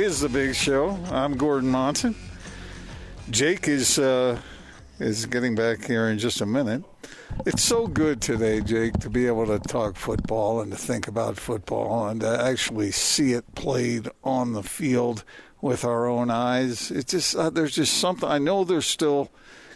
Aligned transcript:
Is 0.00 0.20
the 0.20 0.30
big 0.30 0.54
show. 0.54 0.98
I'm 1.10 1.36
Gordon 1.36 1.68
Monson. 1.68 2.14
Jake 3.28 3.68
is 3.68 3.98
uh, 3.98 4.40
is 4.98 5.26
getting 5.26 5.54
back 5.54 5.84
here 5.84 6.08
in 6.08 6.18
just 6.18 6.40
a 6.40 6.46
minute. 6.46 6.84
It's 7.44 7.62
so 7.62 7.86
good 7.86 8.22
today, 8.22 8.62
Jake, 8.62 8.94
to 9.00 9.10
be 9.10 9.26
able 9.26 9.46
to 9.48 9.58
talk 9.58 9.96
football 9.96 10.62
and 10.62 10.72
to 10.72 10.78
think 10.78 11.06
about 11.06 11.36
football 11.36 12.08
and 12.08 12.22
to 12.22 12.42
actually 12.42 12.92
see 12.92 13.34
it 13.34 13.54
played 13.54 14.08
on 14.24 14.54
the 14.54 14.62
field 14.62 15.22
with 15.60 15.84
our 15.84 16.06
own 16.06 16.30
eyes. 16.30 16.90
It's 16.90 17.12
just 17.12 17.36
uh, 17.36 17.50
there's 17.50 17.74
just 17.74 17.98
something. 17.98 18.26
I 18.26 18.38
know 18.38 18.64
there's 18.64 18.86
still 18.86 19.30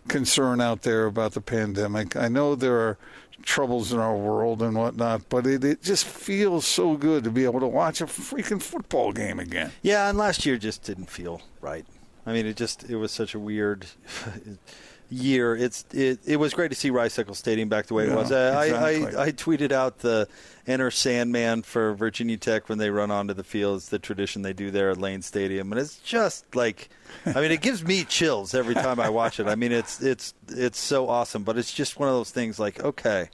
concern 0.09 0.59
out 0.59 0.83
there 0.83 1.05
about 1.05 1.33
the 1.33 1.43
pandemic. 1.43 2.17
I 2.17 2.29
know 2.29 2.55
there 2.55 2.81
are 2.81 2.99
troubles 3.45 3.93
in 3.93 3.99
our 3.99 4.17
world 4.17 4.63
and 4.63 4.77
whatnot, 4.77 5.29
but 5.29 5.47
it, 5.47 5.65
it 5.65 5.83
just 5.83 6.05
feels 6.05 6.67
so 6.67 6.97
good 6.97 7.25
to 7.25 7.31
be 7.31 7.45
able 7.45 7.61
to 7.61 7.67
watch 7.67 8.01
a 8.01 8.07
freaking 8.07 8.63
football 8.63 9.13
game 9.13 9.39
again. 9.39 9.73
Yeah, 9.83 10.09
and 10.09 10.19
last 10.19 10.45
year 10.47 10.57
just 10.57 10.83
didn't 10.83 11.11
feel 11.11 11.43
right. 11.61 11.85
I 12.27 12.33
mean, 12.33 12.47
it 12.47 12.57
just 12.57 12.89
it 12.89 12.97
was 12.97 13.13
such 13.13 13.35
a 13.35 13.39
weird 13.39 13.87
year. 15.11 15.55
It's 15.55 15.85
it, 15.93 16.21
it 16.27 16.37
was 16.37 16.55
great 16.55 16.69
to 16.71 16.75
see 16.75 16.91
Rice 16.91 17.19
Eccles 17.19 17.39
Stadium 17.39 17.69
back 17.69 17.87
the 17.87 17.95
way 17.95 18.07
Yeah, 18.07 18.13
it 18.13 18.17
was. 18.17 18.33
I, 18.33 18.65
exactly. 18.65 19.17
I, 19.17 19.23
I 19.25 19.33
tweeted 19.33 19.73
out 19.73 19.99
the 19.99 20.29
enter 20.67 20.91
Sandman 20.91 21.63
for 21.63 21.95
Virginia 21.95 22.37
Tech 22.37 22.69
when 22.69 22.79
they 22.79 22.91
run 22.91 23.11
onto 23.11 23.35
the 23.35 23.45
field. 23.45 23.77
It's 23.77 23.89
the 23.89 23.99
tradition 23.99 24.43
they 24.43 24.53
do 24.53 24.71
there 24.71 24.91
at 24.91 24.99
Lane 24.99 25.23
Stadium, 25.23 25.73
and 25.73 25.81
it's 25.81 25.99
just 25.99 26.55
like, 26.57 26.89
I 27.27 27.41
mean, 27.41 27.51
it 27.51 27.61
gives 27.61 27.85
me 27.85 28.05
chills 28.05 28.55
every 28.55 28.75
time 28.75 28.99
I 29.01 29.09
watch 29.11 29.39
it. 29.41 29.47
I 29.47 29.55
mean, 29.55 29.73
it's 29.73 30.03
it's 30.03 30.35
it's 30.49 30.79
so 30.79 31.09
awesome, 31.09 31.45
but 31.45 31.59
it's 31.59 31.73
just 31.73 31.99
one 31.99 32.09
of 32.09 32.15
those 32.15 32.31
things. 32.31 32.59
Like, 32.59 32.83
okay. 32.83 33.29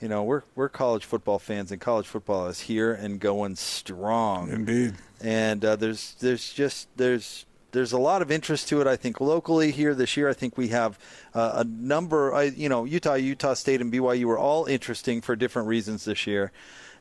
You 0.00 0.08
know, 0.08 0.22
we're 0.22 0.44
we're 0.54 0.70
college 0.70 1.04
football 1.04 1.38
fans, 1.38 1.70
and 1.70 1.78
college 1.78 2.06
football 2.06 2.46
is 2.46 2.60
here 2.60 2.90
and 2.94 3.20
going 3.20 3.56
strong 3.56 4.50
Indeed. 4.50 4.94
and 5.20 5.62
uh, 5.62 5.76
there's 5.76 6.14
there's 6.20 6.50
just 6.54 6.88
there's 6.96 7.44
there's 7.72 7.92
a 7.92 7.98
lot 7.98 8.22
of 8.22 8.30
interest 8.30 8.68
to 8.68 8.80
it. 8.80 8.86
I 8.86 8.96
think 8.96 9.20
locally 9.20 9.70
here 9.70 9.94
this 9.94 10.16
year, 10.16 10.28
I 10.28 10.32
think 10.32 10.56
we 10.56 10.68
have 10.68 10.98
uh, 11.34 11.52
a 11.56 11.64
number. 11.64 12.34
I, 12.34 12.44
you 12.44 12.68
know, 12.68 12.84
Utah, 12.84 13.14
Utah 13.14 13.54
State, 13.54 13.80
and 13.80 13.92
BYU 13.92 14.24
were 14.24 14.38
all 14.38 14.66
interesting 14.66 15.20
for 15.20 15.36
different 15.36 15.68
reasons 15.68 16.04
this 16.04 16.26
year, 16.26 16.52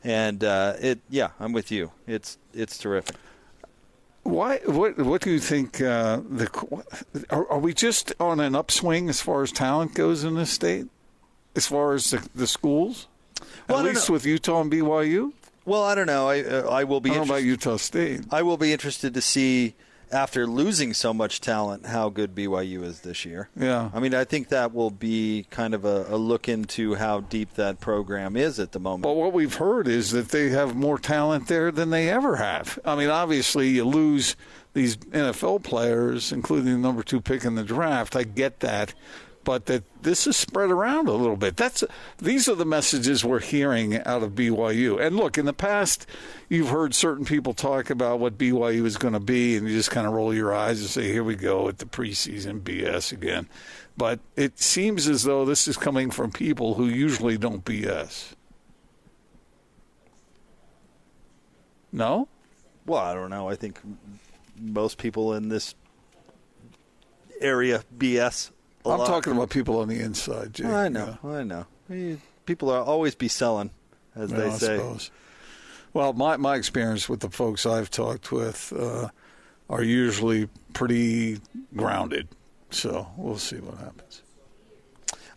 and 0.03 0.43
uh, 0.43 0.73
it. 0.79 0.99
Yeah, 1.09 1.29
I'm 1.39 1.53
with 1.53 1.71
you. 1.71 1.91
It's 2.07 2.37
it's 2.53 2.77
terrific. 2.77 3.15
Why? 4.23 4.57
What? 4.65 4.97
What 4.97 5.21
do 5.21 5.31
you 5.31 5.39
think? 5.39 5.81
Uh, 5.81 6.21
the 6.29 6.49
are, 7.29 7.49
are 7.49 7.59
we 7.59 7.73
just 7.73 8.13
on 8.19 8.39
an 8.39 8.55
upswing 8.55 9.09
as 9.09 9.21
far 9.21 9.41
as 9.41 9.51
talent 9.51 9.95
goes 9.95 10.23
in 10.23 10.35
this 10.35 10.51
state? 10.51 10.87
As 11.55 11.65
far 11.67 11.93
as 11.93 12.11
the, 12.11 12.27
the 12.35 12.47
schools, 12.47 13.07
Well, 13.67 13.79
at 13.79 13.85
least 13.85 14.07
know. 14.07 14.13
with 14.13 14.25
Utah 14.25 14.61
and 14.61 14.71
BYU. 14.71 15.33
Well, 15.65 15.83
I 15.83 15.95
don't 15.95 16.05
know. 16.07 16.27
I 16.29 16.41
uh, 16.43 16.69
I 16.69 16.83
will 16.83 17.01
be 17.01 17.11
I 17.11 17.15
don't 17.15 17.27
know 17.27 17.33
about 17.33 17.43
Utah 17.43 17.77
State. 17.77 18.21
I 18.31 18.43
will 18.43 18.57
be 18.57 18.71
interested 18.71 19.13
to 19.13 19.21
see 19.21 19.73
after 20.11 20.47
losing 20.47 20.93
so 20.93 21.13
much 21.13 21.41
talent 21.41 21.85
how 21.85 22.09
good 22.09 22.35
BYU 22.35 22.83
is 22.83 23.01
this 23.01 23.25
year. 23.25 23.49
Yeah. 23.55 23.89
I 23.93 23.99
mean, 23.99 24.13
I 24.13 24.23
think 24.23 24.49
that 24.49 24.73
will 24.73 24.91
be 24.91 25.45
kind 25.49 25.73
of 25.73 25.85
a, 25.85 26.05
a 26.09 26.17
look 26.17 26.49
into 26.49 26.95
how 26.95 27.21
deep 27.21 27.53
that 27.55 27.79
program 27.79 28.35
is 28.35 28.59
at 28.59 28.71
the 28.71 28.79
moment. 28.79 29.03
But 29.03 29.15
what 29.15 29.33
we've 29.33 29.55
heard 29.55 29.87
is 29.87 30.11
that 30.11 30.29
they 30.29 30.49
have 30.49 30.75
more 30.75 30.97
talent 30.97 31.47
there 31.47 31.71
than 31.71 31.89
they 31.89 32.09
ever 32.09 32.37
have. 32.37 32.79
I 32.85 32.95
mean, 32.95 33.09
obviously, 33.09 33.69
you 33.69 33.85
lose 33.85 34.35
these 34.73 34.97
NFL 34.97 35.63
players, 35.63 36.31
including 36.31 36.73
the 36.73 36.77
number 36.77 37.03
two 37.03 37.21
pick 37.21 37.43
in 37.43 37.55
the 37.55 37.63
draft. 37.63 38.15
I 38.15 38.23
get 38.23 38.59
that. 38.61 38.93
But 39.49 39.65
that 39.65 39.83
this 40.03 40.27
is 40.27 40.37
spread 40.37 40.69
around 40.69 41.07
a 41.07 41.13
little 41.13 41.35
bit. 41.35 41.57
That's 41.57 41.83
these 42.19 42.47
are 42.47 42.53
the 42.53 42.65
messages 42.65 43.25
we're 43.25 43.39
hearing 43.39 43.97
out 44.03 44.21
of 44.21 44.33
BYU. 44.33 45.03
And 45.03 45.17
look, 45.17 45.39
in 45.39 45.45
the 45.45 45.53
past, 45.53 46.05
you've 46.49 46.69
heard 46.69 46.93
certain 46.93 47.25
people 47.25 47.55
talk 47.55 47.89
about 47.89 48.19
what 48.19 48.37
BYU 48.37 48.85
is 48.85 48.97
going 48.97 49.15
to 49.15 49.19
be, 49.19 49.57
and 49.57 49.67
you 49.67 49.75
just 49.75 49.89
kind 49.89 50.05
of 50.05 50.13
roll 50.13 50.35
your 50.35 50.53
eyes 50.53 50.81
and 50.81 50.89
say, 50.91 51.11
"Here 51.11 51.23
we 51.23 51.35
go 51.35 51.65
with 51.65 51.79
the 51.79 51.85
preseason 51.85 52.61
BS 52.61 53.11
again." 53.11 53.49
But 53.97 54.19
it 54.35 54.59
seems 54.59 55.07
as 55.07 55.23
though 55.23 55.45
this 55.45 55.67
is 55.67 55.77
coming 55.77 56.11
from 56.11 56.29
people 56.31 56.75
who 56.75 56.85
usually 56.85 57.35
don't 57.35 57.65
BS. 57.65 58.35
No? 61.91 62.27
Well, 62.85 63.01
I 63.01 63.15
don't 63.15 63.31
know. 63.31 63.49
I 63.49 63.55
think 63.55 63.79
most 64.59 64.99
people 64.99 65.33
in 65.33 65.49
this 65.49 65.73
area 67.41 67.83
BS. 67.97 68.51
A 68.85 68.89
I'm 68.89 68.99
lot. 68.99 69.07
talking 69.07 69.33
about 69.33 69.49
people 69.49 69.79
on 69.79 69.87
the 69.87 69.99
inside, 69.99 70.53
Jake. 70.53 70.67
I 70.67 70.87
know. 70.89 71.17
I 71.23 71.43
know. 71.43 71.65
People 72.45 72.69
are 72.71 72.83
always 72.83 73.15
be 73.15 73.27
selling, 73.27 73.71
as 74.15 74.31
Yeah, 74.31 74.37
they 74.37 74.45
I 74.47 74.49
say. 74.57 74.77
suppose. 74.77 75.11
Well, 75.93 76.13
my, 76.13 76.37
my 76.37 76.55
experience 76.55 77.09
with 77.09 77.19
the 77.21 77.29
folks 77.29 77.65
I've 77.65 77.89
talked 77.89 78.31
with 78.31 78.71
uh, 78.77 79.09
are 79.69 79.83
usually 79.83 80.47
pretty 80.73 81.39
grounded. 81.75 82.27
So 82.71 83.07
we'll 83.17 83.37
see 83.37 83.57
what 83.57 83.77
happens. 83.79 84.21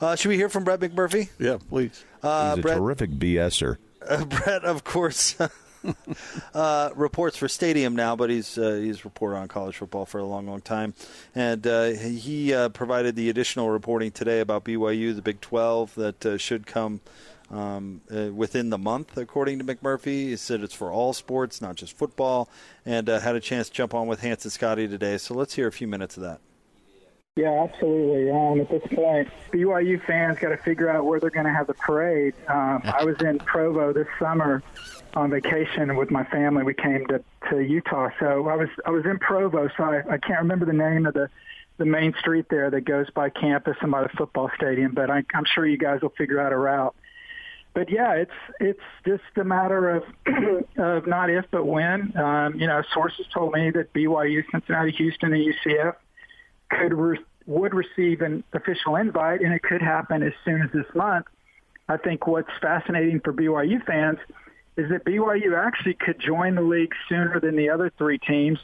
Uh, 0.01 0.17
should 0.17 0.29
we 0.29 0.37
hear 0.37 0.49
from 0.51 0.65
Brett 0.65 0.81
McMurphy? 0.81 1.31
Yeah, 1.39 1.59
please. 1.69 2.05
Uh, 2.23 2.51
He's 2.51 2.59
a 2.59 2.63
Brett, 2.63 2.77
terrific 2.77 3.11
BSer. 3.13 3.77
uh, 4.07 4.25
Brett, 4.27 4.65
of 4.65 4.85
course, 4.85 5.37
uh, 6.55 6.91
reports 6.95 7.37
for 7.37 7.49
Stadium 7.49 7.95
now, 7.97 8.17
but 8.17 8.31
he's 8.31 8.59
uh, 8.59 8.75
he's 8.75 9.05
reported 9.05 9.37
on 9.37 9.49
college 9.49 9.77
football 9.77 10.07
for 10.07 10.19
a 10.19 10.25
long, 10.25 10.47
long 10.47 10.61
time, 10.61 10.95
and 11.35 11.67
uh, 11.67 11.91
he 11.91 12.53
uh, 12.55 12.69
provided 12.71 13.17
the 13.17 13.29
additional 13.29 13.71
reporting 13.71 14.11
today 14.11 14.41
about 14.41 14.65
BYU, 14.65 15.15
the 15.15 15.23
Big 15.23 15.41
12, 15.41 15.95
that 15.97 16.27
uh, 16.27 16.39
should 16.39 16.67
come. 16.67 17.01
Um, 17.51 18.01
uh, 18.11 18.33
within 18.33 18.71
the 18.71 18.79
month, 18.79 19.19
according 19.19 19.59
to 19.59 19.65
McMurphy, 19.65 20.29
he 20.29 20.37
said 20.37 20.63
it's 20.63 20.73
for 20.73 20.91
all 20.91 21.13
sports, 21.13 21.61
not 21.61 21.77
just 21.77 21.95
football, 21.95 22.49
and 22.87 23.11
uh, 23.11 23.21
had 23.21 23.37
a 23.37 23.41
chance 23.41 23.69
to 23.69 23.75
jump 23.75 23.93
on 23.93 24.07
with 24.07 24.23
Hans 24.23 24.47
and 24.47 24.53
Scotty 24.53 24.89
today. 24.89 25.19
So 25.19 25.35
let's 25.35 25.53
hear 25.53 25.67
a 25.67 25.73
few 25.73 25.87
minutes 25.87 26.17
of 26.17 26.23
that. 26.23 26.41
Yeah, 27.37 27.65
absolutely. 27.65 28.31
Um, 28.31 28.61
at 28.61 28.69
this 28.69 28.83
point, 28.95 29.29
BYU 29.53 30.03
fans 30.05 30.39
got 30.39 30.51
to 30.51 30.59
figure 30.59 30.91
out 30.91 31.07
where 31.07 31.19
they're 31.19 31.31
going 31.31 31.47
to 31.47 31.53
have 31.53 31.67
the 31.67 31.75
parade. 31.75 32.35
Um, 32.47 32.83
I 32.85 33.05
was 33.05 33.17
in 33.23 33.39
Provo 33.39 33.93
this 33.93 34.07
summer 34.19 34.63
on 35.15 35.31
vacation 35.31 35.97
with 35.97 36.11
my 36.11 36.25
family. 36.25 36.65
We 36.65 36.75
came 36.75 37.07
to, 37.09 37.23
to 37.51 37.61
Utah, 37.61 38.11
so 38.19 38.49
I 38.49 38.57
was 38.57 38.69
I 38.87 38.91
was 38.91 39.05
in 39.05 39.19
Provo. 39.19 39.69
So 39.77 39.85
I, 39.85 40.03
I 40.11 40.19
can't 40.19 40.41
remember 40.41 40.67
the 40.67 40.73
name 40.73 41.07
of 41.07 41.15
the 41.15 41.29
the 41.79 41.85
main 41.85 42.15
street 42.19 42.47
there 42.51 42.71
that 42.71 42.83
goes 42.83 43.09
by 43.11 43.31
campus 43.31 43.77
and 43.81 43.91
by 43.91 44.03
the 44.03 44.09
football 44.11 44.51
stadium, 44.57 44.93
but 44.95 45.11
I, 45.11 45.25
I'm 45.35 45.45
sure 45.45 45.67
you 45.67 45.79
guys 45.79 46.03
will 46.03 46.13
figure 46.17 46.39
out 46.39 46.53
a 46.53 46.57
route. 46.57 46.95
But 47.75 47.91
yeah, 47.91 48.15
it's 48.15 48.31
it's 48.61 48.81
just 49.07 49.23
a 49.37 49.45
matter 49.45 49.97
of 49.97 50.05
of 50.77 51.07
not 51.07 51.31
if 51.31 51.47
but 51.51 51.67
when. 51.67 52.17
Um, 52.17 52.55
you 52.61 52.67
know, 52.67 52.83
sources 52.93 53.27
told 53.33 53.55
me 53.55 53.71
that 53.71 53.93
BYU, 53.95 54.43
Cincinnati, 54.51 54.93
Houston, 54.93 55.33
and 55.33 55.55
UCF 55.55 55.95
could 56.71 56.93
re- 56.93 57.25
would 57.47 57.75
receive 57.75 58.21
an 58.21 58.45
official 58.53 58.97
invite, 58.97 59.41
and 59.41 59.53
it 59.53 59.63
could 59.63 59.83
happen 59.83 60.23
as 60.23 60.33
soon 60.45 60.63
as 60.63 60.71
this 60.73 60.87
month. 60.95 61.27
I 61.89 61.97
think 61.97 62.27
what's 62.27 62.51
fascinating 62.61 63.21
for 63.21 63.33
BYU 63.33 63.85
fans 63.85 64.19
is 64.77 64.89
that 64.91 65.05
BYU 65.05 65.57
actually 65.57 65.95
could 65.95 66.19
join 66.19 66.55
the 66.55 66.63
league 66.63 66.95
sooner 67.09 67.39
than 67.41 67.57
the 67.57 67.71
other 67.71 67.93
three 67.99 68.19
teams 68.19 68.59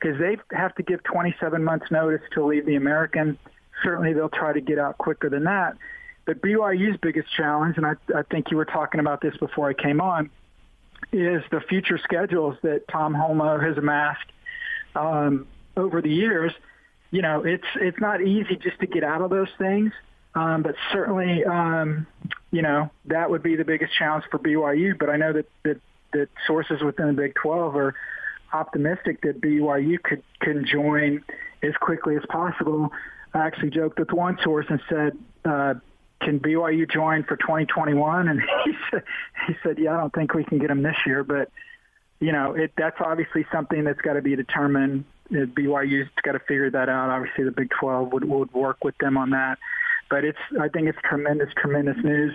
because 0.00 0.18
they 0.18 0.36
have 0.56 0.74
to 0.74 0.82
give 0.82 1.02
27 1.04 1.62
months 1.62 1.86
notice 1.90 2.22
to 2.32 2.44
leave 2.44 2.66
the 2.66 2.74
American. 2.74 3.38
Certainly, 3.82 4.14
they'll 4.14 4.28
try 4.28 4.52
to 4.52 4.60
get 4.60 4.78
out 4.78 4.98
quicker 4.98 5.28
than 5.28 5.44
that. 5.44 5.76
But 6.24 6.40
BYU's 6.40 6.98
biggest 7.00 7.28
challenge, 7.36 7.76
and 7.76 7.86
I, 7.86 7.94
I 8.14 8.22
think 8.22 8.50
you 8.50 8.56
were 8.56 8.64
talking 8.64 9.00
about 9.00 9.20
this 9.20 9.36
before 9.38 9.68
I 9.68 9.74
came 9.74 10.00
on, 10.00 10.30
is 11.12 11.42
the 11.50 11.60
future 11.60 11.98
schedules 11.98 12.56
that 12.62 12.86
Tom 12.88 13.14
Holmoe 13.14 13.60
has 13.60 13.76
amassed 13.76 14.26
um, 14.94 15.46
over 15.76 16.00
the 16.00 16.10
years. 16.10 16.52
You 17.10 17.22
know, 17.22 17.44
it's 17.44 17.66
it's 17.76 18.00
not 18.00 18.22
easy 18.22 18.56
just 18.56 18.78
to 18.80 18.86
get 18.86 19.04
out 19.04 19.20
of 19.20 19.30
those 19.30 19.50
things, 19.58 19.92
um, 20.34 20.62
but 20.62 20.74
certainly, 20.92 21.44
um, 21.44 22.06
you 22.52 22.62
know, 22.62 22.90
that 23.06 23.30
would 23.30 23.42
be 23.42 23.56
the 23.56 23.64
biggest 23.64 23.92
challenge 23.98 24.24
for 24.30 24.38
BYU. 24.38 24.96
But 24.96 25.10
I 25.10 25.16
know 25.16 25.32
that 25.32 25.46
that, 25.64 25.80
that 26.12 26.28
sources 26.46 26.82
within 26.82 27.08
the 27.08 27.12
Big 27.14 27.34
12 27.34 27.74
are 27.74 27.94
optimistic 28.52 29.22
that 29.22 29.40
BYU 29.40 30.00
could 30.00 30.22
can 30.40 30.64
join 30.64 31.24
as 31.62 31.72
quickly 31.80 32.16
as 32.16 32.22
possible. 32.28 32.92
I 33.34 33.46
actually 33.46 33.70
joked 33.70 33.98
with 33.98 34.12
one 34.12 34.38
source 34.44 34.66
and 34.68 34.80
said. 34.88 35.18
Uh, 35.44 35.74
can 36.20 36.38
BYU 36.38 36.88
join 36.88 37.24
for 37.24 37.36
2021? 37.36 38.28
And 38.28 38.40
he 38.64 38.72
said, 38.92 39.02
he 39.48 39.54
said, 39.60 39.76
yeah, 39.76 39.94
I 39.94 40.00
don't 40.02 40.14
think 40.14 40.34
we 40.34 40.44
can 40.44 40.60
get 40.60 40.68
them 40.68 40.80
this 40.80 40.94
year, 41.04 41.24
but 41.24 41.50
you 42.22 42.30
know, 42.30 42.52
it 42.52 42.70
that's 42.78 42.98
obviously 43.00 43.44
something 43.52 43.82
that's 43.82 44.00
got 44.00 44.12
to 44.12 44.22
be 44.22 44.36
determined. 44.36 45.04
BYU's 45.30 46.08
got 46.22 46.32
to 46.32 46.38
figure 46.38 46.70
that 46.70 46.88
out. 46.88 47.10
Obviously, 47.10 47.42
the 47.42 47.50
Big 47.50 47.70
12 47.80 48.12
would 48.12 48.24
would 48.24 48.54
work 48.54 48.84
with 48.84 48.96
them 48.98 49.16
on 49.16 49.30
that, 49.30 49.58
but 50.12 50.26
it's 50.26 50.38
I 50.60 50.68
think 50.68 50.88
it's 50.88 50.98
tremendous, 51.02 51.48
tremendous 51.56 51.96
news 52.04 52.34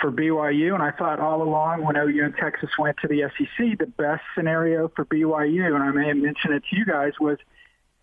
for 0.00 0.10
BYU. 0.10 0.72
And 0.72 0.82
I 0.82 0.90
thought 0.90 1.20
all 1.20 1.42
along 1.42 1.84
when 1.84 1.96
OU 1.98 2.24
and 2.24 2.34
Texas 2.34 2.70
went 2.78 2.96
to 3.02 3.08
the 3.08 3.30
SEC, 3.36 3.78
the 3.78 3.92
best 3.98 4.22
scenario 4.34 4.90
for 4.96 5.04
BYU, 5.04 5.74
and 5.74 5.84
I 5.84 5.90
may 5.90 6.08
have 6.08 6.16
mentioned 6.16 6.54
it 6.54 6.62
to 6.70 6.76
you 6.76 6.86
guys, 6.86 7.12
was 7.20 7.36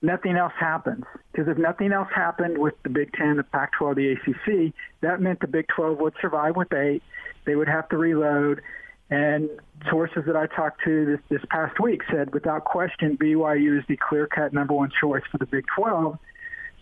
nothing 0.03 0.35
else 0.35 0.53
happens. 0.55 1.03
Because 1.31 1.47
if 1.47 1.57
nothing 1.57 1.91
else 1.91 2.09
happened 2.13 2.59
with 2.59 2.75
the 2.83 2.89
Big 2.89 3.11
Ten, 3.13 3.37
the 3.37 3.43
Pac-12, 3.43 3.95
the 3.95 4.11
ACC, 4.11 4.73
that 5.01 5.19
meant 5.19 5.39
the 5.39 5.47
Big 5.47 5.65
12 5.75 5.97
would 5.97 6.13
survive 6.21 6.55
with 6.55 6.71
eight. 6.71 7.01
They 7.45 7.55
would 7.55 7.67
have 7.67 7.89
to 7.89 7.97
reload, 7.97 8.61
And 9.09 9.49
sources 9.89 10.25
that 10.27 10.35
I 10.35 10.45
talked 10.45 10.83
to 10.83 11.05
this, 11.07 11.19
this 11.29 11.41
past 11.49 11.79
week 11.79 12.03
said, 12.11 12.35
without 12.35 12.65
question, 12.65 13.17
BYU 13.17 13.79
is 13.79 13.83
the 13.87 13.97
clear-cut 13.97 14.53
number 14.53 14.75
one 14.75 14.91
choice 15.01 15.23
for 15.31 15.39
the 15.39 15.47
Big 15.47 15.65
12. 15.75 16.19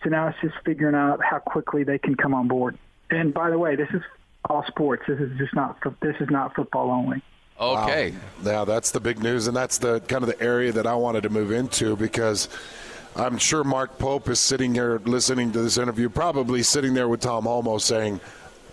So 0.02 0.10
now 0.10 0.28
it's 0.28 0.38
just 0.40 0.54
figuring 0.64 0.94
out 0.94 1.20
how 1.22 1.38
quickly 1.38 1.84
they 1.84 1.98
can 1.98 2.14
come 2.14 2.34
on 2.34 2.48
board. 2.48 2.78
And 3.10 3.32
by 3.34 3.50
the 3.50 3.58
way, 3.58 3.76
this 3.76 3.88
is 3.92 4.02
all 4.48 4.64
sports. 4.66 5.04
This 5.08 5.18
is 5.18 5.36
just 5.38 5.54
not 5.54 5.78
this 6.00 6.16
is 6.20 6.30
not 6.30 6.54
football 6.54 6.90
only. 6.90 7.22
Okay. 7.60 8.10
Wow. 8.10 8.18
Now 8.44 8.64
that's 8.64 8.90
the 8.90 9.00
big 9.00 9.22
news, 9.22 9.46
and 9.48 9.56
that's 9.56 9.78
the 9.78 10.00
kind 10.00 10.22
of 10.22 10.28
the 10.28 10.40
area 10.40 10.72
that 10.72 10.86
I 10.86 10.94
wanted 10.94 11.22
to 11.24 11.30
move 11.30 11.50
into 11.50 11.96
because 11.96 12.48
I'm 13.16 13.38
sure 13.38 13.64
Mark 13.64 13.98
Pope 13.98 14.28
is 14.28 14.38
sitting 14.38 14.74
here 14.74 15.00
listening 15.04 15.50
to 15.52 15.62
this 15.62 15.76
interview, 15.76 16.08
probably 16.08 16.62
sitting 16.62 16.94
there 16.94 17.08
with 17.08 17.20
Tom 17.20 17.44
Holmoe 17.44 17.80
saying, 17.80 18.20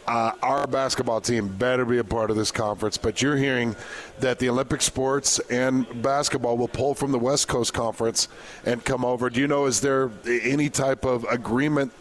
uh, 0.08 0.32
our 0.42 0.68
basketball 0.68 1.22
team 1.22 1.48
better 1.48 1.86
be 1.86 1.98
a 1.98 2.04
part 2.04 2.30
of 2.30 2.36
this 2.36 2.52
conference. 2.52 2.98
But 2.98 3.22
you're 3.22 3.38
hearing 3.38 3.76
that 4.20 4.40
the 4.40 4.50
Olympic 4.50 4.82
sports 4.82 5.40
and 5.50 6.02
basketball 6.02 6.58
will 6.58 6.68
pull 6.68 6.94
from 6.94 7.12
the 7.12 7.20
West 7.20 7.48
Coast 7.48 7.74
Conference 7.74 8.28
and 8.66 8.84
come 8.84 9.04
over. 9.04 9.30
Do 9.30 9.40
you 9.42 9.48
know, 9.48 9.66
is 9.66 9.82
there 9.82 10.12
any 10.26 10.70
type 10.70 11.06
of 11.06 11.24
agreement 11.26 11.92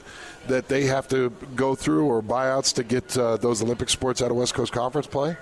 that 0.47 0.69
they 0.69 0.85
have 0.85 1.09
to 1.09 1.31
go 1.57 1.75
through 1.75 2.07
or 2.07 2.23
buyouts 2.23 2.75
to 2.75 2.85
get 2.85 3.17
uh, 3.17 3.37
those 3.39 3.63
Olympic 3.63 3.89
sports 3.89 4.21
out 4.21 4.31
of 4.31 4.37
West 4.37 4.55
Coast 4.55 4.73
Conference 4.73 5.07
play? 5.07 5.37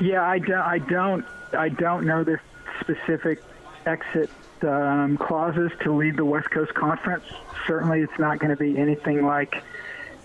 Yeah, 0.00 0.22
I, 0.22 0.38
do, 0.38 0.54
I 0.54 0.78
don't. 0.78 1.24
I 1.52 1.68
don't 1.68 2.06
know 2.06 2.22
the 2.22 2.38
specific 2.80 3.42
exit 3.86 4.30
um, 4.62 5.16
clauses 5.16 5.72
to 5.82 5.92
leave 5.92 6.16
the 6.16 6.24
West 6.24 6.50
Coast 6.50 6.72
Conference. 6.74 7.24
Certainly, 7.66 8.02
it's 8.02 8.18
not 8.18 8.38
going 8.38 8.50
to 8.50 8.56
be 8.56 8.78
anything 8.78 9.26
like 9.26 9.62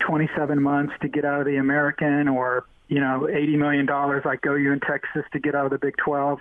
27 0.05 0.61
months 0.61 0.93
to 1.01 1.07
get 1.07 1.25
out 1.25 1.39
of 1.39 1.45
the 1.45 1.57
American, 1.57 2.27
or 2.27 2.65
you 2.87 2.99
know, 2.99 3.27
80 3.27 3.57
million 3.57 3.85
dollars 3.85 4.23
like 4.25 4.45
OU 4.45 4.71
in 4.71 4.79
Texas 4.79 5.23
to 5.33 5.39
get 5.39 5.55
out 5.55 5.65
of 5.65 5.71
the 5.71 5.79
Big 5.79 5.97
12. 5.97 6.39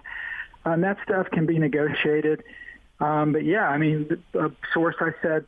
Um, 0.64 0.81
that 0.82 0.99
stuff 1.05 1.31
can 1.31 1.46
be 1.46 1.58
negotiated. 1.58 2.43
Um, 3.00 3.32
but 3.32 3.44
yeah, 3.44 3.69
I 3.69 3.78
mean, 3.78 4.22
a 4.34 4.50
source 4.72 4.96
I 5.00 5.11
said 5.22 5.46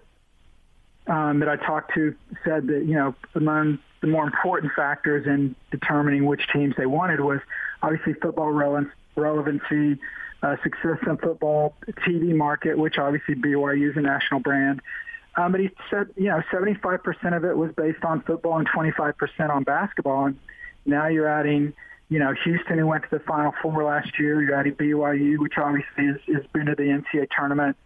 um, 1.06 1.40
that 1.40 1.48
I 1.48 1.56
talked 1.56 1.94
to 1.94 2.14
said 2.44 2.66
that 2.66 2.84
you 2.84 2.94
know 2.94 3.14
among 3.34 3.78
the 4.00 4.08
more 4.08 4.24
important 4.24 4.72
factors 4.74 5.26
in 5.26 5.54
determining 5.70 6.26
which 6.26 6.42
teams 6.52 6.74
they 6.76 6.86
wanted 6.86 7.20
was 7.20 7.40
obviously 7.82 8.14
football 8.14 8.50
relevancy, 8.50 10.00
uh, 10.42 10.56
success 10.62 10.98
in 11.06 11.16
football, 11.16 11.74
TV 12.06 12.34
market, 12.34 12.76
which 12.76 12.98
obviously 12.98 13.34
BYU 13.34 13.90
is 13.90 13.96
a 13.96 14.00
national 14.00 14.40
brand. 14.40 14.82
Um, 15.37 15.53
but 15.53 15.61
he 15.61 15.71
said, 15.91 16.09
you 16.17 16.29
know, 16.29 16.43
75% 16.50 17.37
of 17.37 17.44
it 17.44 17.56
was 17.56 17.71
based 17.77 18.03
on 18.05 18.23
football 18.23 18.59
and 18.59 18.69
25% 18.69 19.50
on 19.50 19.65
basketball. 19.65 20.27
And 20.27 20.38
now 20.87 21.09
you're 21.09 21.29
adding, 21.29 21.75
you 22.09 22.19
know, 22.19 22.35
Houston, 22.44 22.79
who 22.79 22.87
went 22.87 23.05
to 23.05 23.11
the 23.11 23.21
Final 23.21 23.53
Four 23.61 23.85
last 23.85 24.19
year. 24.19 24.43
You're 24.43 24.59
adding 24.59 24.75
BYU, 24.75 25.38
which 25.38 25.59
obviously 25.59 26.06
has, 26.06 26.17
has 26.35 26.47
been 26.53 26.67
to 26.67 26.75
the 26.75 26.85
NCAA 26.85 27.29
tournament. 27.37 27.77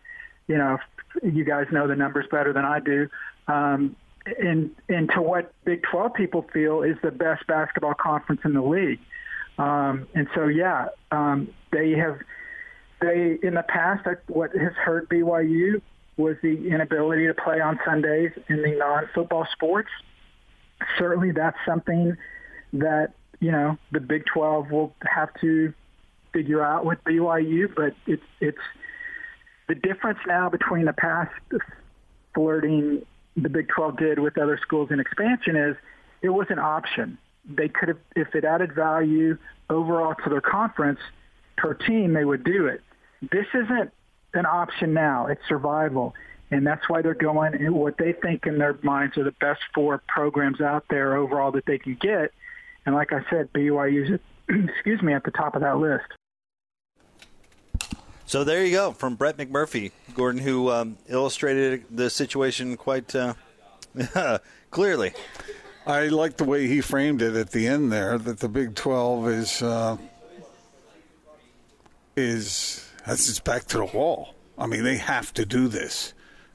You 0.47 0.58
know, 0.58 0.79
you 1.23 1.44
guys 1.44 1.67
know 1.73 1.88
the 1.88 1.97
numbers 1.97 2.26
better 2.31 2.52
than 2.52 2.64
I 2.64 2.79
do. 2.79 3.08
Um, 3.49 3.97
and 4.38 4.70
and 4.88 5.11
to 5.11 5.23
what 5.23 5.52
Big 5.64 5.82
12 5.91 6.14
people 6.14 6.47
feel 6.52 6.82
is 6.82 6.97
the 7.02 7.11
best 7.11 7.47
basketball 7.47 7.94
conference 7.94 8.43
in 8.44 8.52
the 8.52 8.62
league. 8.62 9.00
Um, 9.58 10.06
and 10.14 10.29
so, 10.35 10.47
yeah, 10.47 10.88
um, 11.11 11.49
they 11.73 11.93
have 11.93 12.19
they 13.00 13.38
in 13.43 13.55
the 13.55 13.64
past 13.67 14.06
what 14.29 14.55
has 14.55 14.73
hurt 14.75 15.08
BYU 15.08 15.81
was 16.20 16.37
the 16.43 16.69
inability 16.69 17.26
to 17.26 17.34
play 17.34 17.61
on 17.61 17.81
Sundays 17.84 18.31
in 18.49 18.62
the 18.62 18.76
non-football 18.76 19.46
sports. 19.52 19.88
Certainly, 20.99 21.32
that's 21.32 21.56
something 21.67 22.17
that 22.75 23.12
you 23.40 23.50
know 23.50 23.78
the 23.93 24.00
Big 24.00 24.25
12 24.32 24.70
will 24.70 24.94
have 25.02 25.28
to 25.40 25.72
figure 26.32 26.64
out 26.64 26.84
with 26.84 27.02
BYU. 27.05 27.75
But 27.75 27.94
it's 28.06 28.22
it's 28.40 28.58
the 29.69 29.75
difference 29.75 30.19
now 30.26 30.49
between 30.49 30.84
the 30.84 30.93
past 30.93 31.32
flirting 32.34 33.02
the 33.37 33.49
Big 33.49 33.69
12 33.69 33.96
did 33.96 34.19
with 34.19 34.38
other 34.38 34.58
schools 34.61 34.90
in 34.90 35.00
expansion 35.00 35.56
is 35.56 35.76
it 36.23 36.31
was 36.31 36.46
an 36.50 36.58
option. 36.58 37.19
They 37.44 37.69
could 37.69 37.88
have, 37.88 37.99
if 38.16 38.34
it 38.34 38.44
added 38.44 38.75
value 38.75 39.38
overall 39.69 40.14
to 40.25 40.31
their 40.31 40.40
conference 40.40 41.00
per 41.56 41.75
team, 41.75 42.12
they 42.12 42.25
would 42.25 42.44
do 42.44 42.66
it. 42.66 42.82
This 43.23 43.46
isn't 43.55 43.93
an 44.34 44.46
option 44.46 44.94
now. 44.94 45.26
It's 45.26 45.40
survival. 45.48 46.14
And 46.50 46.66
that's 46.66 46.88
why 46.88 47.02
they're 47.02 47.14
going 47.14 47.54
in 47.54 47.74
what 47.74 47.96
they 47.96 48.12
think 48.12 48.46
in 48.46 48.58
their 48.58 48.76
minds 48.82 49.16
are 49.16 49.24
the 49.24 49.32
best 49.32 49.60
four 49.72 50.02
programs 50.08 50.60
out 50.60 50.84
there 50.90 51.16
overall 51.16 51.52
that 51.52 51.64
they 51.64 51.78
can 51.78 51.94
get. 51.94 52.32
And 52.84 52.94
like 52.94 53.12
I 53.12 53.20
said, 53.30 53.52
BYU's, 53.52 54.18
excuse 54.48 55.00
me, 55.00 55.12
at 55.12 55.22
the 55.22 55.30
top 55.30 55.54
of 55.54 55.62
that 55.62 55.78
list. 55.78 56.06
So 58.26 58.44
there 58.44 58.64
you 58.64 58.72
go 58.72 58.92
from 58.92 59.16
Brett 59.16 59.36
McMurphy, 59.36 59.92
Gordon, 60.14 60.40
who 60.40 60.70
um, 60.70 60.96
illustrated 61.08 61.84
the 61.90 62.10
situation 62.10 62.76
quite 62.76 63.14
uh, 63.14 63.34
clearly. 64.70 65.12
I 65.86 66.08
like 66.08 66.36
the 66.36 66.44
way 66.44 66.66
he 66.66 66.80
framed 66.80 67.22
it 67.22 67.34
at 67.34 67.50
the 67.50 67.66
end 67.66 67.90
there. 67.90 68.18
That 68.18 68.38
the 68.38 68.48
Big 68.48 68.76
Twelve 68.76 69.28
is 69.28 69.62
uh, 69.62 69.96
is 72.16 72.89
that's 73.06 73.29
its 73.29 73.41
back 73.41 73.64
to 73.67 73.79
the 73.79 73.85
wall. 73.85 74.35
I 74.58 74.67
mean, 74.67 74.85
they 74.85 74.97
have 74.97 75.32
to 75.35 75.47
do 75.47 75.69
this, 75.69 76.12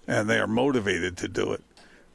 and 0.07 0.29
they 0.29 0.39
are 0.39 0.47
motivated 0.47 1.17
to 1.17 1.27
do 1.27 1.53
it. 1.53 1.63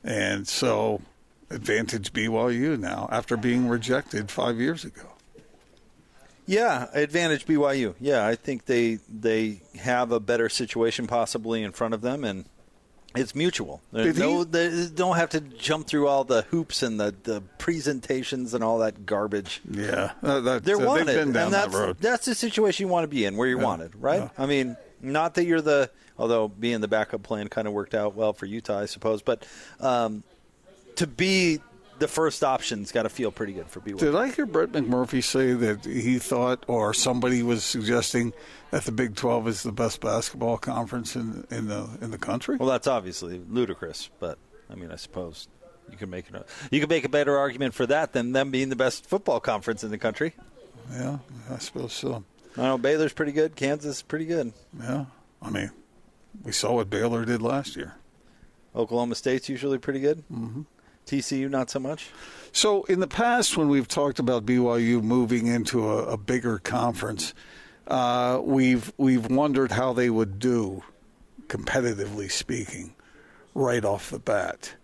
And 0.04 0.46
so, 0.46 1.02
advantage 1.50 2.12
BYU 2.12 2.78
now 2.78 3.08
after 3.10 3.36
being 3.36 3.68
rejected 3.68 4.30
five 4.30 4.58
years 4.58 4.84
ago. 4.84 5.10
Yeah, 6.46 6.88
advantage 6.94 7.46
BYU. 7.46 7.94
Yeah, 8.00 8.26
I 8.26 8.34
think 8.34 8.64
they 8.64 8.98
they 9.08 9.62
have 9.80 10.10
a 10.10 10.20
better 10.20 10.48
situation 10.48 11.06
possibly 11.06 11.62
in 11.62 11.72
front 11.72 11.94
of 11.94 12.00
them, 12.00 12.24
and 12.24 12.44
it's 13.16 13.34
mutual. 13.34 13.82
Did 13.92 14.18
no, 14.18 14.38
he? 14.40 14.44
they 14.44 14.86
don't 14.94 15.16
have 15.16 15.30
to 15.30 15.40
jump 15.40 15.86
through 15.86 16.06
all 16.08 16.24
the 16.24 16.42
hoops 16.42 16.82
and 16.82 17.00
the, 17.00 17.14
the 17.24 17.40
presentations 17.58 18.54
and 18.54 18.62
all 18.62 18.78
that 18.78 19.04
garbage. 19.06 19.60
Yeah, 19.70 20.12
uh, 20.22 20.40
that, 20.40 20.64
They're 20.64 20.76
uh, 20.80 20.86
wanted, 20.86 21.06
they've 21.08 21.16
been 21.16 21.32
down 21.32 21.44
and 21.46 21.54
that's 21.54 21.72
that 21.72 21.78
road. 21.78 21.96
that's 22.00 22.26
the 22.26 22.34
situation 22.34 22.86
you 22.86 22.92
want 22.92 23.04
to 23.04 23.08
be 23.08 23.24
in, 23.24 23.36
where 23.36 23.48
you're 23.48 23.58
Yeah. 23.60 23.64
wanted, 23.66 23.96
right? 23.96 24.22
Yeah. 24.22 24.28
I 24.38 24.46
mean, 24.46 24.76
not 25.00 25.34
that 25.34 25.44
you're 25.44 25.60
the 25.60 25.90
although 26.18 26.48
being 26.48 26.80
the 26.80 26.88
backup 26.88 27.22
plan 27.22 27.48
kind 27.48 27.66
of 27.66 27.72
worked 27.72 27.94
out 27.94 28.14
well 28.14 28.32
for 28.32 28.46
Utah, 28.46 28.78
I 28.78 28.86
suppose, 28.86 29.22
but 29.22 29.46
um, 29.80 30.22
to 30.96 31.06
be 31.06 31.60
the 32.00 32.08
first 32.08 32.42
option's 32.42 32.90
got 32.90 33.04
to 33.04 33.08
feel 33.08 33.30
pretty 33.30 33.52
good 33.52 33.68
for 33.68 33.80
BYU. 33.80 33.98
Did 33.98 34.16
I 34.16 34.30
hear 34.30 34.46
Brett 34.46 34.72
McMurphy 34.72 35.22
say 35.22 35.52
that 35.52 35.84
he 35.84 36.18
thought, 36.18 36.64
or 36.66 36.92
somebody 36.92 37.42
was 37.42 37.62
suggesting 37.62 38.32
that 38.70 38.84
the 38.84 38.92
Big 38.92 39.14
Twelve 39.14 39.46
is 39.46 39.62
the 39.62 39.70
best 39.70 40.00
basketball 40.00 40.58
conference 40.58 41.14
in 41.14 41.46
in 41.50 41.68
the 41.68 41.88
in 42.00 42.10
the 42.10 42.18
country? 42.18 42.56
Well, 42.56 42.68
that's 42.68 42.86
obviously 42.86 43.40
ludicrous, 43.48 44.10
but 44.18 44.38
I 44.68 44.74
mean, 44.74 44.90
I 44.90 44.96
suppose 44.96 45.46
you 45.90 45.96
can 45.96 46.10
make 46.10 46.26
it. 46.28 46.46
You 46.70 46.80
can 46.80 46.88
make 46.88 47.04
a 47.04 47.08
better 47.08 47.38
argument 47.38 47.74
for 47.74 47.86
that 47.86 48.12
than 48.12 48.32
them 48.32 48.50
being 48.50 48.70
the 48.70 48.76
best 48.76 49.06
football 49.06 49.38
conference 49.38 49.84
in 49.84 49.90
the 49.90 49.98
country. 49.98 50.34
Yeah, 50.90 51.18
I 51.50 51.58
suppose 51.58 51.92
so. 51.92 52.24
I 52.56 52.62
know 52.62 52.78
Baylor's 52.78 53.12
pretty 53.12 53.32
good. 53.32 53.54
Kansas 53.54 53.96
is 53.98 54.02
pretty 54.02 54.24
good. 54.24 54.52
Yeah, 54.78 55.04
I 55.40 55.50
mean, 55.50 55.70
we 56.42 56.52
saw 56.52 56.74
what 56.74 56.90
Baylor 56.90 57.24
did 57.24 57.42
last 57.42 57.76
year. 57.76 57.94
Oklahoma 58.74 59.16
State's 59.16 59.48
usually 59.48 59.78
pretty 59.78 60.00
good. 60.00 60.24
Mm-hmm. 60.32 60.62
TCU 61.10 61.50
not 61.50 61.70
so 61.70 61.80
much. 61.80 62.10
So 62.52 62.84
in 62.84 63.00
the 63.00 63.08
past, 63.08 63.56
when 63.56 63.68
we've 63.68 63.88
talked 63.88 64.18
about 64.18 64.46
BYU 64.46 65.02
moving 65.02 65.48
into 65.48 65.88
a, 65.88 66.12
a 66.12 66.16
bigger 66.16 66.58
conference, 66.58 67.34
uh, 67.88 68.40
we've 68.42 68.92
we've 68.96 69.28
wondered 69.28 69.72
how 69.72 69.92
they 69.92 70.08
would 70.08 70.38
do, 70.38 70.84
competitively 71.48 72.30
speaking, 72.30 72.94
right 73.54 73.84
off 73.84 74.10
the 74.10 74.20
bat. 74.20 74.74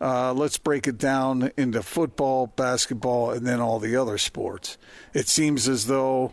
Uh, 0.00 0.32
let's 0.32 0.58
break 0.58 0.88
it 0.88 0.98
down 0.98 1.52
into 1.56 1.80
football, 1.80 2.48
basketball, 2.48 3.30
and 3.30 3.46
then 3.46 3.60
all 3.60 3.78
the 3.78 3.94
other 3.94 4.18
sports. 4.18 4.76
It 5.14 5.28
seems 5.28 5.68
as 5.68 5.86
though, 5.86 6.32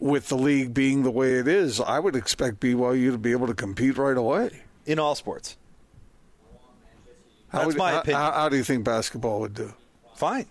with 0.00 0.28
the 0.28 0.38
league 0.38 0.72
being 0.72 1.02
the 1.02 1.10
way 1.10 1.34
it 1.34 1.46
is, 1.46 1.80
I 1.80 1.98
would 1.98 2.16
expect 2.16 2.60
BYU 2.60 3.12
to 3.12 3.18
be 3.18 3.32
able 3.32 3.46
to 3.46 3.54
compete 3.54 3.98
right 3.98 4.16
away. 4.16 4.62
In 4.86 4.98
all 4.98 5.14
sports, 5.14 5.58
That's 7.54 7.66
would- 7.68 7.76
my 7.76 7.92
how- 7.92 8.00
opinion. 8.00 8.20
How, 8.20 8.32
how 8.32 8.48
do 8.48 8.56
you 8.56 8.64
think 8.64 8.84
basketball 8.84 9.40
would 9.40 9.54
do? 9.54 9.72
fine. 10.16 10.46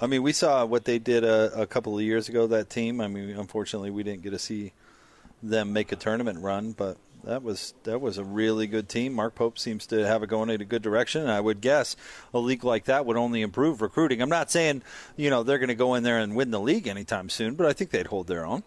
I 0.00 0.06
mean, 0.06 0.22
we 0.22 0.32
saw 0.32 0.64
what 0.64 0.84
they 0.84 0.98
did 1.00 1.24
a, 1.24 1.62
a 1.62 1.66
couple 1.66 1.96
of 1.98 2.04
years 2.04 2.28
ago. 2.28 2.46
That 2.46 2.70
team. 2.70 3.00
I 3.00 3.08
mean, 3.08 3.30
unfortunately, 3.30 3.90
we 3.90 4.02
didn't 4.04 4.22
get 4.22 4.30
to 4.30 4.38
see 4.38 4.72
them 5.42 5.72
make 5.72 5.90
a 5.90 5.96
tournament 5.96 6.40
run, 6.40 6.70
but 6.72 6.98
that 7.24 7.42
was 7.42 7.74
that 7.82 8.00
was 8.00 8.16
a 8.16 8.22
really 8.22 8.68
good 8.68 8.88
team. 8.88 9.12
Mark 9.12 9.34
Pope 9.34 9.58
seems 9.58 9.86
to 9.88 10.06
have 10.06 10.22
it 10.22 10.28
going 10.28 10.50
in 10.50 10.60
a 10.60 10.64
good 10.64 10.82
direction. 10.82 11.22
And 11.22 11.30
I 11.32 11.40
would 11.40 11.60
guess 11.60 11.96
a 12.32 12.38
league 12.38 12.62
like 12.62 12.84
that 12.84 13.06
would 13.06 13.16
only 13.16 13.42
improve 13.42 13.82
recruiting. 13.82 14.22
I'm 14.22 14.28
not 14.28 14.52
saying 14.52 14.82
you 15.16 15.30
know 15.30 15.42
they're 15.42 15.58
going 15.58 15.66
to 15.68 15.74
go 15.74 15.94
in 15.94 16.04
there 16.04 16.18
and 16.18 16.36
win 16.36 16.52
the 16.52 16.60
league 16.60 16.86
anytime 16.86 17.28
soon, 17.28 17.54
but 17.56 17.66
I 17.66 17.72
think 17.72 17.90
they'd 17.90 18.06
hold 18.06 18.28
their 18.28 18.46
own. 18.46 18.62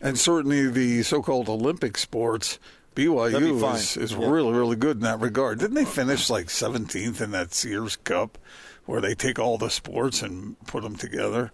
And 0.00 0.18
certainly 0.18 0.68
the 0.70 1.04
so-called 1.04 1.48
Olympic 1.48 1.96
sports, 1.98 2.58
BYU 2.94 3.74
is, 3.74 3.96
is 3.96 4.12
Yeah. 4.12 4.30
really, 4.30 4.52
really 4.52 4.76
good 4.76 4.98
in 4.98 5.02
that 5.02 5.20
regard. 5.20 5.58
Didn't 5.58 5.74
they 5.74 5.84
finish 5.84 6.30
like 6.30 6.46
17th 6.46 7.20
in 7.20 7.30
that 7.32 7.52
Sears 7.52 7.96
Cup 7.96 8.38
where 8.86 9.00
they 9.00 9.14
take 9.14 9.38
all 9.38 9.58
the 9.58 9.70
sports 9.70 10.22
and 10.22 10.56
put 10.66 10.82
them 10.82 10.96
together. 10.96 11.50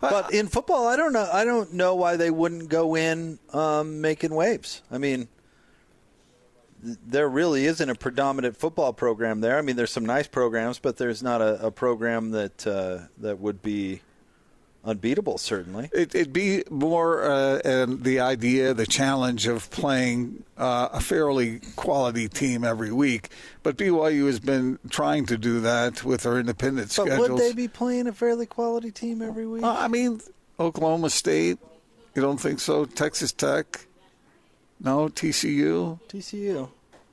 But 0.00 0.32
in 0.32 0.46
football, 0.46 0.86
I 0.86 0.96
don't 0.96 1.12
know. 1.12 1.28
I 1.32 1.44
don't 1.44 1.72
know 1.72 1.94
why 1.94 2.16
they 2.16 2.30
wouldn't 2.30 2.68
go 2.68 2.94
in 2.94 3.38
um, 3.52 4.00
making 4.02 4.34
waves. 4.34 4.82
I 4.90 4.98
mean, 4.98 5.28
there 6.82 7.28
really 7.28 7.64
isn't 7.64 7.88
a 7.88 7.94
predominant 7.94 8.56
football 8.56 8.92
program 8.92 9.40
there. 9.40 9.56
I 9.56 9.62
mean, 9.62 9.76
there's 9.76 9.90
some 9.90 10.04
nice 10.04 10.26
programs, 10.26 10.78
but 10.78 10.98
there's 10.98 11.22
not 11.22 11.40
a, 11.40 11.66
a 11.66 11.70
program 11.70 12.30
that 12.32 12.66
uh, 12.66 13.06
that 13.18 13.38
would 13.40 13.62
be 13.62 14.02
unbeatable. 14.86 15.38
Certainly, 15.38 15.90
It, 15.92 16.14
it'd 16.14 16.32
be 16.32 16.62
more 16.70 17.24
uh, 17.24 17.60
and 17.64 18.04
the 18.04 18.20
idea, 18.20 18.72
the 18.74 18.86
challenge 18.86 19.46
of 19.46 19.70
playing 19.70 20.44
uh, 20.56 20.88
a 20.92 21.00
fairly 21.00 21.60
quality 21.76 22.28
team 22.28 22.64
every 22.64 22.92
week. 22.92 23.30
But 23.62 23.76
BYU 23.76 24.26
has 24.26 24.40
been 24.40 24.78
trying 24.90 25.26
to 25.26 25.36
do 25.36 25.60
that 25.60 26.04
with 26.04 26.22
their 26.22 26.38
independent 26.38 26.88
but 26.88 27.06
schedules. 27.06 27.28
would 27.30 27.40
they 27.40 27.52
be 27.52 27.68
playing 27.68 28.06
a 28.06 28.12
fairly 28.12 28.46
quality 28.46 28.90
team 28.90 29.22
every 29.22 29.46
week? 29.46 29.62
Uh, 29.62 29.76
I 29.78 29.88
mean, 29.88 30.20
Oklahoma 30.58 31.10
State. 31.10 31.58
You 32.14 32.22
don't 32.22 32.38
think 32.40 32.60
so? 32.60 32.86
Texas 32.86 33.32
Tech. 33.32 33.86
No, 34.80 35.08
TCU. 35.08 35.98
TCU. 36.08 36.68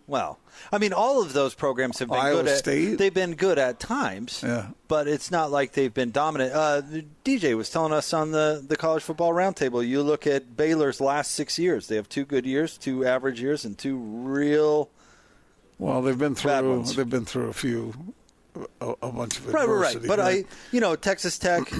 Well, 0.05 0.37
I 0.71 0.79
mean, 0.79 0.91
all 0.91 1.21
of 1.21 1.31
those 1.31 1.53
programs 1.55 1.99
have 1.99 2.09
been 2.09 2.17
Iowa 2.19 2.43
good. 2.43 2.51
At, 2.51 2.57
State? 2.57 2.95
They've 2.97 3.13
been 3.13 3.35
good 3.35 3.57
at 3.57 3.79
times, 3.79 4.41
Yeah. 4.45 4.67
but 4.89 5.07
it's 5.07 5.31
not 5.31 5.49
like 5.49 5.71
they've 5.73 5.93
been 5.93 6.11
dominant. 6.11 6.53
Uh, 6.53 6.81
DJ 7.23 7.55
was 7.55 7.69
telling 7.69 7.93
us 7.93 8.13
on 8.13 8.31
the 8.31 8.63
the 8.67 8.75
college 8.75 9.01
football 9.03 9.31
roundtable. 9.31 9.85
You 9.87 10.01
look 10.03 10.27
at 10.27 10.57
Baylor's 10.57 10.99
last 10.99 11.31
six 11.31 11.57
years; 11.57 11.87
they 11.87 11.95
have 11.95 12.09
two 12.09 12.25
good 12.25 12.45
years, 12.45 12.77
two 12.77 13.05
average 13.05 13.39
years, 13.41 13.63
and 13.63 13.77
two 13.77 13.95
real. 13.97 14.89
Well, 15.79 16.01
they've 16.01 16.17
been 16.17 16.35
through. 16.35 16.83
They've 16.83 17.09
been 17.09 17.25
through 17.25 17.47
a 17.49 17.53
few, 17.53 17.93
a, 18.81 18.93
a 19.01 19.11
bunch 19.11 19.37
of 19.39 19.47
Right, 19.53 19.67
right, 19.67 19.67
right. 19.67 19.95
adversity. 19.95 20.07
But 20.07 20.19
I, 20.19 20.43
you 20.73 20.81
know, 20.81 20.95
Texas 20.97 21.37
Tech. 21.39 21.71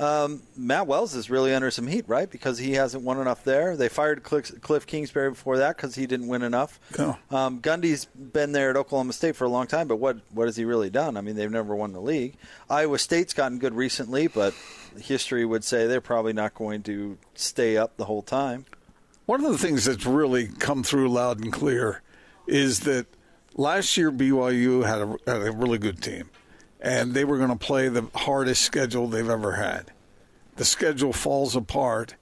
Um, 0.00 0.42
Matt 0.56 0.86
Wells 0.86 1.14
is 1.14 1.28
really 1.28 1.54
under 1.54 1.70
some 1.70 1.86
heat, 1.86 2.04
right? 2.08 2.30
Because 2.30 2.58
he 2.58 2.72
hasn't 2.72 3.04
won 3.04 3.20
enough 3.20 3.44
there. 3.44 3.76
They 3.76 3.88
fired 3.90 4.22
Cliff, 4.22 4.60
Cliff 4.62 4.86
Kingsbury 4.86 5.30
before 5.30 5.58
that 5.58 5.76
because 5.76 5.94
he 5.94 6.06
didn't 6.06 6.28
win 6.28 6.42
enough. 6.42 6.80
No. 6.98 7.18
Um, 7.30 7.60
Gundy's 7.60 8.06
been 8.06 8.52
there 8.52 8.70
at 8.70 8.76
Oklahoma 8.76 9.12
State 9.12 9.36
for 9.36 9.44
a 9.44 9.48
long 9.48 9.66
time, 9.66 9.88
but 9.88 9.96
what 9.96 10.18
what 10.32 10.46
has 10.46 10.56
he 10.56 10.64
really 10.64 10.90
done? 10.90 11.16
I 11.16 11.20
mean, 11.20 11.36
they've 11.36 11.50
never 11.50 11.76
won 11.76 11.92
the 11.92 12.00
league. 12.00 12.34
Iowa 12.70 12.98
State's 12.98 13.34
gotten 13.34 13.58
good 13.58 13.74
recently, 13.74 14.26
but 14.26 14.54
history 14.98 15.44
would 15.44 15.64
say 15.64 15.86
they're 15.86 16.00
probably 16.00 16.32
not 16.32 16.54
going 16.54 16.82
to 16.84 17.18
stay 17.34 17.76
up 17.76 17.96
the 17.96 18.06
whole 18.06 18.22
time. 18.22 18.64
One 19.26 19.44
of 19.44 19.52
the 19.52 19.58
things 19.58 19.84
that's 19.84 20.06
really 20.06 20.48
come 20.48 20.82
through 20.82 21.08
loud 21.10 21.40
and 21.40 21.52
clear 21.52 22.02
is 22.46 22.80
that 22.80 23.06
last 23.54 23.96
year 23.96 24.10
BYU 24.10 24.84
had 24.84 25.00
a, 25.02 25.30
had 25.30 25.46
a 25.46 25.52
really 25.52 25.78
good 25.78 26.02
team, 26.02 26.30
and 26.80 27.14
they 27.14 27.24
were 27.24 27.36
going 27.36 27.50
to 27.50 27.56
play 27.56 27.88
the 27.88 28.06
hardest 28.14 28.62
schedule 28.62 29.06
they've 29.06 29.28
ever 29.28 29.52
had. 29.52 29.92
The 30.56 30.64
schedule 30.64 31.12
falls 31.12 31.54
apart. 31.54 32.14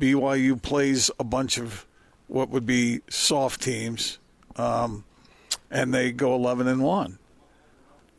BYU 0.00 0.60
plays 0.60 1.10
a 1.18 1.24
bunch 1.24 1.58
of 1.58 1.86
what 2.26 2.50
would 2.50 2.66
be 2.66 3.00
soft 3.08 3.62
teams, 3.62 4.18
um, 4.56 5.04
and 5.70 5.92
they 5.92 6.12
go 6.12 6.34
11 6.34 6.68
and 6.68 6.82
1. 6.82 7.18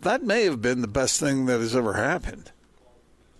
That 0.01 0.23
may 0.23 0.45
have 0.45 0.61
been 0.61 0.81
the 0.81 0.87
best 0.87 1.19
thing 1.19 1.45
that 1.45 1.59
has 1.59 1.75
ever 1.75 1.93
happened. 1.93 2.51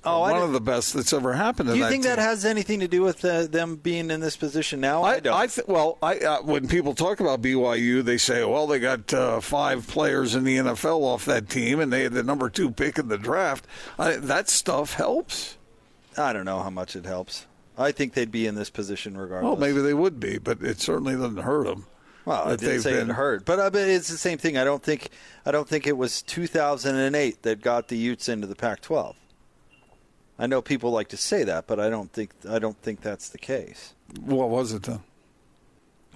Oh, 0.06 0.22
I 0.22 0.32
One 0.32 0.44
of 0.44 0.53
the 0.53 0.62
best 0.62 0.94
that's 0.94 1.12
ever 1.12 1.34
happened 1.34 1.70
do 1.70 1.75
you 1.75 1.84
that 1.84 1.89
think 1.89 2.03
team. 2.03 2.10
that 2.15 2.20
has 2.20 2.46
anything 2.46 2.79
to 2.79 2.88
do 2.88 3.01
with 3.01 3.24
uh, 3.25 3.48
them 3.48 3.75
being 3.75 4.10
in 4.12 4.22
this 4.22 4.38
position 4.38 4.79
now? 4.79 5.03
I, 5.03 5.20
don't. 5.20 5.34
I 5.34 5.48
th- 5.48 5.68
well, 5.68 5.98
I 6.01 6.18
uh, 6.20 6.41
when 6.41 6.68
people 6.70 6.94
talk 6.96 7.20
about 7.20 7.41
BYU, 7.41 8.01
they 8.03 8.18
say, 8.18 8.46
"Well, 8.46 8.65
they 8.65 8.79
got 8.79 9.13
uh, 9.13 9.41
five 9.41 9.88
players 9.88 10.36
in 10.36 10.46
the 10.46 10.56
NFL 10.58 11.01
off 11.01 11.25
that 11.25 11.50
team, 11.50 11.82
and 11.82 11.91
they 11.91 12.03
had 12.03 12.13
the 12.13 12.24
number 12.24 12.50
two 12.50 12.72
pick 12.72 12.98
in 12.98 13.10
the 13.10 13.18
draft." 13.18 13.68
I, 13.98 14.13
that 14.15 14.48
stuff 14.48 14.94
helps. 14.94 15.58
I 16.18 16.32
don't 16.32 16.46
know 16.46 16.62
how 16.62 16.70
much 16.70 16.96
it 16.96 17.06
helps. 17.06 17.46
I 17.77 17.91
think 17.91 18.13
they'd 18.13 18.32
be 18.32 18.48
in 18.48 18.56
this 18.56 18.70
position 18.70 19.18
regardless. 19.18 19.50
Well, 19.50 19.58
maybe 19.60 19.82
they 19.82 19.94
would 19.94 20.20
be, 20.20 20.38
but 20.38 20.62
it 20.62 20.79
certainly 20.79 21.13
doesn't 21.15 21.38
hurt 21.38 21.65
them. 21.65 21.86
Well, 22.25 22.48
I 22.50 22.56
didn't 22.56 22.82
say 22.82 22.94
been- 22.94 23.10
it 23.10 23.13
hurt, 23.13 23.44
but 23.46 23.60
I 23.60 23.70
bet 23.70 23.88
it's 23.89 24.08
the 24.10 24.18
same 24.18 24.38
thing. 24.38 24.58
I 24.58 24.63
don't 24.63 24.84
think 24.84 25.10
I 25.46 25.51
don't 25.51 25.68
think 25.68 25.88
it 25.88 25.98
was 25.98 26.22
2008 26.22 27.41
that 27.44 27.62
got 27.62 27.88
the 27.89 27.98
Utes 27.98 28.29
into 28.29 28.48
the 28.48 28.56
Pac-12. 28.56 29.15
I 30.39 30.48
know 30.48 30.62
people 30.62 30.91
like 30.91 31.10
to 31.10 31.17
say 31.17 31.43
that, 31.43 31.67
but 31.67 31.79
I 31.79 31.89
don't 31.89 32.12
think 32.13 32.31
I 32.50 32.60
don't 32.60 32.77
think 32.81 33.01
that's 33.01 33.27
the 33.29 33.38
case. 33.38 33.93
What 34.22 34.50
was 34.50 34.72
it 34.74 34.84
then? 34.84 35.01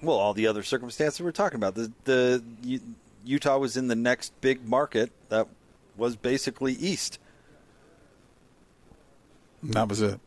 Well, 0.02 0.16
all 0.16 0.32
the 0.34 0.46
other 0.46 0.62
circumstances 0.62 1.20
we're 1.20 1.30
talking 1.30 1.56
about. 1.56 1.74
The 1.74 1.92
the 2.04 2.42
U- 2.62 2.80
Utah 3.24 3.58
was 3.58 3.76
in 3.76 3.88
the 3.88 3.94
next 3.94 4.32
big 4.40 4.66
market 4.66 5.12
that 5.28 5.46
was 5.96 6.16
basically 6.16 6.72
East. 6.72 7.18
And 9.62 9.74
that 9.74 9.88
was 9.88 10.00
it. 10.02 10.18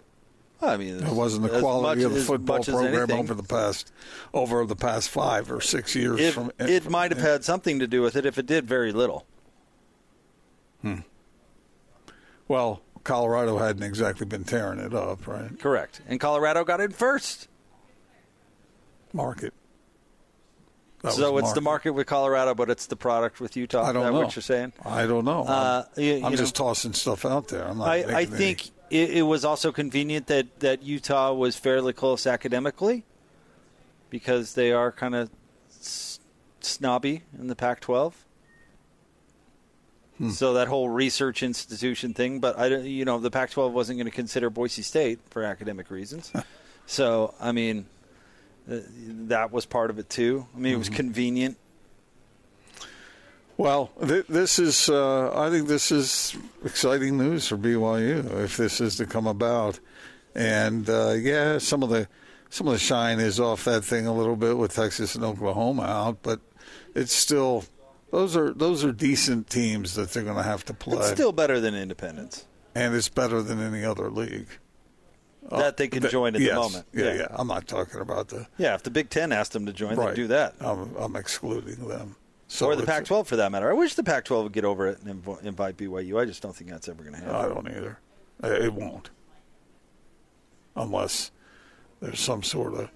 I 0.60 0.78
mean, 0.78 1.04
It 1.04 1.14
wasn't 1.14 1.52
the 1.52 1.60
quality 1.60 2.02
much- 2.04 2.06
of 2.12 2.14
the 2.16 2.22
football 2.24 2.64
program 2.64 3.12
over 3.12 3.34
the 3.36 3.44
past 3.44 3.92
over 4.34 4.66
the 4.66 4.76
past 4.76 5.10
five 5.10 5.52
or 5.52 5.62
six 5.62 5.96
years. 5.96 6.20
It, 6.20 6.34
from 6.34 6.52
it 6.60 6.90
might 6.90 7.12
have 7.12 7.22
had 7.22 7.44
something 7.44 7.80
to 7.80 7.88
do 7.88 8.02
with 8.02 8.16
it. 8.16 8.26
If 8.26 8.38
it 8.38 8.46
did, 8.46 8.68
very 8.68 8.92
little. 8.92 9.26
Hmm. 10.82 11.00
Well, 12.48 12.82
Colorado 13.08 13.58
hadn't 13.58 13.84
exactly 13.84 14.26
been 14.26 14.44
tearing 14.44 14.80
it 14.80 14.94
up, 14.94 15.26
right? 15.28 15.58
Correct. 15.60 16.02
And 16.08 16.20
Colorado 16.20 16.66
got 16.66 16.82
in 16.82 16.92
first. 16.92 17.48
Market. 19.14 19.54
That 21.04 21.14
so 21.14 21.38
it's 21.38 21.54
the 21.54 21.62
market 21.62 21.92
with 21.92 22.06
Colorado, 22.06 22.54
but 22.54 22.70
it's 22.70 22.88
the 22.88 22.98
product 22.98 23.40
with 23.40 23.56
Utah. 23.56 23.84
I 23.84 23.94
don't 23.94 24.04
that 24.04 24.12
know. 24.12 24.20
what 24.20 24.36
you're 24.36 24.44
saying? 24.44 24.74
I 24.84 25.06
don't 25.06 25.24
know. 25.24 25.46
Uh, 25.46 25.86
I'm, 25.96 26.04
you- 26.04 26.26
I'm 26.26 26.32
you 26.32 26.38
just 26.38 26.56
tossing 26.56 26.92
stuff 26.94 27.24
out 27.24 27.48
there. 27.48 27.66
I'm 27.66 27.78
not. 27.78 27.88
I, 27.88 28.20
I 28.20 28.26
think 28.26 28.68
it, 28.90 29.12
it 29.12 29.22
was 29.22 29.46
also 29.46 29.72
convenient 29.72 30.28
that, 30.28 30.60
that 30.60 30.84
Utah 30.84 31.32
was 31.34 31.56
fairly 31.56 31.94
close 31.94 32.28
academically 32.28 33.06
because 34.10 34.56
they 34.56 34.74
are 34.74 34.92
kind 34.92 35.16
of 35.16 35.30
snobby 36.60 37.24
in 37.40 37.48
the 37.48 37.56
Pac 37.56 37.80
12. 37.80 38.26
Hmm. 40.18 40.30
So 40.32 40.54
that 40.54 40.68
whole 40.68 40.90
research 40.90 41.44
institution 41.44 42.14
thing, 42.14 42.40
but 42.40 42.58
I, 42.58 42.70
don't- 42.70 42.86
you 42.86 43.06
know, 43.06 43.20
the 43.20 43.30
Pac-12 43.30 43.72
wasn't 43.72 43.98
going 44.00 44.06
to 44.10 44.16
consider 44.16 44.50
Boise 44.50 44.82
State 44.82 45.20
for 45.30 45.44
academic 45.44 45.92
reasons. 45.92 46.32
so 46.88 47.34
I 47.40 47.52
mean, 47.52 47.86
uh, 48.72 48.78
that 49.28 49.52
was 49.52 49.66
part 49.66 49.90
of 49.92 50.00
it 50.00 50.10
too. 50.10 50.48
I 50.56 50.60
mean, 50.60 50.74
it 50.74 50.78
was 50.78 50.88
Mm-hmm. 50.88 50.96
convenient. 50.96 51.58
Well, 53.58 53.90
th- 54.06 54.28
this 54.28 54.60
is. 54.60 54.88
Uh, 54.90 55.32
I 55.36 55.50
think 55.50 55.68
this 55.68 55.92
is 55.92 56.36
exciting 56.64 57.18
news 57.18 57.48
for 57.48 57.58
BYU 57.58 58.44
if 58.44 58.58
this 58.58 58.80
is 58.80 58.98
to 58.98 59.06
come 59.08 59.26
about. 59.26 59.80
And 60.36 60.88
uh, 60.90 61.14
yeah, 61.18 61.58
some 61.58 61.82
of 61.82 61.90
the 61.90 62.08
some 62.52 62.68
of 62.68 62.74
the 62.74 62.80
shine 62.80 63.20
is 63.20 63.40
off 63.40 63.66
that 63.66 63.84
thing 63.84 64.06
a 64.06 64.14
little 64.14 64.36
bit 64.36 64.58
with 64.58 64.74
Texas 64.76 65.16
and 65.16 65.24
Oklahoma 65.24 65.84
out, 65.84 66.20
but 66.22 66.40
it's 66.94 67.14
still 67.14 67.64
those 68.12 68.36
are 68.36 68.54
those 68.54 68.84
are 68.86 68.92
decent 68.92 69.50
teams 69.50 69.96
that 69.96 70.12
they're 70.12 70.24
going 70.24 70.38
to 70.38 70.44
have 70.44 70.64
to 70.66 70.74
play, 70.74 70.98
It's 70.98 71.10
still 71.12 71.32
better 71.32 71.60
than 71.60 71.76
Independence. 71.76 72.46
and 72.76 72.96
it's 72.96 73.10
better 73.10 73.42
than 73.42 73.60
any 73.62 73.84
other 73.84 74.10
league 74.10 74.48
that 75.50 75.78
they 75.78 75.88
can 75.88 76.02
Th- 76.02 76.12
join 76.12 76.36
at 76.36 76.42
yes. 76.42 76.50
the 76.50 76.56
moment. 76.56 76.86
Yeah, 76.94 77.14
yeah, 77.14 77.28
I'm 77.32 77.48
not 77.48 77.68
talking 77.68 78.02
about 78.02 78.28
the 78.30 78.48
Yeah, 78.58 78.76
if 78.76 78.84
the 78.84 78.90
Big 78.90 79.10
Ten 79.10 79.32
asked 79.32 79.54
them 79.54 79.66
to 79.66 79.72
join, 79.74 79.96
right. 79.96 80.10
they'd 80.10 80.16
do 80.16 80.28
that. 80.28 80.56
I'm, 80.60 80.94
I'm 80.98 81.16
excluding 81.16 81.88
them. 81.88 82.16
So 82.50 82.66
or 82.68 82.76
the 82.76 82.86
Pac-12 82.86 83.26
for 83.28 83.36
that 83.38 83.52
matter. 83.52 83.70
I 83.70 83.74
wish 83.74 83.94
the 83.96 84.04
Pac-12 84.04 84.44
would 84.44 84.52
get 84.54 84.64
over 84.66 84.88
it 84.88 85.00
and 85.02 85.24
inv- 85.24 85.44
invite 85.44 85.76
BYU. 85.78 86.22
I 86.22 86.26
just 86.26 86.42
don't 86.42 86.56
think 86.56 86.70
that's 86.70 86.88
ever 86.90 87.02
going 87.04 87.14
to 87.16 87.20
happen. 87.22 87.36
I 87.36 87.48
don't 87.48 87.68
either. 87.70 88.00
Uh, 88.44 88.48
It 88.48 88.74
won't. 88.74 89.10
Unless 90.76 91.32
there's 92.02 92.20
some 92.20 92.44
sort 92.44 92.74
of 92.74 92.90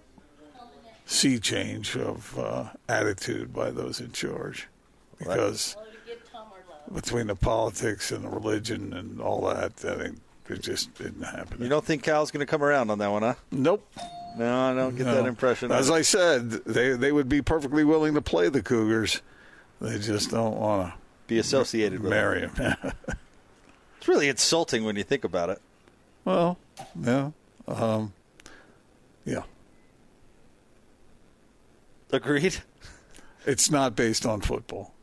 sea 1.06 1.40
change 1.40 1.96
of 1.98 2.38
uh, 2.38 2.70
attitude 2.88 3.54
by 3.54 3.72
those 3.72 4.00
in 4.00 4.12
charge. 4.12 4.68
Because 5.24 5.76
between 6.94 7.28
the 7.28 7.36
politics 7.36 8.12
and 8.12 8.24
the 8.26 8.30
religion 8.30 8.94
and 8.94 9.22
all 9.22 9.42
that, 9.48 9.74
I 9.86 9.96
think 9.96 10.20
it 10.50 10.62
just 10.62 10.94
didn't 10.96 11.24
happen. 11.24 11.62
You 11.62 11.70
don't 11.70 11.86
think 11.86 12.04
Cal's 12.04 12.32
going 12.32 12.46
to 12.46 12.50
come 12.50 12.64
around 12.64 12.90
on 12.90 12.98
that 13.00 13.12
one, 13.12 13.22
huh? 13.24 13.36
Nope. 13.52 13.88
No, 14.38 14.60
I 14.62 14.74
don't 14.74 14.96
get 14.96 15.06
No. 15.08 15.16
that 15.16 15.26
impression. 15.26 15.72
As 15.72 15.90
I 15.90 16.02
said, 16.04 16.50
they 16.52 16.92
they 16.94 17.12
would 17.12 17.28
be 17.30 17.42
perfectly 17.42 17.84
willing 17.84 18.14
to 18.16 18.22
play 18.22 18.50
the 18.50 18.62
Cougars. 18.62 19.22
They 19.82 19.98
just 20.00 20.32
don't 20.32 20.58
want 20.58 20.92
to 20.94 20.98
be 21.28 21.38
associated 21.40 22.02
with 22.02 22.10
marry 22.12 22.48
them. 22.48 22.76
It's 23.98 24.08
really 24.08 24.30
insulting 24.30 24.84
when 24.84 24.96
you 24.96 25.04
think 25.04 25.24
about 25.24 25.52
it. 25.52 25.62
well, 26.26 26.58
yeah, 27.00 27.30
um, 27.68 28.14
yeah. 29.26 29.44
Agreed. 32.12 32.58
It's 33.46 33.70
not 33.72 33.96
based 33.96 34.26
on 34.26 34.42
football. 34.42 34.94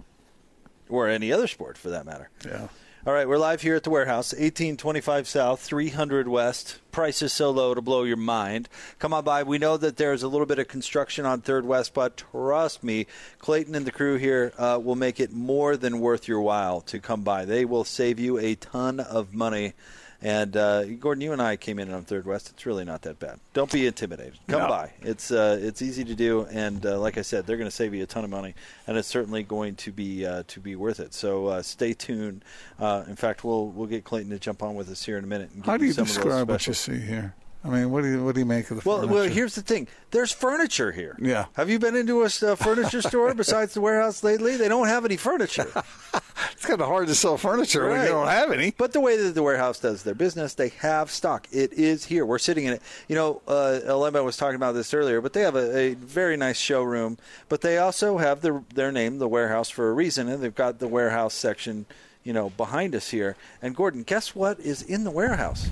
Or 0.88 1.08
any 1.08 1.32
other 1.32 1.46
sport, 1.46 1.76
for 1.76 1.90
that 1.90 2.06
matter. 2.06 2.30
Yeah. 2.44 2.68
All 3.06 3.14
right, 3.14 3.28
we're 3.28 3.38
live 3.38 3.62
here 3.62 3.76
at 3.76 3.84
the 3.84 3.90
warehouse, 3.90 4.32
1825 4.32 5.28
South, 5.28 5.60
300 5.60 6.28
West. 6.28 6.78
Price 6.90 7.22
is 7.22 7.32
so 7.32 7.50
low 7.50 7.72
to 7.72 7.80
blow 7.80 8.02
your 8.02 8.16
mind. 8.16 8.68
Come 8.98 9.14
on 9.14 9.24
by. 9.24 9.44
We 9.44 9.56
know 9.56 9.76
that 9.76 9.96
there's 9.96 10.22
a 10.22 10.28
little 10.28 10.46
bit 10.46 10.58
of 10.58 10.68
construction 10.68 11.24
on 11.24 11.40
Third 11.40 11.64
West, 11.64 11.94
but 11.94 12.16
trust 12.16 12.82
me, 12.82 13.06
Clayton 13.38 13.74
and 13.74 13.86
the 13.86 13.92
crew 13.92 14.16
here 14.16 14.52
uh, 14.58 14.80
will 14.82 14.96
make 14.96 15.20
it 15.20 15.32
more 15.32 15.76
than 15.76 16.00
worth 16.00 16.28
your 16.28 16.40
while 16.40 16.80
to 16.82 16.98
come 16.98 17.22
by. 17.22 17.44
They 17.44 17.64
will 17.64 17.84
save 17.84 18.18
you 18.18 18.36
a 18.36 18.56
ton 18.56 19.00
of 19.00 19.32
money. 19.32 19.74
And 20.20 20.56
uh, 20.56 20.84
Gordon, 20.84 21.22
you 21.22 21.32
and 21.32 21.40
I 21.40 21.54
came 21.56 21.78
in 21.78 21.92
on 21.92 22.02
Third 22.02 22.26
West. 22.26 22.50
It's 22.50 22.66
really 22.66 22.84
not 22.84 23.02
that 23.02 23.20
bad. 23.20 23.38
Don't 23.52 23.70
be 23.70 23.86
intimidated. 23.86 24.34
Come 24.48 24.62
No. 24.62 24.68
by. 24.68 24.92
It's 25.02 25.30
uh, 25.30 25.58
it's 25.62 25.80
easy 25.80 26.04
to 26.04 26.14
do, 26.16 26.44
and 26.50 26.84
uh, 26.84 26.98
like 26.98 27.18
I 27.18 27.22
said, 27.22 27.46
they're 27.46 27.56
going 27.56 27.70
to 27.70 27.74
save 27.74 27.94
you 27.94 28.02
a 28.02 28.06
ton 28.06 28.24
of 28.24 28.30
money, 28.30 28.54
and 28.88 28.96
it's 28.96 29.06
certainly 29.06 29.44
going 29.44 29.76
to 29.76 29.92
be 29.92 30.26
uh, 30.26 30.42
to 30.48 30.58
be 30.58 30.74
worth 30.74 30.98
it. 30.98 31.14
So 31.14 31.46
uh, 31.46 31.62
stay 31.62 31.92
tuned. 31.92 32.44
Uh, 32.80 33.04
in 33.06 33.14
fact, 33.14 33.44
we'll 33.44 33.68
we'll 33.68 33.86
get 33.86 34.02
Clayton 34.02 34.30
to 34.30 34.40
jump 34.40 34.60
on 34.60 34.74
with 34.74 34.90
us 34.90 35.04
here 35.04 35.18
in 35.18 35.24
a 35.24 35.28
minute. 35.28 35.50
And 35.54 35.62
give 35.62 35.66
How 35.66 35.76
do 35.76 35.84
you 35.84 35.92
some 35.92 36.02
of 36.02 36.08
those 36.08 36.16
describe 36.16 36.48
what 36.48 36.66
you 36.66 36.74
see 36.74 36.98
here? 36.98 37.34
I 37.64 37.70
mean, 37.70 37.90
what 37.90 38.02
do 38.04 38.08
you 38.08 38.24
what 38.24 38.34
do 38.36 38.40
you 38.40 38.46
make 38.46 38.70
of 38.70 38.80
the 38.82 38.88
Well, 38.88 38.98
furniture? 39.00 39.14
well, 39.14 39.24
here's 39.28 39.56
the 39.56 39.62
thing. 39.62 39.88
There's 40.12 40.30
furniture 40.32 40.92
here. 40.92 41.16
Yeah. 41.20 41.46
Have 41.54 41.68
you 41.68 41.78
been 41.80 41.96
into 41.96 42.22
a 42.22 42.28
furniture 42.28 43.02
store 43.02 43.34
besides 43.34 43.74
the 43.74 43.80
warehouse 43.80 44.22
lately? 44.22 44.56
They 44.56 44.68
don't 44.68 44.86
have 44.86 45.04
any 45.04 45.16
furniture. 45.16 45.66
it's 46.52 46.64
kind 46.64 46.80
of 46.80 46.86
hard 46.86 47.08
to 47.08 47.16
sell 47.16 47.36
furniture 47.36 47.88
when 47.88 47.98
Right. 47.98 48.04
you 48.04 48.10
don't 48.10 48.28
have 48.28 48.52
any. 48.52 48.70
But 48.78 48.92
the 48.92 49.00
way 49.00 49.16
that 49.16 49.34
the 49.34 49.42
warehouse 49.42 49.80
does 49.80 50.04
their 50.04 50.14
business, 50.14 50.54
they 50.54 50.68
have 50.78 51.10
stock. 51.10 51.48
It 51.50 51.72
is 51.72 52.04
here. 52.04 52.24
We're 52.24 52.38
sitting 52.38 52.64
in 52.64 52.74
it. 52.74 52.82
You 53.08 53.16
know, 53.16 53.42
uh, 53.48 53.80
Alema 53.86 54.24
was 54.24 54.36
talking 54.36 54.56
about 54.56 54.72
this 54.72 54.94
earlier, 54.94 55.20
but 55.20 55.32
they 55.32 55.40
have 55.42 55.56
a, 55.56 55.76
a 55.76 55.94
very 55.94 56.36
nice 56.36 56.58
showroom. 56.58 57.18
But 57.48 57.62
they 57.62 57.78
also 57.78 58.18
have 58.18 58.40
the, 58.40 58.62
their 58.72 58.92
name, 58.92 59.18
the 59.18 59.28
warehouse, 59.28 59.68
for 59.68 59.90
a 59.90 59.92
reason, 59.92 60.28
and 60.28 60.40
they've 60.42 60.54
got 60.54 60.78
the 60.78 60.88
warehouse 60.88 61.34
section, 61.34 61.86
you 62.22 62.32
know, 62.32 62.50
behind 62.50 62.94
us 62.94 63.10
here. 63.10 63.34
And 63.60 63.74
Gordon, 63.74 64.04
guess 64.04 64.34
what 64.34 64.60
is 64.60 64.80
in 64.80 65.02
the 65.02 65.10
warehouse? 65.10 65.68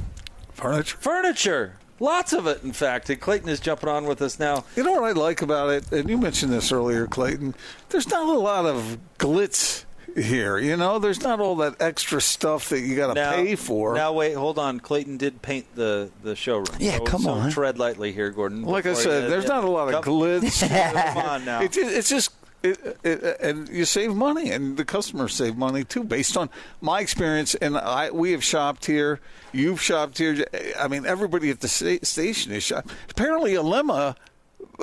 Furniture. 0.56 0.96
Furniture. 0.98 1.76
Lots 1.98 2.32
of 2.34 2.46
it, 2.46 2.62
in 2.62 2.72
fact. 2.72 3.08
And 3.08 3.20
Clayton 3.20 3.48
is 3.48 3.58
jumping 3.60 3.88
on 3.88 4.04
with 4.04 4.20
us 4.20 4.38
now. 4.38 4.64
You 4.76 4.82
know 4.82 4.92
what 4.92 5.04
I 5.04 5.12
like 5.12 5.40
about 5.42 5.70
it, 5.70 5.90
and 5.92 6.10
you 6.10 6.18
mentioned 6.18 6.52
this 6.52 6.70
earlier, 6.70 7.06
Clayton. 7.06 7.54
There's 7.88 8.08
not 8.10 8.28
a 8.28 8.38
lot 8.38 8.66
of 8.66 8.98
glitz 9.18 9.84
here. 10.14 10.58
You 10.58 10.76
know, 10.76 10.98
there's 10.98 11.22
not 11.22 11.40
all 11.40 11.56
that 11.56 11.76
extra 11.80 12.20
stuff 12.20 12.68
that 12.70 12.80
you 12.80 12.96
got 12.96 13.14
to 13.14 13.30
pay 13.30 13.54
for. 13.56 13.94
Now 13.94 14.12
wait, 14.12 14.34
hold 14.34 14.58
on. 14.58 14.78
Clayton 14.80 15.16
did 15.16 15.40
paint 15.40 15.66
the 15.74 16.10
the 16.22 16.36
showroom. 16.36 16.66
Yeah, 16.78 16.98
so, 16.98 17.04
come 17.04 17.22
so 17.22 17.30
on. 17.30 17.50
Tread 17.50 17.78
lightly 17.78 18.12
here, 18.12 18.30
Gordon. 18.30 18.62
like 18.62 18.84
I 18.84 18.92
said, 18.92 19.24
you- 19.24 19.30
there's 19.30 19.46
not 19.48 19.64
a 19.64 19.70
lot 19.70 19.92
of 19.92 20.02
Come- 20.04 20.14
glitz. 20.14 20.68
Come 21.14 21.16
on 21.18 21.44
now. 21.46 21.62
It, 21.62 21.76
it's 21.78 22.10
just, 22.10 22.30
it, 22.70 22.98
it, 23.04 23.40
and 23.40 23.68
you 23.68 23.84
save 23.84 24.14
money, 24.14 24.50
and 24.50 24.76
the 24.76 24.84
customers 24.84 25.34
save 25.34 25.56
money 25.56 25.84
too, 25.84 26.04
based 26.04 26.36
on 26.36 26.50
my 26.80 27.00
experience. 27.00 27.54
And 27.54 27.76
I, 27.76 28.10
we 28.10 28.32
have 28.32 28.44
shopped 28.44 28.86
here. 28.86 29.20
You've 29.52 29.82
shopped 29.82 30.18
here. 30.18 30.44
I 30.78 30.88
mean, 30.88 31.06
everybody 31.06 31.50
at 31.50 31.60
the 31.60 31.68
sta- 31.68 32.04
station 32.04 32.52
is 32.52 32.62
shopped. 32.62 32.90
Apparently, 33.10 33.52
Alema 33.52 34.16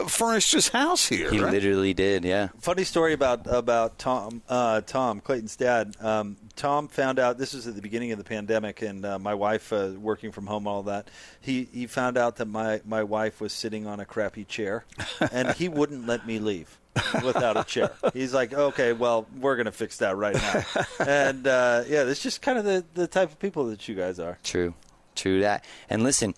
furnished 0.08 0.54
his 0.54 0.70
house 0.70 1.08
here. 1.08 1.30
He 1.30 1.40
right? 1.40 1.52
literally 1.52 1.94
did, 1.94 2.24
yeah. 2.24 2.50
Funny 2.60 2.84
story 2.84 3.14
about 3.14 3.46
about 3.48 4.00
Tom 4.00 4.42
uh, 4.50 4.82
Tom 4.82 5.20
Clayton's 5.20 5.56
dad. 5.56 5.96
Um, 6.00 6.38
Tom 6.56 6.88
found 6.88 7.20
out 7.20 7.38
this 7.38 7.54
was 7.54 7.68
at 7.68 7.76
the 7.76 7.82
beginning 7.82 8.12
of 8.12 8.18
the 8.18 8.24
pandemic, 8.24 8.82
and 8.82 9.06
uh, 9.06 9.20
my 9.20 9.34
wife 9.34 9.72
uh, 9.74 9.92
working 9.98 10.32
from 10.32 10.48
home, 10.48 10.68
all 10.68 10.84
that. 10.84 11.10
He 11.40 11.68
he 11.72 11.88
found 11.88 12.18
out 12.18 12.38
that 12.38 12.48
my 12.48 12.82
my 12.86 13.04
wife 13.04 13.42
was 13.42 13.54
sitting 13.54 13.88
on 13.88 14.00
a 14.00 14.06
crappy 14.06 14.46
chair, 14.46 14.86
and 15.32 15.52
he 15.52 15.70
wouldn't 15.70 16.08
let 16.08 16.26
me 16.26 16.40
leave 16.40 16.80
without 17.24 17.58
a 17.58 17.64
chair. 17.64 17.92
He's 18.14 18.34
like, 18.34 18.54
okay, 18.54 18.94
well, 18.94 19.28
we're 19.40 19.56
gonna 19.56 19.72
fix 19.72 19.98
that 19.98 20.16
right 20.16 20.36
now. 20.36 20.64
And 21.06 21.48
uh, 21.48 21.84
yeah, 21.88 22.04
it's 22.04 22.22
just 22.22 22.42
kind 22.42 22.58
of 22.58 22.66
the 22.66 22.86
the 22.94 23.08
type 23.08 23.32
of 23.32 23.40
people 23.40 23.66
that 23.68 23.88
you 23.88 23.96
guys 23.96 24.20
are. 24.20 24.38
True, 24.44 24.74
true 25.16 25.42
that. 25.42 25.66
And 25.90 26.04
listen, 26.04 26.34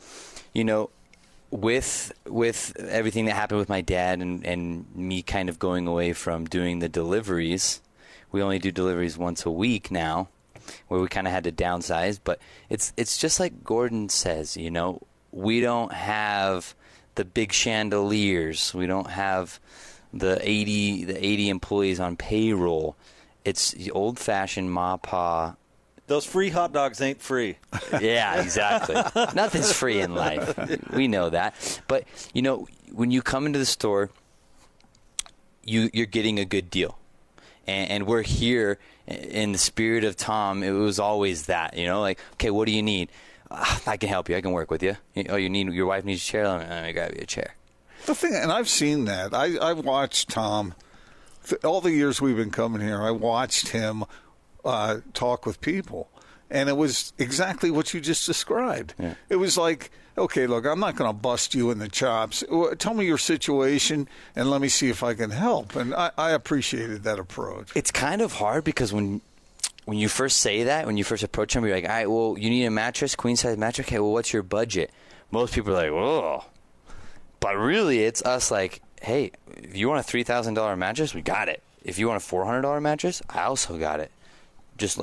you 0.54 0.64
know, 0.64 0.90
with 1.52 2.12
with 2.26 2.76
everything 2.78 3.26
that 3.26 3.36
happened 3.36 3.60
with 3.60 3.70
my 3.70 3.82
dad 3.82 4.22
and 4.22 4.46
and 4.46 4.86
me 4.96 5.22
kind 5.22 5.50
of 5.50 5.60
going 5.60 5.88
away 5.88 6.14
from 6.14 6.46
doing 6.46 6.80
the 6.80 6.90
deliveries, 6.90 7.82
we 8.32 8.42
only 8.42 8.60
do 8.60 8.72
deliveries 8.72 9.18
once 9.18 9.46
a 9.46 9.52
week 9.52 9.92
now, 9.92 10.30
where 10.88 11.00
we 11.00 11.08
kind 11.08 11.28
of 11.28 11.34
had 11.34 11.44
to 11.46 11.52
downsize. 11.52 12.20
But 12.24 12.40
it's 12.70 12.94
it's 12.98 13.18
just 13.18 13.40
like 13.40 13.64
Gordon 13.64 14.10
says, 14.10 14.58
you 14.58 14.72
know, 14.72 15.02
we 15.32 15.62
don't 15.62 15.94
have 15.94 16.76
the 17.16 17.26
big 17.26 17.54
chandeliers, 17.54 18.74
we 18.74 18.88
don't 18.88 19.10
have 19.10 19.60
the 20.16 20.40
eighty 20.42 21.04
the 21.04 21.24
eighty 21.24 21.50
employees 21.50 22.00
on 22.00 22.16
payroll. 22.16 22.96
It's 23.44 23.72
the 23.72 23.92
old 23.92 24.18
fashioned 24.18 24.72
ma 24.72 24.98
pa 24.98 25.56
Those 26.08 26.26
free 26.26 26.50
hot 26.50 26.74
dogs 26.74 27.00
ain't 27.02 27.22
free. 27.22 27.58
yeah, 28.02 28.42
exactly. 28.42 28.96
Nothing's 29.36 29.72
free 29.72 30.00
in 30.00 30.16
life. 30.16 30.58
We 30.92 31.08
know 31.08 31.30
that. 31.30 31.54
But 31.88 32.06
you 32.34 32.42
know, 32.42 32.68
when 32.92 33.12
you 33.12 33.22
come 33.22 33.46
into 33.46 33.60
the 33.60 33.66
store, 33.66 34.10
you 35.64 35.90
you're 35.94 36.06
getting 36.08 36.40
a 36.40 36.46
good 36.46 36.70
deal, 36.70 36.98
and, 37.68 37.92
and 37.92 38.08
we're 38.08 38.24
here 38.24 38.80
in 39.08 39.52
the 39.52 39.58
spirit 39.60 40.04
of 40.04 40.16
Tom. 40.16 40.64
It 40.64 40.72
was 40.72 40.98
always 40.98 41.46
that, 41.48 41.78
you 41.78 41.86
know, 41.86 42.02
like, 42.02 42.20
okay, 42.34 42.50
what 42.50 42.66
do 42.66 42.72
you 42.72 42.82
need? 42.82 43.10
"Ah, 43.52 43.82
I 43.86 43.98
can 43.98 44.10
help 44.10 44.30
you. 44.30 44.36
I 44.36 44.42
can 44.42 44.52
work 44.54 44.72
with 44.72 44.82
you. 44.82 44.98
Oh, 45.30 45.36
you 45.36 45.50
need 45.50 45.72
your 45.74 45.86
wife 45.86 46.04
needs 46.06 46.24
a 46.24 46.26
chair. 46.26 46.48
Let 46.48 46.62
me, 46.62 46.68
let 46.68 46.84
me 46.86 46.94
grab 46.94 47.12
you 47.14 47.22
a 47.22 47.26
chair. 47.26 47.54
The 48.06 48.16
thing, 48.16 48.36
and 48.36 48.52
I've 48.52 48.70
seen 48.70 49.06
that. 49.06 49.34
I 49.34 49.58
I 49.58 49.74
watched 49.74 50.30
Tom. 50.30 50.74
All 51.64 51.82
the 51.82 51.92
years 51.92 52.22
we've 52.22 52.36
been 52.38 52.52
coming 52.52 52.82
here, 52.82 53.02
I 53.02 53.12
watched 53.12 53.70
him 53.70 54.04
uh, 54.64 54.98
talk 55.14 55.46
with 55.46 55.62
people, 55.62 56.10
and 56.50 56.70
it 56.70 56.78
was 56.78 57.14
exactly 57.18 57.70
what 57.72 57.94
you 57.94 58.02
just 58.02 58.26
described. 58.26 58.94
Yeah. 59.00 59.14
It 59.30 59.36
was 59.36 59.58
like, 59.58 59.92
okay, 60.18 60.48
look, 60.48 60.66
I'm 60.66 60.80
not 60.80 60.96
going 60.96 61.10
to 61.10 61.14
bust 61.14 61.54
you 61.54 61.70
in 61.72 61.78
the 61.78 61.88
chops. 61.88 62.44
Tell 62.80 62.94
me 62.96 63.06
your 63.06 63.18
situation, 63.20 64.08
and 64.36 64.50
let 64.50 64.62
me 64.62 64.70
see 64.70 64.90
if 64.90 65.04
I 65.04 65.14
can 65.14 65.30
help. 65.32 65.76
And 65.76 65.94
I, 65.94 66.12
I 66.18 66.32
appreciated 66.32 67.04
that 67.04 67.20
approach. 67.20 67.72
it's 67.76 67.92
kind 67.92 68.22
of 68.22 68.34
hard 68.34 68.64
because 68.64 68.92
when 68.94 69.22
when 69.86 69.98
you 70.00 70.10
first 70.10 70.38
say 70.38 70.64
that, 70.64 70.88
when 70.88 70.98
you 70.98 71.04
first 71.04 71.22
approach 71.24 71.54
them, 71.54 71.64
you're 71.64 71.76
like, 71.76 71.84
all 71.86 71.90
right, 71.92 72.10
well, 72.10 72.36
you 72.40 72.50
need 72.50 72.66
a 72.66 72.72
mattress, 72.72 73.16
queen 73.16 73.36
size 73.36 73.56
mattress. 73.58 73.88
Okay, 73.88 74.00
well, 74.00 74.12
what's 74.12 74.34
your 74.34 74.42
budget? 74.44 74.92
Most 75.32 75.54
people 75.54 75.74
are 75.74 75.84
like, 75.84 75.92
whoa. 75.92 76.44
But 77.46 77.58
really, 77.58 78.00
it's 78.04 78.24
us 78.24 78.50
like, 78.50 78.82
hey, 79.04 79.32
if 79.56 79.78
you 79.78 79.88
want 79.88 80.00
a 80.00 80.04
three 80.04 80.24
thousand 80.24 80.56
dollar 80.56 80.76
mattress, 80.76 81.14
we 81.14 81.22
got 81.22 81.48
it. 81.48 81.62
If 81.84 82.00
you 82.00 82.08
want 82.08 82.18
a 82.18 82.26
four 82.26 82.44
hundred 82.44 82.64
dollar 82.64 82.82
mattress, 82.82 83.22
I 83.30 83.44
also 83.44 83.78
got 83.78 84.00
it. 84.00 84.10
Just 84.78 85.00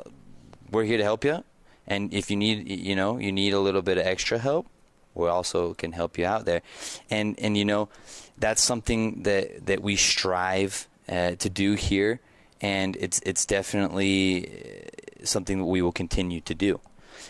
we're 0.73 0.83
here 0.83 0.97
to 0.99 1.05
help 1.05 1.25
you, 1.25 1.45
and 1.87 2.13
if 2.13 2.33
you 2.33 2.37
need, 2.37 2.69
you 2.69 2.97
know, 2.97 3.17
you 3.19 3.31
need 3.31 3.53
a 3.53 3.61
little 3.61 3.81
bit 3.81 3.97
of 3.97 4.05
extra 4.05 4.39
help, 4.39 4.67
we 5.15 5.29
also 5.29 5.75
can 5.75 5.93
help 5.93 6.19
you 6.19 6.27
out 6.27 6.45
there. 6.45 6.63
And 7.09 7.39
and 7.39 7.57
you 7.57 7.65
know, 7.65 7.89
that's 8.37 8.61
something 8.61 9.23
that 9.23 9.67
that 9.67 9.81
we 9.81 9.95
strive 9.95 10.89
uh, 11.09 11.37
to 11.37 11.49
do 11.49 11.75
here, 11.75 12.19
and 12.61 12.97
it's 12.97 13.21
it's 13.25 13.47
definitely 13.47 14.49
uh, 14.49 15.25
something 15.25 15.59
that 15.59 15.67
we 15.67 15.81
will 15.81 15.93
continue 15.93 16.41
to 16.41 16.57
do. 16.57 16.81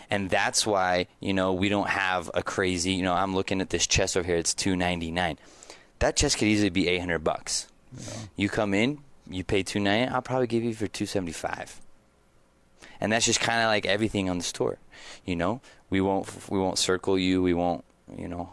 And 0.09 0.29
that's 0.29 0.65
why 0.65 1.07
you 1.19 1.33
know 1.33 1.53
we 1.53 1.69
don't 1.69 1.89
have 1.89 2.29
a 2.33 2.43
crazy. 2.43 2.93
You 2.93 3.03
know, 3.03 3.13
I'm 3.13 3.35
looking 3.35 3.61
at 3.61 3.69
this 3.69 3.87
chest 3.87 4.17
over 4.17 4.25
here. 4.25 4.37
It's 4.37 4.53
two 4.53 4.75
ninety 4.75 5.11
nine. 5.11 5.37
That 5.99 6.15
chest 6.15 6.37
could 6.37 6.47
easily 6.47 6.69
be 6.69 6.87
eight 6.87 6.99
hundred 6.99 7.19
bucks. 7.19 7.67
You 8.35 8.49
come 8.49 8.73
in, 8.73 8.99
you 9.29 9.43
pay 9.43 9.63
two 9.63 9.79
ninety. 9.79 10.11
I'll 10.11 10.21
probably 10.21 10.47
give 10.47 10.63
you 10.63 10.73
for 10.73 10.87
two 10.87 11.05
seventy 11.05 11.31
five. 11.31 11.79
And 12.99 13.11
that's 13.11 13.25
just 13.25 13.39
kind 13.39 13.61
of 13.61 13.67
like 13.67 13.85
everything 13.85 14.29
on 14.29 14.37
the 14.37 14.43
store. 14.43 14.77
You 15.25 15.35
know, 15.35 15.61
we 15.89 16.01
won't 16.01 16.27
we 16.49 16.59
won't 16.59 16.77
circle 16.77 17.17
you. 17.17 17.41
We 17.41 17.53
won't 17.53 17.83
you 18.17 18.27
know 18.27 18.49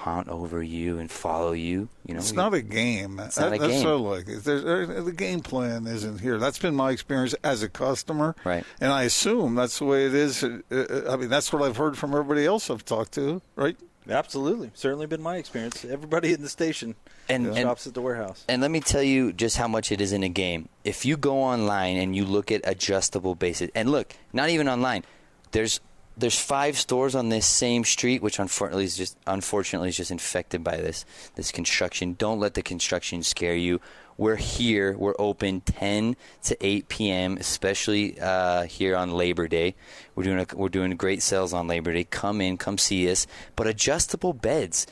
haunt 0.00 0.28
over 0.28 0.62
you 0.62 0.98
and 0.98 1.10
follow 1.10 1.52
you. 1.52 1.88
You 2.06 2.14
know, 2.14 2.20
It's 2.20 2.32
not 2.32 2.52
a 2.54 2.62
game. 2.62 3.16
not 3.16 3.32
That- 3.34 3.52
a 3.54 3.58
that's 3.58 3.72
game. 3.72 3.82
so 3.82 3.96
like 3.98 4.28
it. 4.28 4.44
There's, 4.44 5.04
the 5.04 5.12
game 5.12 5.40
plan 5.40 5.86
isn't 5.86 6.20
here. 6.20 6.38
That's 6.38 6.58
been 6.58 6.74
my 6.74 6.90
experience 6.90 7.34
as 7.44 7.62
a 7.62 7.68
customer, 7.68 8.34
Right. 8.44 8.64
And 8.80 8.92
I 8.92 9.04
assume 9.04 9.54
that's 9.54 9.78
the 9.78 9.84
way 9.84 10.06
it 10.06 10.14
is. 10.14 10.42
Uh, 10.42 10.58
uh, 10.70 11.12
I 11.12 11.16
mean, 11.16 11.28
that's 11.28 11.52
what 11.52 11.62
I've 11.62 11.76
heard 11.76 11.96
from 11.98 12.10
everybody 12.12 12.44
else 12.46 12.70
I've 12.70 12.84
talked 12.84 13.12
to, 13.12 13.40
right? 13.56 13.76
Absolutely, 14.08 14.70
certainly 14.74 15.06
been 15.06 15.22
my 15.22 15.36
experience. 15.36 15.84
Everybody 15.84 16.32
in 16.32 16.40
the 16.42 16.48
station 16.48 16.96
And- 17.28 17.46
and- 17.46 17.56
shops 17.58 17.86
at 17.86 17.94
the 17.94 18.00
warehouse. 18.00 18.44
And 18.48 18.60
let 18.62 18.70
me 18.70 18.80
tell 18.80 19.02
you 19.02 19.32
just 19.32 19.56
how 19.56 19.68
much 19.68 19.92
it 19.92 20.00
is 20.00 20.12
in 20.12 20.22
a 20.22 20.28
game. 20.28 20.68
If 20.84 21.04
you 21.04 21.16
go 21.16 21.36
online 21.42 21.96
and 21.98 22.16
you 22.16 22.24
look 22.24 22.50
at 22.50 22.62
adjustable 22.64 23.34
bases, 23.34 23.70
and 23.74 23.90
look, 23.92 24.14
not 24.32 24.48
even 24.48 24.68
online, 24.68 25.04
there's 25.52 25.80
there's 26.20 26.38
five 26.38 26.78
stores 26.78 27.14
on 27.14 27.30
this 27.30 27.46
same 27.46 27.84
street, 27.84 28.22
which 28.22 28.38
unfortunately 28.38 28.84
is 28.84 28.96
just 28.96 29.16
unfortunately 29.26 29.88
is 29.88 29.96
just 29.96 30.10
infected 30.10 30.62
by 30.62 30.76
this 30.76 31.04
this 31.34 31.50
construction. 31.50 32.14
Don't 32.14 32.40
let 32.40 32.54
the 32.54 32.62
construction 32.62 33.22
scare 33.22 33.56
you. 33.56 33.80
We're 34.16 34.36
here. 34.36 34.96
We're 34.98 35.14
open 35.18 35.62
10 35.62 36.14
to 36.42 36.56
8 36.60 36.88
p.m., 36.88 37.38
especially 37.38 38.20
uh, 38.20 38.64
here 38.64 38.94
on 38.94 39.12
Labor 39.12 39.48
Day. 39.48 39.74
We're 40.14 40.24
doing 40.24 40.40
a, 40.40 40.46
we're 40.54 40.68
doing 40.68 40.94
great 40.96 41.22
sales 41.22 41.54
on 41.54 41.66
Labor 41.66 41.94
Day. 41.94 42.04
Come 42.04 42.42
in, 42.42 42.58
come 42.58 42.76
see 42.76 43.10
us. 43.10 43.26
But 43.56 43.66
adjustable 43.66 44.34
beds, 44.34 44.86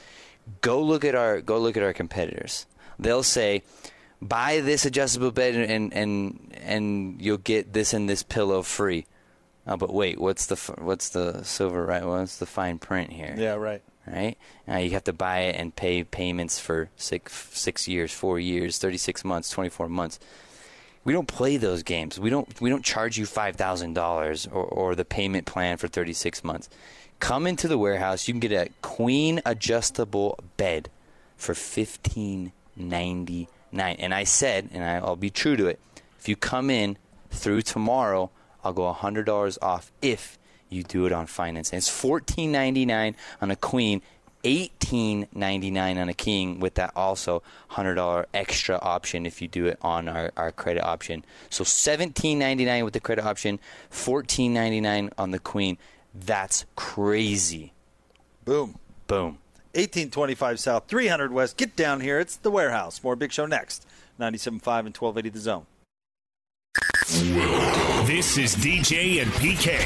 go 0.62 0.80
look 0.80 1.04
at 1.04 1.14
our 1.14 1.42
go 1.42 1.58
look 1.58 1.76
at 1.76 1.82
our 1.82 1.92
competitors. 1.92 2.66
They'll 2.98 3.22
say, 3.22 3.62
buy 4.22 4.60
this 4.60 4.86
adjustable 4.86 5.30
bed 5.30 5.54
and 5.54 5.92
and 5.92 6.54
and 6.62 7.20
you'll 7.20 7.36
get 7.38 7.74
this 7.74 7.92
and 7.92 8.08
this 8.08 8.22
pillow 8.22 8.62
free. 8.62 9.04
Oh, 9.68 9.76
but 9.76 9.92
wait, 9.92 10.18
what's 10.18 10.46
the 10.46 10.57
what's 10.78 11.11
the 11.11 11.42
silver 11.44 11.85
right? 11.85 12.04
What's 12.04 12.38
the 12.38 12.46
fine 12.46 12.78
print 12.78 13.12
here? 13.12 13.35
Yeah, 13.37 13.54
right. 13.54 13.83
right? 14.07 14.38
Uh, 14.66 14.78
you 14.78 14.90
have 14.92 15.04
to 15.04 15.12
buy 15.12 15.40
it 15.40 15.57
and 15.57 15.76
pay 15.76 16.04
payments 16.04 16.59
for 16.59 16.88
six 16.96 17.35
six 17.52 17.87
years, 17.87 18.11
four 18.11 18.40
years, 18.40 18.78
thirty 18.78 18.96
six 18.96 19.24
months, 19.24 19.50
twenty 19.50 19.68
four 19.68 19.88
months. 19.88 20.18
We 21.04 21.12
don't 21.12 21.28
play 21.28 21.59
those 21.59 21.83
games. 21.83 22.18
We 22.18 22.31
don't 22.31 22.61
we 22.62 22.70
don't 22.70 22.85
charge 22.85 23.18
you 23.18 23.26
five 23.26 23.57
thousand 23.57 23.92
dollars 23.92 24.46
or 24.46 24.64
or 24.64 24.94
the 24.94 25.04
payment 25.04 25.44
plan 25.46 25.76
for 25.76 25.87
thirty 25.87 26.14
six 26.14 26.42
months. 26.42 26.70
Come 27.20 27.46
into 27.46 27.68
the 27.68 27.78
warehouse. 27.78 28.26
You 28.26 28.35
can 28.35 28.40
get 28.40 28.52
a 28.52 28.70
queen 28.81 29.42
adjustable 29.44 30.38
bed 30.57 30.88
for 31.37 31.54
fifteen 31.54 32.52
ninety 32.74 33.48
nine. 33.70 33.96
And 33.98 34.14
I 34.14 34.24
said, 34.24 34.70
and 34.72 34.83
I, 34.83 34.96
I'll 34.96 35.16
be 35.16 35.31
true 35.31 35.57
to 35.57 35.66
it. 35.66 35.78
If 36.18 36.28
you 36.28 36.37
come 36.37 36.70
in 36.70 36.96
through 37.31 37.62
tomorrow, 37.62 38.31
I'll 38.64 38.72
go 38.72 38.92
hundred 38.92 39.26
dollars 39.26 39.58
off 39.62 39.92
if 40.02 40.38
you 40.68 40.82
do 40.82 41.06
it 41.06 41.12
on 41.12 41.26
finance. 41.26 41.72
It's 41.72 41.88
fourteen 41.88 42.52
ninety 42.52 42.84
nine 42.84 43.16
on 43.40 43.50
a 43.50 43.56
queen, 43.56 44.02
eighteen 44.44 45.26
ninety 45.32 45.70
nine 45.70 45.98
on 45.98 46.08
a 46.08 46.14
king 46.14 46.60
with 46.60 46.74
that 46.74 46.92
also 46.96 47.42
hundred 47.68 47.94
dollar 47.94 48.26
extra 48.34 48.78
option 48.78 49.26
if 49.26 49.40
you 49.40 49.48
do 49.48 49.66
it 49.66 49.78
on 49.82 50.08
our, 50.08 50.32
our 50.36 50.52
credit 50.52 50.84
option. 50.84 51.24
So 51.50 51.64
seventeen 51.64 52.38
ninety 52.38 52.64
nine 52.64 52.84
with 52.84 52.94
the 52.94 53.00
credit 53.00 53.24
option, 53.24 53.58
fourteen 53.90 54.52
ninety 54.52 54.80
nine 54.80 55.10
on 55.16 55.30
the 55.30 55.38
queen. 55.38 55.78
That's 56.14 56.64
crazy. 56.76 57.72
Boom. 58.44 58.78
Boom. 59.06 59.38
1825 59.74 60.58
South, 60.58 60.84
300 60.88 61.30
West. 61.32 61.56
Get 61.56 61.76
down 61.76 62.00
here. 62.00 62.18
It's 62.18 62.36
the 62.36 62.50
warehouse. 62.50 63.02
More 63.04 63.14
Big 63.14 63.32
Show 63.32 63.46
next. 63.46 63.86
97.5 64.18 64.56
and 64.56 64.96
1280 64.96 65.28
The 65.28 65.38
Zone. 65.38 65.66
This 67.08 68.36
is 68.36 68.54
DJ 68.54 69.22
and 69.22 69.32
PK. 69.32 69.78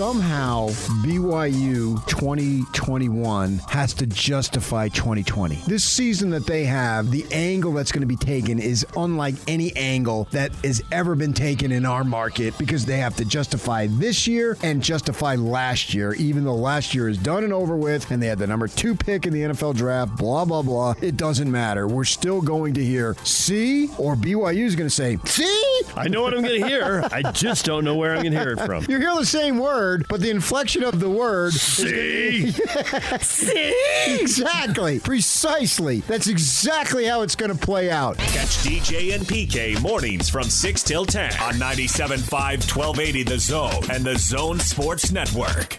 Somehow, 0.00 0.68
BYU 1.04 2.06
2021 2.06 3.58
has 3.68 3.92
to 3.92 4.06
justify 4.06 4.88
2020. 4.88 5.56
This 5.66 5.84
season 5.84 6.30
that 6.30 6.46
they 6.46 6.64
have, 6.64 7.10
the 7.10 7.26
angle 7.30 7.74
that's 7.74 7.92
going 7.92 8.00
to 8.00 8.06
be 8.06 8.16
taken 8.16 8.58
is 8.58 8.86
unlike 8.96 9.34
any 9.46 9.76
angle 9.76 10.26
that 10.30 10.52
has 10.64 10.82
ever 10.90 11.14
been 11.14 11.34
taken 11.34 11.70
in 11.70 11.84
our 11.84 12.02
market 12.02 12.56
because 12.56 12.86
they 12.86 12.96
have 12.96 13.14
to 13.16 13.26
justify 13.26 13.88
this 13.88 14.26
year 14.26 14.56
and 14.62 14.82
justify 14.82 15.34
last 15.34 15.92
year, 15.92 16.14
even 16.14 16.44
though 16.44 16.56
last 16.56 16.94
year 16.94 17.06
is 17.06 17.18
done 17.18 17.44
and 17.44 17.52
over 17.52 17.76
with 17.76 18.10
and 18.10 18.22
they 18.22 18.26
had 18.28 18.38
the 18.38 18.46
number 18.46 18.68
two 18.68 18.94
pick 18.94 19.26
in 19.26 19.34
the 19.34 19.42
NFL 19.42 19.76
draft, 19.76 20.16
blah, 20.16 20.46
blah, 20.46 20.62
blah. 20.62 20.94
It 21.02 21.18
doesn't 21.18 21.50
matter. 21.50 21.86
We're 21.86 22.04
still 22.04 22.40
going 22.40 22.72
to 22.72 22.82
hear, 22.82 23.16
see, 23.24 23.90
or 23.98 24.16
BYU 24.16 24.64
is 24.64 24.76
going 24.76 24.88
to 24.88 24.94
say, 24.94 25.18
see? 25.26 25.82
I 25.94 26.08
know 26.08 26.22
what 26.22 26.32
I'm 26.32 26.42
going 26.42 26.62
to 26.62 26.66
hear. 26.66 27.06
I 27.12 27.32
just 27.32 27.66
don't 27.66 27.84
know 27.84 27.96
where 27.96 28.12
I'm 28.12 28.22
going 28.22 28.32
to 28.32 28.40
hear 28.40 28.52
it 28.52 28.60
from. 28.60 28.86
You 28.88 28.98
hear 28.98 29.14
the 29.14 29.26
same 29.26 29.58
word, 29.58 29.89
but 30.08 30.20
the 30.20 30.30
inflection 30.30 30.82
of 30.84 31.00
the 31.00 31.10
word. 31.10 31.52
See? 31.52 32.50
See? 33.20 33.74
Exactly. 34.20 35.00
Precisely. 35.00 36.00
That's 36.00 36.28
exactly 36.28 37.04
how 37.04 37.22
it's 37.22 37.36
going 37.36 37.52
to 37.52 37.58
play 37.58 37.90
out. 37.90 38.16
Catch 38.18 38.58
DJ 38.64 39.14
and 39.14 39.24
PK 39.24 39.80
mornings 39.80 40.28
from 40.28 40.44
6 40.44 40.82
till 40.82 41.04
10 41.04 41.32
on 41.40 41.54
97.5 41.54 42.30
1280 42.30 43.22
The 43.24 43.38
Zone 43.38 43.90
and 43.90 44.04
The 44.04 44.16
Zone 44.18 44.58
Sports 44.60 45.10
Network. 45.12 45.78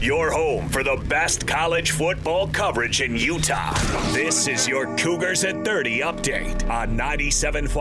Your 0.00 0.30
home 0.30 0.68
for 0.68 0.84
the 0.84 0.96
best 1.08 1.46
college 1.46 1.90
football 1.90 2.46
coverage 2.46 3.00
in 3.00 3.16
Utah. 3.16 3.74
This 4.12 4.46
is 4.46 4.68
your 4.68 4.94
Cougars 4.96 5.42
at 5.44 5.64
30 5.64 6.00
update 6.00 6.68
on 6.70 6.96
97.5 6.96 7.74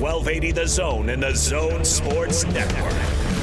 1280 0.00 0.52
The 0.52 0.68
Zone 0.68 1.08
and 1.08 1.22
The 1.22 1.34
Zone 1.34 1.84
Sports 1.84 2.44
Network. 2.46 3.33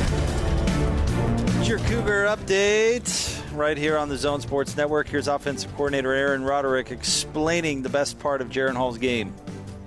Your 1.71 1.79
Cougar 1.79 2.25
update 2.25 3.41
right 3.53 3.77
here 3.77 3.97
on 3.97 4.10
the 4.10 4.17
Zone 4.17 4.41
Sports 4.41 4.75
Network. 4.75 5.07
Here's 5.07 5.29
offensive 5.29 5.73
coordinator 5.77 6.12
Aaron 6.12 6.43
Roderick 6.43 6.91
explaining 6.91 7.81
the 7.81 7.88
best 7.88 8.19
part 8.19 8.41
of 8.41 8.49
Jaren 8.49 8.75
Hall's 8.75 8.97
game. 8.97 9.34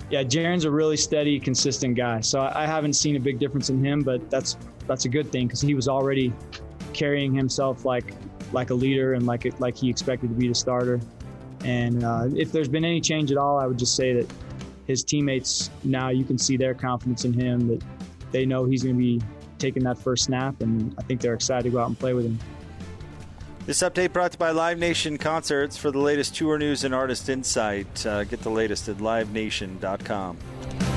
Yeah, 0.08 0.22
Jaren's 0.22 0.64
a 0.64 0.70
really 0.70 0.96
steady, 0.96 1.38
consistent 1.38 1.94
guy. 1.94 2.22
So 2.22 2.40
I 2.40 2.64
haven't 2.64 2.94
seen 2.94 3.16
a 3.16 3.20
big 3.20 3.38
difference 3.38 3.68
in 3.68 3.84
him, 3.84 4.02
but 4.02 4.30
that's 4.30 4.56
that's 4.86 5.04
a 5.04 5.10
good 5.10 5.30
thing 5.30 5.46
because 5.46 5.60
he 5.60 5.74
was 5.74 5.86
already 5.86 6.32
carrying 6.94 7.34
himself 7.34 7.84
like 7.84 8.14
like 8.54 8.70
a 8.70 8.74
leader 8.74 9.12
and 9.12 9.26
like 9.26 9.44
like 9.60 9.76
he 9.76 9.90
expected 9.90 10.30
to 10.30 10.34
be 10.34 10.48
the 10.48 10.54
starter. 10.54 11.02
And 11.66 12.02
uh, 12.02 12.28
if 12.34 12.50
there's 12.50 12.68
been 12.68 12.86
any 12.86 13.02
change 13.02 13.30
at 13.30 13.36
all, 13.36 13.58
I 13.58 13.66
would 13.66 13.78
just 13.78 13.94
say 13.94 14.14
that 14.14 14.32
his 14.86 15.04
teammates 15.04 15.68
now 15.82 16.08
you 16.08 16.24
can 16.24 16.38
see 16.38 16.56
their 16.56 16.72
confidence 16.72 17.26
in 17.26 17.34
him 17.34 17.68
that 17.68 17.82
they 18.32 18.46
know 18.46 18.64
he's 18.64 18.82
going 18.82 18.96
to 18.96 18.98
be 18.98 19.20
taking 19.58 19.84
that 19.84 19.98
first 19.98 20.24
snap, 20.24 20.60
and 20.60 20.94
I 20.98 21.02
think 21.02 21.20
they're 21.20 21.34
excited 21.34 21.64
to 21.64 21.70
go 21.70 21.78
out 21.78 21.88
and 21.88 21.98
play 21.98 22.14
with 22.14 22.24
him. 22.26 22.38
This 23.66 23.82
update 23.82 24.12
brought 24.12 24.32
to 24.32 24.36
you 24.36 24.40
by 24.40 24.50
Live 24.50 24.78
Nation 24.78 25.16
Concerts. 25.16 25.76
For 25.76 25.90
the 25.90 25.98
latest 25.98 26.36
tour 26.36 26.58
news 26.58 26.84
and 26.84 26.94
artist 26.94 27.30
insight, 27.30 28.04
uh, 28.04 28.24
get 28.24 28.42
the 28.42 28.50
latest 28.50 28.88
at 28.90 28.98
livenation.com. 28.98 30.93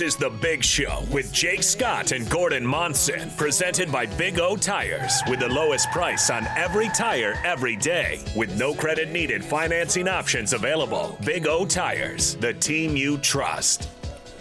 This 0.00 0.14
is 0.14 0.16
The 0.16 0.30
Big 0.30 0.64
Show 0.64 1.04
with 1.12 1.30
Jake 1.30 1.62
Scott 1.62 2.12
and 2.12 2.26
Gordon 2.30 2.64
Monson, 2.64 3.30
presented 3.36 3.92
by 3.92 4.06
Big 4.06 4.40
O 4.40 4.56
Tires, 4.56 5.20
with 5.28 5.40
the 5.40 5.48
lowest 5.50 5.90
price 5.90 6.30
on 6.30 6.46
every 6.56 6.88
tire 6.88 7.38
every 7.44 7.76
day, 7.76 8.24
with 8.34 8.58
no 8.58 8.72
credit 8.72 9.10
needed 9.10 9.44
financing 9.44 10.08
options 10.08 10.54
available. 10.54 11.18
Big 11.26 11.46
O 11.46 11.66
Tires, 11.66 12.36
the 12.36 12.54
team 12.54 12.96
you 12.96 13.18
trust. 13.18 13.90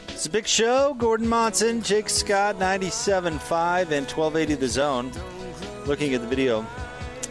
It's 0.07 0.27
a 0.27 0.29
big 0.29 0.47
show. 0.47 0.93
Gordon 0.93 1.27
Monson, 1.27 1.81
Jake 1.81 2.07
Scott, 2.07 2.55
97.5 2.55 3.91
and 3.91 4.07
1280 4.07 4.55
The 4.55 4.67
Zone. 4.69 5.11
Looking 5.85 6.13
at 6.13 6.21
the 6.21 6.27
video 6.27 6.65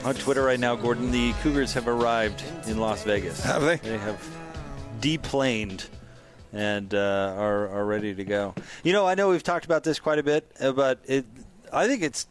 on 0.05 0.15
Twitter 0.17 0.43
right 0.43 0.61
now, 0.61 0.77
Gordon, 0.77 1.11
the 1.11 1.33
Cougars 1.43 1.73
have 1.73 1.89
arrived 1.89 2.45
in 2.67 2.77
Las 2.77 3.05
Vegas. 3.05 3.43
Have 3.43 3.63
they? 3.63 3.77
They 3.77 3.97
have 3.97 4.23
deplaned 5.01 5.87
and 6.53 6.95
uh, 6.95 7.35
are, 7.37 7.69
are 7.69 7.85
ready 7.85 8.15
to 8.15 8.25
go. 8.25 8.55
You 8.83 8.93
know, 8.93 9.07
I 9.07 9.15
know 9.15 9.31
we've 9.31 9.43
talked 9.43 9.65
about 9.65 9.85
this 9.85 9.99
quite 9.99 10.19
a 10.19 10.23
bit, 10.23 10.51
uh, 10.61 10.73
but 10.73 11.01
it, 11.07 11.27
I 11.73 11.87
think 11.87 12.03
it's 12.03 12.27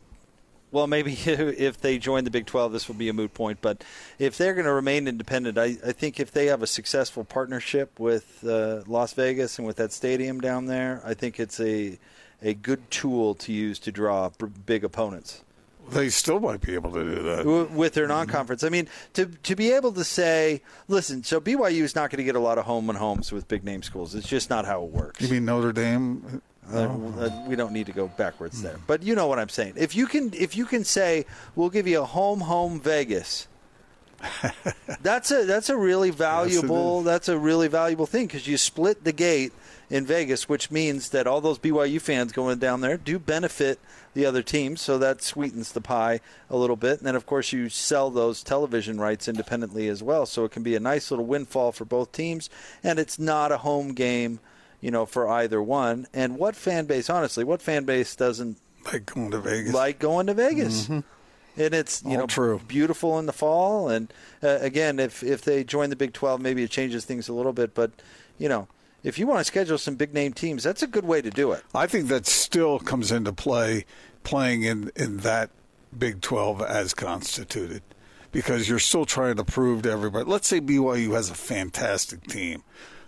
well, 0.71 0.87
maybe 0.87 1.13
if 1.25 1.79
they 1.79 1.97
join 1.97 2.23
the 2.23 2.31
Big 2.31 2.45
12, 2.45 2.71
this 2.71 2.87
will 2.87 2.95
be 2.95 3.09
a 3.09 3.13
moot 3.13 3.33
point. 3.33 3.59
But 3.61 3.83
if 4.19 4.37
they're 4.37 4.53
going 4.53 4.65
to 4.65 4.73
remain 4.73 5.07
independent, 5.07 5.57
I, 5.57 5.77
I 5.85 5.91
think 5.91 6.19
if 6.19 6.31
they 6.31 6.47
have 6.47 6.61
a 6.61 6.67
successful 6.67 7.23
partnership 7.23 7.99
with 7.99 8.43
uh, 8.45 8.83
Las 8.87 9.13
Vegas 9.13 9.57
and 9.57 9.65
with 9.65 9.77
that 9.77 9.93
stadium 9.93 10.41
down 10.41 10.65
there, 10.65 11.01
I 11.05 11.13
think 11.13 11.39
it's 11.39 11.59
a 11.59 11.97
a 12.39 12.53
good 12.53 12.91
tool 12.91 13.33
to 13.33 13.51
use 13.51 13.79
to 13.79 13.91
draw 13.91 14.29
big 14.67 14.83
opponents 14.83 15.43
They 15.89 16.09
still 16.09 16.39
might 16.39 16.61
be 16.61 16.73
able 16.73 16.91
to 16.91 17.03
do 17.03 17.23
that. 17.23 17.37
w- 17.37 17.65
with 17.73 17.93
their 17.93 18.07
non-conference. 18.07 18.63
I 18.63 18.69
mean, 18.69 18.87
to 19.13 19.25
to 19.25 19.55
be 19.55 19.71
able 19.71 19.91
to 19.93 20.03
say, 20.03 20.61
listen, 20.87 21.23
so 21.23 21.39
BYU 21.39 21.83
is 21.83 21.95
not 21.95 22.09
going 22.09 22.17
to 22.17 22.23
get 22.23 22.35
a 22.35 22.39
lot 22.39 22.57
of 22.57 22.65
home 22.65 22.89
and 22.89 22.97
homes 22.97 23.31
with 23.31 23.47
big 23.47 23.63
name 23.63 23.83
schools. 23.83 24.13
It's 24.15 24.27
just 24.27 24.49
not 24.49 24.65
how 24.65 24.83
it 24.83 24.91
works. 24.91 25.21
You 25.21 25.29
mean 25.29 25.45
Notre 25.45 25.71
Dame? 25.71 26.41
Uh, 26.71 27.29
we 27.47 27.55
don't 27.55 27.71
need 27.71 27.85
to 27.85 27.93
go 27.93 28.09
backwards 28.17 28.61
there, 28.61 28.77
but 28.87 29.01
you 29.01 29.15
know 29.15 29.27
what 29.27 29.39
I'm 29.39 29.47
saying. 29.47 29.75
If 29.77 29.95
you 29.95 30.05
can, 30.05 30.33
if 30.33 30.57
you 30.57 30.65
can 30.65 30.83
say, 30.83 31.25
we'll 31.55 31.69
give 31.69 31.87
you 31.87 32.01
a 32.01 32.05
home, 32.05 32.41
home 32.41 32.81
Vegas. 32.81 33.47
that's 35.01 35.31
a 35.31 35.45
that's 35.45 35.69
a 35.69 35.77
really 35.77 36.09
valuable 36.09 36.99
is. 36.99 37.05
that's 37.05 37.29
a 37.29 37.37
really 37.37 37.67
valuable 37.67 38.05
thing 38.05 38.25
because 38.25 38.47
you 38.47 38.57
split 38.57 39.03
the 39.03 39.13
gate 39.13 39.53
in 39.89 40.05
Vegas, 40.05 40.49
which 40.49 40.69
means 40.69 41.09
that 41.09 41.27
all 41.27 41.39
those 41.41 41.59
BYU 41.59 42.01
fans 42.01 42.31
going 42.31 42.59
down 42.59 42.81
there 42.81 42.97
do 42.97 43.17
benefit 43.19 43.79
the 44.13 44.25
other 44.25 44.41
teams, 44.43 44.81
so 44.81 44.97
that 44.97 45.21
sweetens 45.21 45.71
the 45.71 45.81
pie 45.81 46.19
a 46.49 46.57
little 46.57 46.75
bit. 46.75 46.97
And 46.99 47.07
then, 47.07 47.15
of 47.15 47.25
course, 47.25 47.53
you 47.53 47.69
sell 47.69 48.09
those 48.09 48.43
television 48.43 48.99
rights 48.99 49.27
independently 49.27 49.87
as 49.87 50.01
well, 50.03 50.25
so 50.25 50.43
it 50.43 50.51
can 50.51 50.63
be 50.63 50.75
a 50.75 50.79
nice 50.79 51.11
little 51.11 51.25
windfall 51.25 51.71
for 51.71 51.85
both 51.85 52.11
teams. 52.11 52.49
And 52.83 52.97
it's 52.99 53.17
not 53.19 53.51
a 53.51 53.59
home 53.59 53.93
game, 53.93 54.39
you 54.81 54.91
know, 54.91 55.05
for 55.05 55.29
either 55.29 55.61
one. 55.61 56.07
And 56.13 56.37
what 56.37 56.55
fan 56.55 56.85
base, 56.85 57.09
honestly, 57.09 57.43
what 57.43 57.61
fan 57.61 57.85
base 57.85 58.15
doesn't 58.15 58.57
Like 58.91 59.05
going 59.05 59.31
to 59.31 59.39
Vegas. 59.39 59.73
like 59.73 59.99
going 59.99 60.27
to 60.27 60.33
Vegas? 60.33 60.89
And 60.89 61.03
it's 61.73 62.03
you 62.03 62.11
All 62.11 62.17
know 62.17 62.25
true. 62.27 62.61
beautiful 62.67 63.17
in 63.19 63.25
the 63.25 63.33
fall. 63.33 63.89
And 63.89 64.13
uh, 64.43 64.57
again, 64.61 64.99
if 64.99 65.23
if 65.23 65.41
they 65.43 65.63
join 65.63 65.89
the 65.89 65.95
Big 65.95 66.13
Twelve, 66.13 66.39
maybe 66.41 66.61
it 66.63 66.69
changes 66.69 67.03
things 67.05 67.27
a 67.29 67.33
little 67.33 67.53
bit. 67.53 67.73
But 67.73 67.91
you 68.37 68.47
know, 68.47 68.67
if 69.03 69.19
you 69.19 69.27
want 69.27 69.39
to 69.39 69.43
schedule 69.43 69.77
some 69.77 69.95
big 69.95 70.13
name 70.13 70.33
teams, 70.33 70.63
that's 70.63 70.83
a 70.83 70.87
good 70.87 71.05
way 71.05 71.21
to 71.21 71.29
do 71.29 71.51
it. 71.51 71.63
I 71.73 71.87
think 71.87 72.07
that 72.07 72.25
still 72.25 72.79
comes 72.79 73.11
into 73.11 73.33
play 73.33 73.85
playing 74.23 74.63
in, 74.63 74.91
in 74.95 75.17
that 75.17 75.49
Big 75.97 76.21
12 76.21 76.61
as 76.61 76.93
constituted 76.93 77.81
because 78.31 78.67
you're 78.67 78.77
still 78.77 79.05
trying 79.05 79.37
to 79.37 79.43
prove 79.43 79.83
to 79.83 79.89
everybody. 79.89 80.25
Let's 80.25 80.47
say 80.47 80.59
BYU 80.59 81.13
has 81.13 81.29
a 81.29 81.35
fantastic 81.35 82.23
team. 82.27 82.63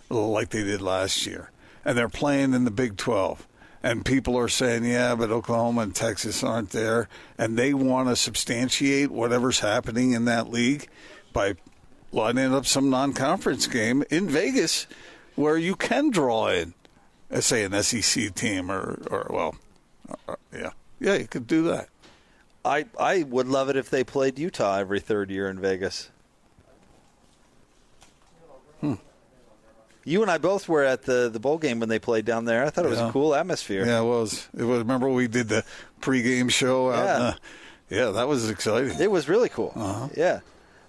like 0.08 0.48
they 0.48 0.64
did 0.64 0.80
last 0.80 1.26
year, 1.26 1.50
and 1.84 1.96
they're 1.96 2.08
playing 2.08 2.54
in 2.54 2.64
the 2.64 2.70
Big 2.70 2.96
12. 2.96 3.46
And 3.82 4.04
people 4.04 4.36
are 4.36 4.48
saying, 4.48 4.84
yeah, 4.84 5.14
but 5.14 5.30
Oklahoma 5.30 5.82
and 5.82 5.94
Texas 5.94 6.42
aren't 6.42 6.70
there. 6.70 7.08
And 7.38 7.58
they 7.58 7.72
want 7.72 8.08
to 8.08 8.16
substantiate 8.16 9.10
whatever's 9.10 9.60
happening 9.60 10.12
in 10.12 10.26
that 10.26 10.50
league 10.50 10.88
by 11.32 11.54
lining 12.12 12.54
up 12.54 12.66
some 12.66 12.90
non 12.90 13.12
conference 13.12 13.66
game 13.66 14.04
in 14.10 14.28
Vegas 14.28 14.86
where 15.36 15.56
you 15.56 15.74
can 15.76 16.10
draw 16.10 16.48
in, 16.48 16.74
say, 17.40 17.64
an 17.64 17.82
SEC 17.82 18.34
team 18.34 18.70
or, 18.70 19.00
or 19.10 19.26
well, 19.30 19.54
uh, 20.28 20.36
yeah. 20.52 20.70
Yeah, 21.00 21.14
you 21.14 21.26
could 21.26 21.46
do 21.46 21.62
that. 21.64 21.88
I 22.64 22.84
I 22.98 23.22
would 23.22 23.48
love 23.48 23.70
it 23.70 23.76
if 23.76 23.88
they 23.88 24.04
played 24.04 24.38
Utah 24.38 24.76
every 24.78 25.00
third 25.00 25.30
year 25.30 25.48
in 25.48 25.58
Vegas. 25.58 26.10
Hmm. 28.80 28.94
You 30.04 30.22
and 30.22 30.30
I 30.30 30.38
both 30.38 30.68
were 30.68 30.82
at 30.82 31.02
the, 31.02 31.28
the 31.30 31.38
bowl 31.38 31.58
game 31.58 31.78
when 31.80 31.88
they 31.88 31.98
played 31.98 32.24
down 32.24 32.46
there. 32.46 32.64
I 32.64 32.70
thought 32.70 32.86
it 32.86 32.90
was 32.90 32.98
Yeah. 32.98 33.08
a 33.08 33.12
cool 33.12 33.34
atmosphere. 33.34 33.84
Yeah, 33.86 34.00
it 34.00 34.04
was. 34.04 34.48
It 34.56 34.64
was. 34.64 34.78
Remember 34.78 35.08
we 35.08 35.28
did 35.28 35.48
the 35.48 35.64
pregame 36.00 36.50
show 36.50 36.90
out. 36.90 37.04
Yeah. 37.04 37.18
the- 37.18 37.96
yeah, 37.96 38.10
that 38.12 38.28
was 38.28 38.48
exciting. 38.48 38.98
It 39.00 39.10
was 39.10 39.28
really 39.28 39.48
cool. 39.48 39.72
Uh-huh. 39.74 40.08
Yeah. 40.16 40.40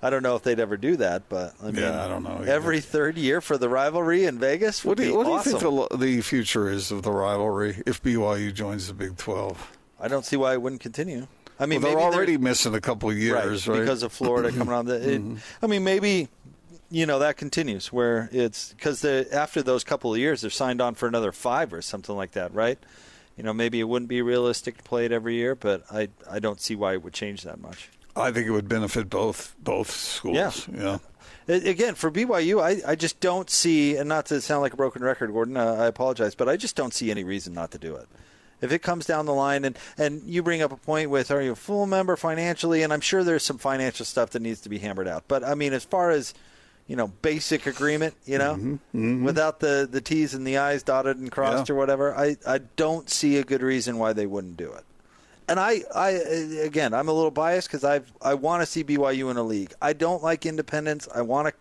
I 0.03 0.09
don't 0.09 0.23
know 0.23 0.35
if 0.35 0.43
they'd 0.43 0.59
ever 0.59 0.77
do 0.77 0.95
that, 0.97 1.29
but 1.29 1.53
I 1.61 1.67
mean, 1.67 1.75
Yeah, 1.83 2.03
I 2.03 2.07
don't 2.07 2.23
know 2.23 2.37
either. 2.41 2.51
Every 2.51 2.81
third 2.81 3.17
year 3.17 3.39
for 3.39 3.57
the 3.57 3.69
rivalry 3.69 4.25
in 4.25 4.39
Vegas 4.39 4.83
What 4.83 4.97
do 4.97 5.05
you, 5.05 5.15
what 5.15 5.25
do 5.25 5.31
you 5.33 5.41
think 5.41 5.59
the, 5.59 5.97
the 5.97 6.21
future 6.21 6.69
is 6.69 6.91
of 6.91 7.03
the 7.03 7.11
rivalry 7.11 7.83
if 7.85 8.01
BYU 8.01 8.53
joins 8.53 8.87
the 8.87 8.93
Big 8.93 9.17
12? 9.17 9.77
I 9.99 10.07
don't 10.07 10.25
see 10.25 10.35
why 10.35 10.53
it 10.53 10.61
wouldn't 10.61 10.81
continue. 10.81 11.27
I 11.59 11.67
mean, 11.67 11.81
well, 11.81 11.91
they're 11.91 12.01
already 12.01 12.37
missing 12.37 12.73
a 12.73 12.81
couple 12.81 13.11
of 13.11 13.17
years, 13.17 13.67
right? 13.67 13.79
because 13.79 14.01
of 14.01 14.11
Florida 14.11 14.51
coming 14.57 14.73
on. 14.73 14.85
The, 14.85 14.95
it, 14.95 15.21
Mm-hmm. 15.21 15.35
I 15.63 15.67
mean, 15.67 15.83
maybe 15.83 16.27
you 16.89 17.05
know 17.05 17.19
that 17.19 17.37
continues 17.37 17.93
where 17.93 18.27
it's 18.31 18.73
because 18.73 19.05
after 19.05 19.61
those 19.61 19.83
couple 19.83 20.11
of 20.11 20.17
years, 20.19 20.41
they're 20.41 20.49
signed 20.49 20.81
on 20.81 20.95
for 20.95 21.07
another 21.07 21.31
five 21.31 21.71
or 21.71 21.81
something 21.83 22.15
like 22.15 22.31
that, 22.31 22.51
right? 22.53 22.79
You 23.37 23.43
know, 23.43 23.53
maybe 23.53 23.79
it 23.79 23.83
wouldn't 23.83 24.09
be 24.09 24.21
realistic 24.23 24.77
to 24.77 24.83
play 24.83 25.05
it 25.05 25.11
every 25.11 25.35
year, 25.35 25.53
but 25.53 25.83
I 25.91 26.09
I 26.29 26.39
don't 26.39 26.59
see 26.59 26.75
why 26.75 26.93
it 26.93 27.03
would 27.03 27.13
change 27.13 27.43
that 27.43 27.59
much. 27.61 27.89
I 28.15 28.31
think 28.31 28.47
it 28.47 28.51
would 28.51 28.67
benefit 28.69 29.09
both 29.09 29.55
both 29.59 29.89
schools. 29.91 30.67
Yeah. 30.73 30.97
yeah. 31.47 31.55
Again, 31.55 31.95
for 31.95 32.11
BYU, 32.11 32.61
I, 32.61 32.91
I 32.91 32.95
just 32.95 33.19
don't 33.19 33.49
see, 33.49 33.97
and 33.97 34.07
not 34.07 34.27
to 34.27 34.39
sound 34.41 34.61
like 34.61 34.73
a 34.73 34.77
broken 34.77 35.03
record, 35.03 35.31
Gordon, 35.31 35.57
uh, 35.57 35.73
I 35.79 35.85
apologize, 35.87 36.35
but 36.35 36.47
I 36.47 36.55
just 36.55 36.75
don't 36.75 36.93
see 36.93 37.09
any 37.11 37.23
reason 37.23 37.53
not 37.53 37.71
to 37.71 37.77
do 37.77 37.95
it. 37.95 38.07
If 38.61 38.71
it 38.71 38.79
comes 38.83 39.05
down 39.07 39.25
the 39.25 39.33
line, 39.33 39.65
and, 39.65 39.77
and 39.97 40.21
you 40.23 40.43
bring 40.43 40.61
up 40.61 40.71
a 40.71 40.77
point 40.77 41.09
with, 41.09 41.31
are 41.31 41.41
you 41.41 41.53
a 41.53 41.55
full 41.55 41.87
member 41.87 42.15
financially? 42.15 42.83
And 42.83 42.93
I'm 42.93 43.01
sure 43.01 43.23
there's 43.23 43.43
some 43.43 43.57
financial 43.57 44.05
stuff 44.05 44.29
that 44.29 44.41
needs 44.41 44.61
to 44.61 44.69
be 44.69 44.77
hammered 44.77 45.07
out. 45.07 45.23
But, 45.27 45.43
I 45.43 45.55
mean, 45.55 45.73
as 45.73 45.83
far 45.83 46.11
as, 46.11 46.35
you 46.87 46.95
know, 46.95 47.07
basic 47.07 47.65
agreement, 47.65 48.13
you 48.25 48.37
know, 48.37 48.53
Mm-hmm. 48.53 49.25
without 49.25 49.59
the, 49.61 49.89
the 49.91 49.99
T's 49.99 50.35
and 50.35 50.45
the 50.45 50.59
I's 50.59 50.83
dotted 50.83 51.17
and 51.17 51.31
crossed 51.31 51.69
Yeah. 51.69 51.73
or 51.75 51.77
whatever, 51.79 52.15
I, 52.15 52.37
I 52.47 52.59
don't 52.59 53.09
see 53.09 53.37
a 53.37 53.43
good 53.43 53.63
reason 53.63 53.97
why 53.97 54.13
they 54.13 54.27
wouldn't 54.27 54.57
do 54.57 54.71
it. 54.71 54.83
And 55.47 55.59
I, 55.59 55.81
I 55.93 56.15
uh, 56.15 56.63
again, 56.63 56.93
I'm 56.93 57.09
a 57.09 57.13
little 57.13 57.31
biased 57.31 57.67
because 57.67 57.83
I 57.83 58.01
I 58.21 58.35
want 58.35 58.61
to 58.61 58.65
see 58.65 58.83
BYU 58.83 59.29
in 59.31 59.37
a 59.37 59.43
league. 59.43 59.73
I 59.81 59.93
don't 59.93 60.23
like 60.23 60.45
independence. 60.45 61.07
I 61.13 61.21
want 61.21 61.49
to 61.49 61.53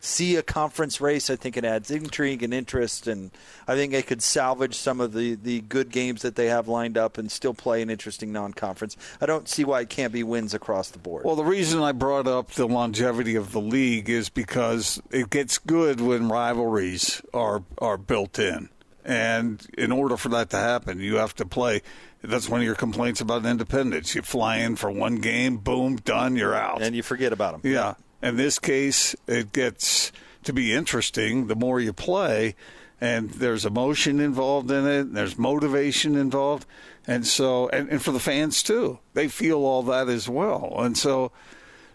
see 0.00 0.36
a 0.36 0.42
conference 0.42 1.00
race. 1.00 1.30
I 1.30 1.36
think 1.36 1.56
it 1.56 1.64
adds 1.64 1.90
intrigue 1.90 2.42
and 2.42 2.52
interest, 2.52 3.06
and 3.06 3.30
I 3.68 3.74
think 3.74 3.92
they 3.92 4.02
could 4.02 4.22
salvage 4.22 4.74
some 4.74 5.00
of 5.00 5.12
the, 5.12 5.34
the 5.34 5.60
good 5.60 5.90
games 5.90 6.22
that 6.22 6.34
they 6.34 6.46
have 6.46 6.66
lined 6.66 6.96
up 6.98 7.18
and 7.18 7.30
still 7.30 7.54
play 7.54 7.82
an 7.82 7.90
interesting 7.90 8.32
non-conference. 8.32 8.96
I 9.20 9.26
don't 9.26 9.48
see 9.48 9.64
why 9.64 9.82
it 9.82 9.90
can't 9.90 10.12
be 10.12 10.22
wins 10.22 10.54
across 10.54 10.90
the 10.90 10.98
board. 10.98 11.24
Well, 11.24 11.36
the 11.36 11.44
reason 11.44 11.82
I 11.82 11.92
brought 11.92 12.26
up 12.26 12.52
the 12.52 12.66
longevity 12.66 13.36
of 13.36 13.52
the 13.52 13.60
league 13.60 14.08
is 14.08 14.28
because 14.30 15.00
it 15.10 15.30
gets 15.30 15.58
good 15.58 16.00
when 16.00 16.28
rivalries 16.28 17.22
are 17.32 17.62
are 17.78 17.98
built 17.98 18.38
in, 18.38 18.70
and 19.04 19.64
in 19.76 19.92
order 19.92 20.16
for 20.16 20.30
that 20.30 20.50
to 20.50 20.56
happen, 20.56 21.00
you 21.00 21.16
have 21.16 21.34
to 21.36 21.44
play. 21.44 21.82
That's 22.22 22.48
one 22.48 22.60
of 22.60 22.66
your 22.66 22.74
complaints 22.74 23.20
about 23.20 23.46
independence. 23.46 24.14
You 24.14 24.22
fly 24.22 24.58
in 24.58 24.76
for 24.76 24.90
one 24.90 25.16
game, 25.16 25.56
boom, 25.56 25.96
done, 25.96 26.36
you're 26.36 26.54
out. 26.54 26.82
and 26.82 26.94
you 26.94 27.02
forget 27.02 27.32
about 27.32 27.62
them. 27.62 27.72
Yeah. 27.72 27.94
In 28.22 28.36
this 28.36 28.58
case, 28.58 29.16
it 29.26 29.52
gets 29.52 30.12
to 30.44 30.52
be 30.52 30.72
interesting 30.72 31.46
the 31.46 31.56
more 31.56 31.80
you 31.80 31.92
play, 31.92 32.54
and 33.00 33.30
there's 33.30 33.64
emotion 33.64 34.20
involved 34.20 34.70
in 34.70 34.86
it, 34.86 35.00
and 35.00 35.16
there's 35.16 35.38
motivation 35.38 36.16
involved. 36.16 36.66
And 37.06 37.26
so, 37.26 37.68
and, 37.70 37.88
and 37.88 38.02
for 38.02 38.12
the 38.12 38.20
fans 38.20 38.62
too, 38.62 38.98
they 39.14 39.28
feel 39.28 39.58
all 39.64 39.82
that 39.84 40.08
as 40.08 40.28
well. 40.28 40.74
And 40.78 40.98
so, 40.98 41.32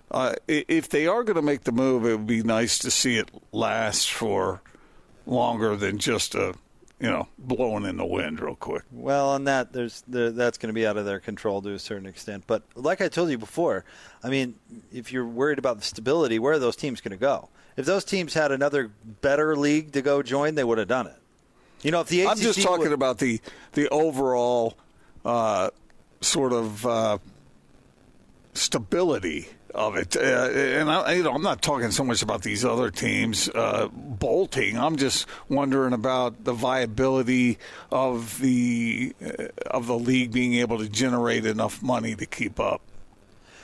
uh, 0.09 0.33
if 0.47 0.89
they 0.89 1.05
are 1.05 1.23
going 1.23 1.35
to 1.35 1.41
make 1.43 1.63
the 1.63 1.71
move, 1.71 2.05
it 2.05 2.15
would 2.17 2.27
be 2.27 2.41
nice 2.41 2.79
to 2.79 2.89
see 2.89 3.17
it 3.17 3.29
last 3.51 4.11
for 4.11 4.61
longer 5.27 5.75
than 5.75 5.97
just 5.99 6.33
a, 6.35 6.55
you 6.99 7.09
know, 7.09 7.27
blowing 7.37 7.85
in 7.85 7.97
the 7.97 8.05
wind 8.05 8.39
real 8.39 8.55
quick. 8.55 8.83
Well, 8.91 9.29
on 9.29 9.43
that, 9.45 9.73
there's 9.73 10.03
there, 10.07 10.31
that's 10.31 10.57
going 10.57 10.69
to 10.69 10.73
be 10.73 10.87
out 10.87 10.95
of 10.97 11.05
their 11.05 11.19
control 11.19 11.61
to 11.63 11.71
a 11.73 11.79
certain 11.79 12.05
extent. 12.05 12.45
But 12.47 12.63
like 12.75 13.01
I 13.01 13.09
told 13.09 13.29
you 13.29 13.37
before, 13.37 13.83
I 14.23 14.29
mean, 14.29 14.55
if 14.93 15.11
you're 15.11 15.25
worried 15.25 15.59
about 15.59 15.77
the 15.77 15.83
stability, 15.83 16.39
where 16.39 16.53
are 16.53 16.59
those 16.59 16.75
teams 16.75 17.01
going 17.01 17.11
to 17.11 17.17
go? 17.17 17.49
If 17.75 17.85
those 17.85 18.05
teams 18.05 18.33
had 18.33 18.51
another 18.53 18.91
better 19.21 19.57
league 19.57 19.91
to 19.93 20.01
go 20.01 20.23
join, 20.23 20.55
they 20.55 20.63
would 20.63 20.77
have 20.77 20.87
done 20.87 21.07
it. 21.07 21.17
You 21.81 21.91
know, 21.91 21.99
if 21.99 22.07
the 22.07 22.21
ACC 22.21 22.31
I'm 22.31 22.37
just 22.37 22.61
talking 22.61 22.83
would- 22.85 22.93
about 22.93 23.17
the 23.17 23.41
the 23.73 23.89
overall 23.89 24.77
uh, 25.25 25.71
sort 26.21 26.53
of 26.53 26.85
uh, 26.85 27.17
stability 28.53 29.49
of 29.75 29.95
it, 29.95 30.15
uh, 30.15 30.19
and 30.19 30.89
I, 30.89 31.13
you 31.13 31.23
know, 31.23 31.33
I'm 31.33 31.41
not 31.41 31.61
talking 31.61 31.91
so 31.91 32.03
much 32.03 32.21
about 32.21 32.41
these 32.41 32.63
other 32.63 32.89
teams 32.89 33.49
uh, 33.49 33.89
bolting. 33.91 34.77
I'm 34.77 34.95
just 34.95 35.27
wondering 35.49 35.93
about 35.93 36.43
the 36.43 36.53
viability 36.53 37.59
of 37.91 38.39
the 38.39 39.13
uh, 39.23 39.47
of 39.67 39.87
the 39.87 39.97
league 39.97 40.31
being 40.31 40.55
able 40.55 40.79
to 40.79 40.89
generate 40.89 41.45
enough 41.45 41.83
money 41.83 42.15
to 42.15 42.25
keep 42.25 42.59
up. 42.59 42.81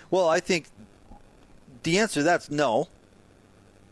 Well, 0.09 0.27
I 0.27 0.39
think 0.41 0.67
the 1.83 1.99
answer 1.99 2.19
to 2.19 2.23
that's 2.23 2.51
no. 2.51 2.89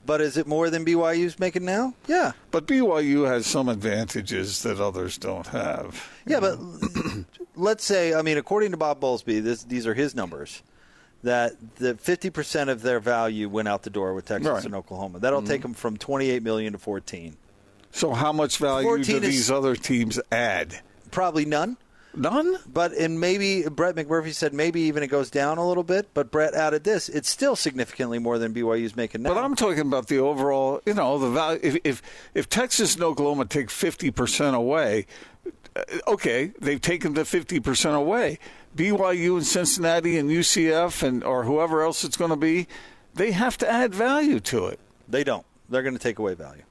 But 0.05 0.21
is 0.21 0.37
it 0.37 0.47
more 0.47 0.71
than 0.71 0.85
BYU's 0.85 1.37
making 1.37 1.65
now? 1.65 1.93
Yeah. 2.07 2.31
But 2.49 2.65
BYU 2.65 3.27
has 3.27 3.45
some 3.45 3.69
advantages 3.69 4.63
that 4.63 4.79
others 4.79 5.19
don't 5.19 5.45
have. 5.47 6.09
Yeah, 6.25 6.39
but 6.39 6.57
let's 7.55 7.83
say, 7.83 8.15
I 8.15 8.23
mean, 8.23 8.37
according 8.39 8.71
to 8.71 8.77
Bob 8.77 8.99
Bowlesby, 8.99 9.43
this, 9.43 9.63
these 9.63 9.85
are 9.85 9.93
his 9.93 10.15
numbers, 10.15 10.63
that 11.23 11.53
the 11.75 11.95
50% 11.95 12.69
of 12.69 12.81
their 12.81 12.99
value 12.99 13.49
went 13.49 13.67
out 13.67 13.83
the 13.83 13.89
door 13.89 14.13
with 14.13 14.25
Texas 14.25 14.49
Right. 14.49 14.65
and 14.65 14.75
Oklahoma. 14.75 15.19
That'll 15.19 15.39
mm-hmm. 15.41 15.49
take 15.49 15.61
them 15.61 15.73
from 15.73 15.97
28 15.97 16.43
million 16.43 16.73
to 16.73 16.79
14. 16.79 17.35
So, 17.91 18.13
how 18.13 18.31
much 18.31 18.57
value 18.57 19.03
do 19.03 19.19
these 19.19 19.49
other 19.49 19.75
teams 19.75 20.19
add? 20.31 20.79
Probably 21.11 21.45
none. 21.45 21.77
None. 22.15 22.57
But 22.71 22.93
and 22.93 23.19
maybe 23.19 23.63
Brett 23.63 23.95
McMurphy 23.95 24.33
said 24.33 24.53
maybe 24.53 24.81
even 24.81 25.03
it 25.03 25.07
goes 25.07 25.29
down 25.29 25.57
a 25.57 25.67
little 25.67 25.83
bit. 25.83 26.09
But 26.13 26.31
Brett 26.31 26.53
added 26.53 26.83
this: 26.83 27.07
it's 27.09 27.29
still 27.29 27.55
significantly 27.55 28.19
more 28.19 28.37
than 28.39 28.53
BYU's 28.53 28.95
making 28.95 29.21
now. 29.21 29.33
But 29.33 29.43
I'm 29.43 29.55
talking 29.55 29.81
about 29.81 30.07
the 30.07 30.17
overall, 30.19 30.81
you 30.85 30.93
know, 30.93 31.19
the 31.19 31.29
value. 31.29 31.59
If 31.61 31.77
if, 31.83 32.01
if 32.33 32.49
Texas 32.49 32.95
and 32.95 33.03
Oklahoma 33.03 33.45
take 33.45 33.69
50 33.69 34.11
percent 34.11 34.55
away, 34.55 35.05
okay, 36.07 36.51
they've 36.59 36.81
taken 36.81 37.13
the 37.13 37.25
50 37.25 37.59
percent 37.59 37.95
away. 37.95 38.39
BYU 38.75 39.37
and 39.37 39.45
Cincinnati 39.45 40.17
and 40.17 40.29
UCF 40.29 41.01
and 41.03 41.23
or 41.23 41.43
whoever 41.43 41.81
else 41.81 42.03
it's 42.03 42.17
going 42.17 42.29
to 42.31 42.35
be, 42.37 42.67
they 43.15 43.31
have 43.31 43.57
to 43.57 43.69
add 43.69 43.93
value 43.93 44.39
to 44.41 44.67
it. 44.67 44.79
they 45.07 45.23
don't. 45.23 45.45
They're 45.69 45.83
going 45.83 45.95
to 45.95 46.01
take 46.01 46.17
away 46.19 46.33
value. 46.33 46.63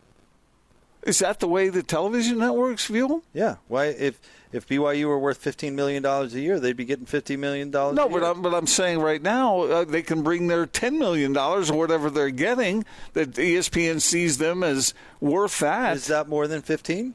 Is 1.05 1.21
that 1.21 1.39
the 1.39 1.47
way 1.49 1.69
the 1.69 1.83
television 1.85 2.39
networks 2.39 2.87
view? 2.87 3.23
Yeah. 3.33 3.57
Why 3.69 3.87
if 3.87 4.21
if 4.53 4.67
BYU 4.67 5.07
were 5.07 5.19
worth 5.19 5.39
15 5.39 5.77
million 5.77 6.03
dollars 6.03 6.35
a 6.35 6.41
year, 6.41 6.59
they'd 6.59 6.77
be 6.77 6.85
getting 6.85 7.07
50 7.07 7.37
million 7.37 7.71
dollars. 7.71 7.95
No, 7.97 8.07
a 8.07 8.11
year. 8.11 8.21
but 8.21 8.31
I'm, 8.31 8.43
but 8.43 8.55
I'm 8.55 8.67
saying 8.67 8.99
right 9.01 9.23
now 9.23 9.61
uh, 9.63 9.85
they 9.85 10.03
can 10.03 10.23
bring 10.23 10.49
their 10.49 10.67
ten 10.67 10.99
million 10.99 11.33
dollars 11.33 11.71
or 11.71 11.79
whatever 11.79 12.11
they're 12.11 12.31
getting. 12.31 12.85
That 13.13 13.33
ESPN 13.33 14.01
sees 14.01 14.39
them 14.39 14.63
as 14.65 14.93
worth 15.21 15.61
that. 15.61 15.97
is 15.97 16.07
that 16.09 16.29
more 16.29 16.47
than 16.49 16.63
15? 16.63 17.15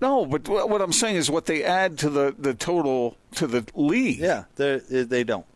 No, 0.00 0.26
but 0.26 0.48
what 0.48 0.82
I'm 0.82 0.92
saying 0.92 1.16
is 1.16 1.30
what 1.30 1.46
they 1.46 1.64
add 1.64 1.98
to 1.98 2.10
the, 2.10 2.34
the 2.38 2.54
total 2.54 3.16
to 3.36 3.46
the 3.46 3.66
league. 3.74 4.18
Yeah, 4.18 4.44
they 4.56 4.78
they 4.78 5.24
don't. 5.24 5.46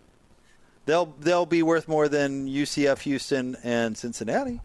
They'll 0.86 1.14
they'll 1.20 1.46
be 1.46 1.62
worth 1.62 1.88
more 1.88 2.08
than 2.08 2.48
UCF, 2.48 3.00
Houston, 3.00 3.56
and 3.62 3.96
Cincinnati. 3.96 4.60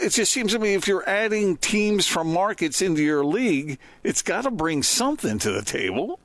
It 0.00 0.10
just 0.10 0.32
seems 0.32 0.52
to 0.52 0.58
me 0.58 0.74
if 0.74 0.88
you're 0.88 1.06
adding 1.08 1.56
teams 1.58 2.06
from 2.06 2.32
markets 2.32 2.80
into 2.80 3.02
your 3.02 3.24
league, 3.24 3.78
it's 4.02 4.22
got 4.22 4.44
to 4.44 4.50
bring 4.50 4.82
something 4.82 5.38
to 5.40 5.52
the 5.52 5.62
table. 5.62 6.18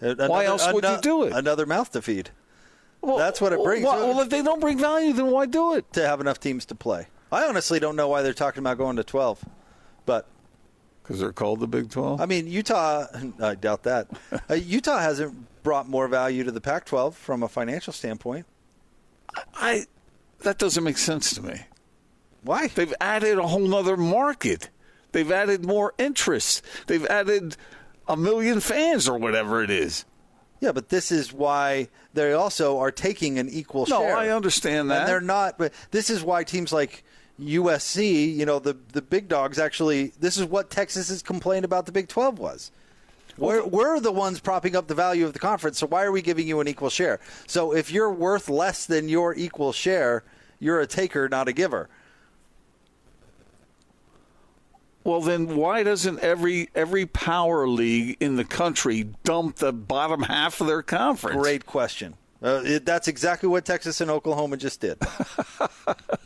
Uh, 0.00 0.14
why 0.28 0.44
else 0.44 0.70
would 0.72 0.84
you 0.84 0.98
do 1.00 1.24
it? 1.24 1.32
Another 1.32 1.66
mouth 1.66 1.90
to 1.92 2.02
feed 2.02 2.30
Well, 3.00 3.16
That's 3.16 3.40
what 3.40 3.52
it 3.52 3.62
brings. 3.62 3.84
Well, 3.84 4.08
well, 4.08 4.20
if 4.20 4.28
they 4.28 4.42
don't 4.42 4.60
bring 4.60 4.78
value, 4.78 5.12
then 5.12 5.30
why 5.30 5.46
do 5.46 5.74
it? 5.74 5.90
to 5.94 6.06
have 6.06 6.20
enough 6.20 6.38
teams 6.38 6.66
to 6.66 6.74
play. 6.74 7.08
I 7.32 7.44
honestly 7.48 7.80
don't 7.80 7.96
know 7.96 8.06
why 8.06 8.22
they're 8.22 8.32
talking 8.34 8.60
about 8.60 8.78
going 8.78 8.96
to 8.96 9.04
12, 9.04 9.44
but 10.04 10.28
Because 11.06 11.20
they're 11.20 11.32
called 11.32 11.60
the 11.60 11.68
Big 11.68 11.88
12. 11.88 12.20
I 12.20 12.26
mean 12.26 12.48
Utah. 12.48 13.06
I 13.40 13.54
doubt 13.54 13.84
that. 13.84 14.08
uh, 14.50 14.54
Utah 14.54 14.98
hasn't 14.98 15.62
brought 15.62 15.88
more 15.88 16.08
value 16.08 16.42
to 16.42 16.50
the 16.50 16.60
Pac-12 16.60 17.14
from 17.14 17.44
a 17.44 17.48
financial 17.48 17.92
standpoint. 17.92 18.44
I 19.54 19.86
that 20.40 20.58
doesn't 20.58 20.82
make 20.82 20.98
sense 20.98 21.34
to 21.34 21.42
me. 21.42 21.60
Why? 22.42 22.68
They've 22.68 22.94
added 23.00 23.38
a 23.38 23.46
whole 23.46 23.66
nother 23.66 23.96
market. 23.96 24.70
They've 25.12 25.30
added 25.30 25.64
more 25.64 25.94
interest. 25.96 26.62
They've 26.88 27.06
added 27.06 27.56
a 28.08 28.16
million 28.16 28.60
fans 28.60 29.08
or 29.08 29.18
whatever 29.18 29.62
it 29.62 29.70
is. 29.70 30.04
Yeah, 30.60 30.72
but 30.72 30.88
this 30.88 31.12
is 31.12 31.32
why 31.32 31.88
they 32.14 32.32
also 32.32 32.78
are 32.78 32.90
taking 32.90 33.38
an 33.38 33.48
equal 33.48 33.86
No, 33.88 34.00
share. 34.00 34.14
No, 34.14 34.20
I 34.20 34.28
understand 34.30 34.90
that. 34.90 35.00
And 35.00 35.08
they're 35.08 35.20
not. 35.20 35.58
But 35.58 35.72
this 35.90 36.10
is 36.10 36.22
why 36.22 36.44
teams 36.44 36.72
like 36.72 37.04
USC, 37.40 38.34
you 38.34 38.46
know, 38.46 38.58
the 38.58 38.76
the 38.92 39.02
big 39.02 39.28
dogs 39.28 39.58
actually. 39.58 40.12
This 40.20 40.36
is 40.36 40.44
what 40.46 40.70
Texas 40.70 41.08
Texas's 41.08 41.22
complaint 41.22 41.64
about 41.64 41.86
the 41.86 41.92
Big 41.92 42.08
Twelve 42.08 42.38
was. 42.38 42.70
We're, 43.38 43.66
we're 43.66 44.00
the 44.00 44.12
ones 44.12 44.40
propping 44.40 44.74
up 44.74 44.86
the 44.86 44.94
value 44.94 45.26
of 45.26 45.34
the 45.34 45.38
conference, 45.38 45.78
so 45.78 45.86
why 45.86 46.04
are 46.04 46.12
we 46.12 46.22
giving 46.22 46.48
you 46.48 46.60
an 46.60 46.68
equal 46.68 46.88
share? 46.88 47.20
So 47.46 47.74
if 47.74 47.90
you're 47.90 48.10
worth 48.10 48.48
less 48.48 48.86
than 48.86 49.10
your 49.10 49.34
equal 49.34 49.72
share, 49.72 50.24
you're 50.58 50.80
a 50.80 50.86
taker, 50.86 51.28
not 51.28 51.46
a 51.46 51.52
giver. 51.52 51.90
Well, 55.04 55.20
then 55.20 55.54
why 55.54 55.82
doesn't 55.82 56.20
every 56.20 56.68
every 56.74 57.06
power 57.06 57.68
league 57.68 58.16
in 58.20 58.36
the 58.36 58.44
country 58.44 59.10
dump 59.22 59.56
the 59.56 59.72
bottom 59.72 60.22
half 60.22 60.60
of 60.60 60.66
their 60.66 60.82
conference? 60.82 61.40
Great 61.40 61.66
question. 61.66 62.14
Uh, 62.42 62.62
it, 62.64 62.84
that's 62.84 63.06
exactly 63.06 63.48
what 63.48 63.64
Texas 63.64 64.00
and 64.00 64.10
Oklahoma 64.10 64.56
just 64.56 64.80
did. 64.80 64.98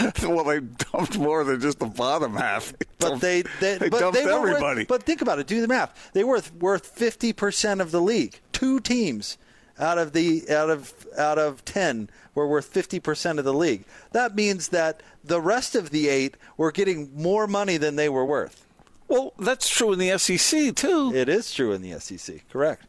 well, 0.22 0.44
they 0.44 0.60
dumped 0.60 1.18
more 1.18 1.44
than 1.44 1.60
just 1.60 1.78
the 1.78 1.86
bottom 1.86 2.34
half. 2.34 2.72
They 2.78 2.86
But 2.98 3.08
dumped- 3.08 3.20
they 3.22 3.42
they, 3.60 3.78
they 3.78 3.88
but 3.88 4.00
dumped 4.00 4.18
they 4.18 4.24
were 4.26 4.40
worth- 4.40 4.48
everybody. 4.56 4.84
but 4.84 5.02
think 5.02 5.20
about 5.22 5.38
it. 5.38 5.46
Do 5.46 5.60
the 5.60 5.68
math. 5.68 6.10
They 6.12 6.24
were 6.24 6.40
worth 6.58 6.86
fifty 6.86 7.32
percent 7.32 7.80
of 7.80 7.90
the 7.90 8.00
league. 8.00 8.40
Two 8.52 8.80
teams 8.80 9.36
out 9.78 9.98
of 9.98 10.12
the 10.12 10.48
out 10.50 10.70
of 10.70 11.06
out 11.18 11.38
of 11.38 11.64
ten 11.64 12.08
were 12.34 12.46
worth 12.48 12.66
fifty 12.66 13.00
percent 13.00 13.38
of 13.38 13.44
the 13.44 13.52
league. 13.54 13.84
That 14.12 14.34
means 14.34 14.68
that 14.68 15.02
the 15.24 15.40
rest 15.40 15.74
of 15.74 15.90
the 15.90 16.08
eight 16.08 16.36
were 16.56 16.72
getting 16.72 17.10
more 17.14 17.46
money 17.46 17.76
than 17.76 17.96
they 17.96 18.08
were 18.08 18.24
worth. 18.24 18.64
well, 19.08 19.34
that's 19.38 19.68
true 19.68 19.92
in 19.92 19.98
the 19.98 20.16
SEC 20.18 20.74
too. 20.74 21.12
It 21.14 21.28
is 21.28 21.52
true 21.52 21.72
in 21.72 21.82
the 21.82 21.98
SEC. 22.00 22.48
Correct. 22.48 22.86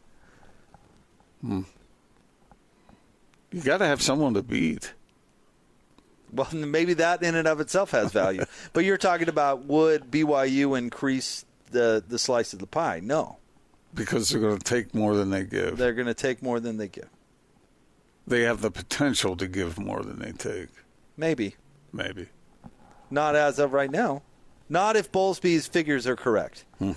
Hmm. 1.41 1.61
You 3.51 3.61
got 3.61 3.77
to 3.79 3.85
have 3.85 4.01
someone 4.01 4.33
to 4.35 4.41
beat. 4.41 4.93
Well, 6.33 6.47
maybe 6.53 6.95
that 6.95 7.23
in 7.23 7.35
and 7.35 7.47
of 7.47 7.59
itself 7.59 7.91
has 7.91 8.11
value. 8.11 8.45
but 8.73 8.83
you're 8.85 8.97
talking 8.97 9.29
about 9.29 9.65
would 9.65 10.11
BYU 10.11 10.77
increase 10.77 11.45
the 11.71 12.03
the 12.07 12.19
slice 12.19 12.53
of 12.53 12.59
the 12.59 12.67
pie? 12.67 12.99
No, 13.01 13.37
because 13.93 14.29
they're 14.29 14.41
going 14.41 14.57
to 14.57 14.63
take 14.63 14.93
more 14.93 15.15
than 15.15 15.29
they 15.29 15.43
give. 15.43 15.77
they're 15.77 15.93
going 15.93 16.07
to 16.07 16.13
take 16.13 16.41
more 16.41 16.59
than 16.59 16.77
they 16.77 16.87
give. 16.87 17.09
They 18.25 18.41
have 18.41 18.61
the 18.61 18.71
potential 18.71 19.35
to 19.35 19.47
give 19.47 19.77
more 19.77 20.01
than 20.01 20.19
they 20.19 20.31
take. 20.31 20.69
Maybe. 21.17 21.55
Maybe. 21.91 22.27
Not 23.11 23.35
as 23.35 23.59
of 23.59 23.73
right 23.73 23.91
now. 23.91 24.23
Not 24.69 24.95
if 24.95 25.11
Bowlesby's 25.11 25.67
figures 25.67 26.07
are 26.07 26.15
correct. 26.15 26.63
Hmm. 26.79 26.93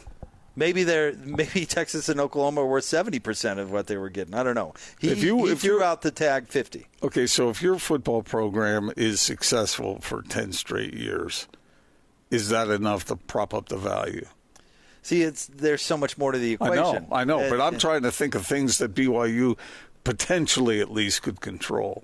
Maybe 0.56 0.82
they're 0.84 1.12
maybe 1.12 1.66
Texas 1.66 2.08
and 2.08 2.18
Oklahoma 2.18 2.64
were 2.64 2.80
seventy 2.80 3.18
percent 3.18 3.60
of 3.60 3.70
what 3.70 3.86
they 3.86 3.96
were 3.96 4.08
getting. 4.08 4.34
I 4.34 4.42
don't 4.42 4.54
know. 4.54 4.72
He, 4.98 5.10
If 5.10 5.22
you- 5.22 5.44
he 5.46 5.52
if 5.52 5.60
threw 5.60 5.82
out 5.82 6.02
the 6.02 6.10
tag 6.10 6.48
fifty. 6.48 6.86
Okay, 7.02 7.26
so 7.26 7.50
if 7.50 7.60
your 7.62 7.78
football 7.78 8.22
program 8.22 8.90
is 8.96 9.20
successful 9.20 9.98
for 10.00 10.22
10 10.22 10.52
straight 10.52 10.94
years, 10.94 11.46
is 12.30 12.48
that 12.48 12.68
enough 12.68 13.04
to 13.06 13.16
prop 13.16 13.52
up 13.54 13.68
the 13.68 13.76
value? 13.76 14.26
See, 15.02 15.22
it's 15.22 15.46
there's 15.46 15.82
so 15.82 15.96
much 15.96 16.18
more 16.18 16.32
to 16.32 16.38
the 16.38 16.54
equation. 16.54 16.78
I 16.78 16.98
know, 16.98 17.06
I 17.12 17.24
know, 17.24 17.50
but 17.50 17.60
I'm 17.60 17.78
trying 17.78 18.02
to 18.02 18.10
think 18.10 18.34
of 18.34 18.44
things 18.46 18.78
that 18.78 18.94
BYU 18.94 19.56
potentially 20.02 20.80
at 20.80 20.90
least 20.90 21.22
could 21.22 21.40
control. 21.40 22.02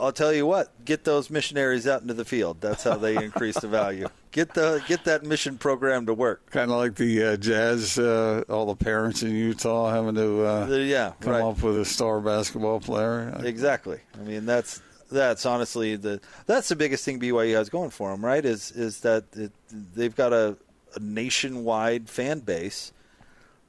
I'll 0.00 0.12
tell 0.12 0.32
you 0.32 0.46
what. 0.46 0.84
Get 0.84 1.04
those 1.04 1.30
missionaries 1.30 1.86
out 1.86 2.02
into 2.02 2.14
the 2.14 2.24
field. 2.24 2.60
That's 2.60 2.84
how 2.84 2.96
they 2.96 3.16
increase 3.16 3.58
the 3.58 3.68
value. 3.68 4.08
Get 4.30 4.54
the 4.54 4.82
get 4.86 5.04
that 5.04 5.24
mission 5.24 5.58
program 5.58 6.06
to 6.06 6.14
work. 6.14 6.50
Kind 6.50 6.70
of 6.70 6.76
like 6.76 6.94
the 6.96 7.24
uh, 7.24 7.36
Jazz, 7.36 7.98
uh, 7.98 8.44
all 8.48 8.66
the 8.66 8.76
parents 8.76 9.22
in 9.22 9.30
Utah 9.34 9.90
having 9.90 10.14
to 10.16 10.42
uh, 10.44 10.66
The- 10.66 10.82
yeah, 10.82 11.12
come 11.20 11.32
right. 11.32 11.42
up 11.42 11.62
with 11.62 11.78
a 11.78 11.84
star 11.84 12.20
basketball 12.20 12.80
player. 12.80 13.34
Exactly. 13.42 14.00
I 14.18 14.22
mean, 14.22 14.44
that's 14.46 14.80
that's 15.10 15.46
honestly 15.46 15.96
the 15.96 16.20
that's 16.46 16.68
the 16.68 16.76
biggest 16.76 17.04
thing 17.04 17.18
BYU 17.18 17.54
has 17.54 17.70
going 17.70 17.90
for 17.90 18.10
them, 18.10 18.24
right? 18.24 18.44
Is 18.44 18.70
is 18.72 19.00
that 19.00 19.24
it, 19.32 19.52
they've 19.94 20.14
got 20.14 20.32
a, 20.32 20.56
a 20.94 21.00
nationwide 21.00 22.08
fan 22.10 22.40
base 22.40 22.92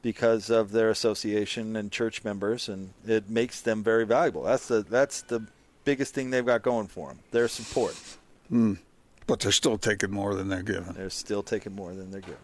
because 0.01 0.49
of 0.49 0.71
their 0.71 0.89
association 0.89 1.75
and 1.75 1.91
church 1.91 2.23
members, 2.23 2.69
and 2.69 2.93
it 3.07 3.29
makes 3.29 3.61
them 3.61 3.83
very 3.83 4.05
valuable. 4.05 4.43
That's 4.43 4.67
the 4.67 4.81
that's 4.83 5.21
the 5.23 5.45
biggest 5.89 6.13
thing 6.13 6.29
they've 6.29 6.45
got 6.45 6.61
going 6.61 6.85
for 6.85 7.07
them. 7.07 7.19
Their 7.31 7.47
support. 7.47 7.95
Hmm. 8.49 8.75
But 9.25 9.39
they're 9.39 9.51
still 9.51 9.79
taking 9.79 10.11
more 10.11 10.35
than 10.35 10.47
they're 10.47 10.61
giving. 10.61 10.93
They're 10.93 11.09
still 11.09 11.41
taking 11.41 11.75
more 11.75 11.95
than 11.95 12.11
they're 12.11 12.21
giving. 12.21 12.37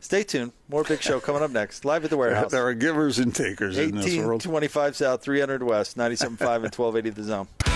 Stay 0.00 0.24
tuned. 0.24 0.52
More 0.68 0.82
big 0.82 1.02
show 1.02 1.20
coming 1.20 1.42
up 1.42 1.52
next. 1.52 1.84
Live 1.84 2.04
at 2.04 2.10
the 2.10 2.16
warehouse. 2.16 2.50
There 2.50 2.66
are 2.66 2.74
givers 2.74 3.18
and 3.20 3.34
takers 3.34 3.78
in 3.78 3.94
this 3.96 4.16
world. 4.16 4.44
1825 4.44 4.96
South, 4.96 5.22
300 5.22 5.62
West, 5.62 5.96
97.5 5.96 6.30
and 6.30 6.74
1280 6.74 7.10
The 7.10 7.22
Zone. 7.22 7.75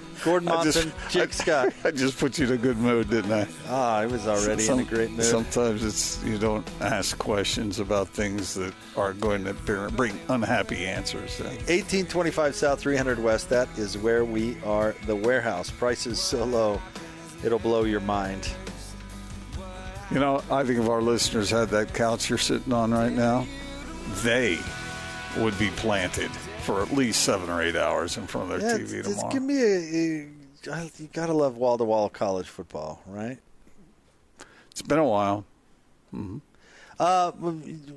Gordon 0.23 0.49
I 0.49 0.63
just- 0.63 0.85
Monson, 0.85 0.93
Jake 1.09 1.33
Scott. 1.33 1.73
I 1.83 1.91
just 1.91 2.17
put 2.17 2.37
you 2.37 2.45
in 2.47 2.53
a 2.53 2.57
good 2.57 2.77
mood, 2.77 3.09
didn't 3.09 3.31
I? 3.31 3.47
Ah, 3.67 3.97
I 3.97 4.05
was 4.05 4.27
already 4.27 4.67
in 4.67 4.79
a 4.79 4.83
great 4.83 5.11
mood. 5.11 5.23
Sometimes 5.23 5.83
it's 5.83 6.23
you 6.23 6.37
don't 6.37 6.67
ask 6.79 7.17
questions 7.17 7.79
about 7.79 8.07
things 8.09 8.53
that 8.55 8.73
are 8.95 9.13
going 9.13 9.43
to 9.45 9.53
bring 9.95 10.19
unhappy 10.29 10.85
answers. 10.85 11.39
1825 11.39 12.55
South, 12.55 12.79
300 12.79 13.19
West. 13.19 13.49
That 13.49 13.67
is 13.77 13.97
where 13.97 14.23
we 14.23 14.57
are. 14.63 14.95
The 15.05 15.15
warehouse. 15.15 15.69
Prices 15.71 16.19
so 16.19 16.43
low, 16.45 16.81
it'll 17.43 17.59
blow 17.59 17.83
your 17.83 18.01
mind. 18.01 18.49
You 20.11 20.19
know, 20.19 20.43
I 20.51 20.63
think 20.63 20.79
if 20.79 20.89
our 20.89 21.01
listeners 21.01 21.49
had 21.49 21.69
that 21.69 21.93
couch 21.93 22.29
you're 22.29 22.37
sitting 22.37 22.73
on 22.73 22.91
right 22.91 23.13
now, 23.13 23.45
they 24.23 24.59
would 25.37 25.57
be 25.57 25.69
planted 25.69 26.29
for 26.61 26.81
at 26.81 26.91
least 26.93 27.23
seven 27.23 27.49
or 27.49 27.61
eight 27.61 27.75
hours 27.75 28.17
in 28.17 28.27
front 28.27 28.51
of 28.51 28.59
their 28.61 28.71
Yeah, 28.71 28.77
TV 28.83 29.03
just 29.03 29.09
tomorrow. 29.09 29.31
give 29.31 29.43
me 29.43 29.61
a, 29.61 29.77
a. 29.77 30.91
You 30.97 31.09
gotta 31.11 31.33
love 31.33 31.57
wall 31.57 31.77
to 31.77 31.83
wall 31.83 32.09
college 32.09 32.47
football, 32.47 33.01
right? 33.07 33.39
It's 34.71 34.81
been 34.81 34.99
a 34.99 35.05
while. 35.07 35.45
Hmm. 36.11 36.37
Uh, 36.99 37.31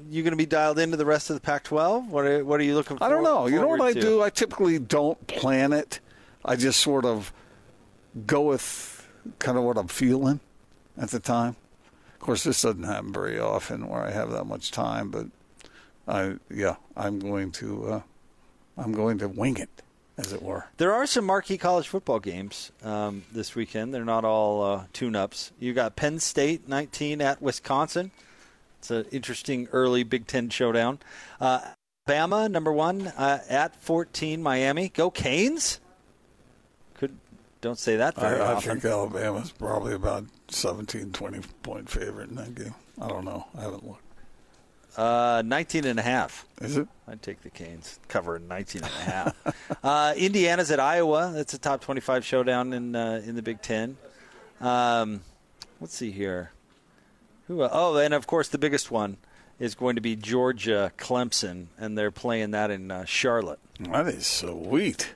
you 0.09 0.23
going 0.23 0.31
to 0.33 0.37
be 0.37 0.47
dialed 0.47 0.79
into 0.79 0.97
the 0.97 1.05
rest 1.05 1.29
of 1.29 1.35
the 1.37 1.41
Pac-12? 1.41 2.09
What 2.09 2.25
are 2.25 2.43
What 2.43 2.59
are 2.59 2.63
you 2.63 2.75
looking? 2.75 2.97
For? 2.97 3.05
I 3.05 3.11
don't 3.11 3.23
know. 3.23 3.47
You 3.47 3.61
know 3.61 3.69
what 3.69 3.83
I 3.83 3.93
to? 3.93 4.01
do? 4.01 4.23
I 4.23 4.31
typically 4.31 4.79
don't 4.79 5.25
plan 5.27 5.75
it. 5.75 6.01
I 6.43 6.57
just 6.57 6.81
sort 6.81 7.05
of 7.05 7.31
go 8.27 8.41
with 8.43 9.07
kind 9.39 9.59
of 9.59 9.65
what 9.65 9.77
I'm 9.77 9.89
feeling 9.89 10.41
at 10.97 11.11
the 11.11 11.21
time. 11.21 11.57
Of 12.15 12.21
course, 12.21 12.45
this 12.45 12.63
doesn't 12.63 12.85
happen 12.85 13.13
very 13.13 13.39
often 13.39 13.89
where 13.89 14.01
I 14.01 14.11
have 14.11 14.31
that 14.31 14.45
much 14.45 14.71
time, 14.71 15.11
but 15.11 15.27
I 16.09 16.37
yeah, 16.51 16.77
I'm 16.97 17.19
going 17.19 17.51
to 17.53 17.87
uh, 17.87 18.01
I'm 18.77 18.93
going 18.93 19.19
to 19.19 19.29
wing 19.29 19.57
it, 19.57 19.71
as 20.19 20.33
it 20.33 20.43
were. 20.43 20.67
There 20.77 20.93
are 20.93 21.07
some 21.07 21.25
marquee 21.25 21.59
college 21.59 21.89
football 21.89 22.19
games 22.19 22.73
um, 22.83 23.25
this 23.33 23.55
weekend. 23.55 23.95
They're 23.95 24.05
not 24.05 24.25
all 24.25 24.63
uh, 24.63 24.85
tune-ups. 24.93 25.53
You 25.59 25.73
got 25.73 25.97
Penn 25.97 26.19
State 26.19 26.69
19 26.69 27.21
at 27.21 27.41
Wisconsin. 27.41 28.11
It's 28.79 28.91
an 28.91 29.07
interesting 29.13 29.69
early 29.73 30.03
Big 30.03 30.27
Ten 30.27 30.51
showdown. 30.51 30.99
Uh, 31.41 31.61
Bama 32.07 32.51
number 32.51 32.71
one 32.73 33.07
uh, 33.07 33.39
at 33.49 33.81
14 33.83 34.43
Miami. 34.43 34.91
Go 34.91 35.11
Canes. 35.11 35.81
Could 36.95 37.17
don't 37.63 37.79
say 37.79 37.97
that 37.97 38.15
very 38.15 38.41
I, 38.41 38.51
I 38.51 38.55
often. 38.57 38.73
think 38.73 38.85
Alabama's 38.85 39.51
probably 39.53 39.95
about 39.95 40.27
17, 40.49 41.13
20 41.13 41.41
point 41.63 41.89
favorite 41.89 42.29
in 42.29 42.37
that 42.37 42.55
game. 42.55 42.75
I 43.01 43.09
don't 43.09 43.25
know. 43.25 43.47
I 43.57 43.63
haven't 43.63 43.87
looked. 43.87 44.04
Uh, 44.97 45.43
19 45.45 45.85
and 45.85 45.99
a 45.99 46.03
half. 46.03 46.47
Is 46.61 46.77
it? 46.77 46.87
I'd 47.09 47.21
take 47.23 47.43
the 47.43 47.51
Canes. 47.51 47.99
Cover 48.09 48.39
19 48.39 48.83
and 48.83 48.91
a 48.91 49.11
half. 49.11 49.79
uh, 49.85 50.15
Indiana's 50.17 50.71
at 50.71 50.79
Iowa. 50.81 51.33
That's 51.35 51.53
a 51.55 51.59
top 51.59 51.81
25 51.81 52.25
showdown 52.25 52.73
in 52.73 52.95
uh, 52.95 53.21
in 53.25 53.35
the 53.35 53.43
Big 53.43 53.61
Ten. 53.61 53.97
Um, 54.61 55.21
let's 55.81 55.95
see 55.97 56.11
here. 56.13 56.53
Who? 57.49 57.63
Uh, 57.63 57.69
oh, 57.73 57.97
and 57.97 58.15
of 58.15 58.27
course 58.27 58.49
the 58.49 58.59
biggest 58.59 58.91
one 58.91 59.17
is 59.59 59.75
going 59.75 59.97
to 59.97 60.01
be 60.01 60.17
Georgia 60.17 60.93
Clemson, 60.97 61.67
and 61.79 61.97
they're 61.99 62.11
playing 62.11 62.53
that 62.53 62.71
in 62.71 62.91
uh, 62.91 63.05
Charlotte. 63.05 63.59
That 63.81 64.07
is 64.07 64.27
sweet. 64.27 65.15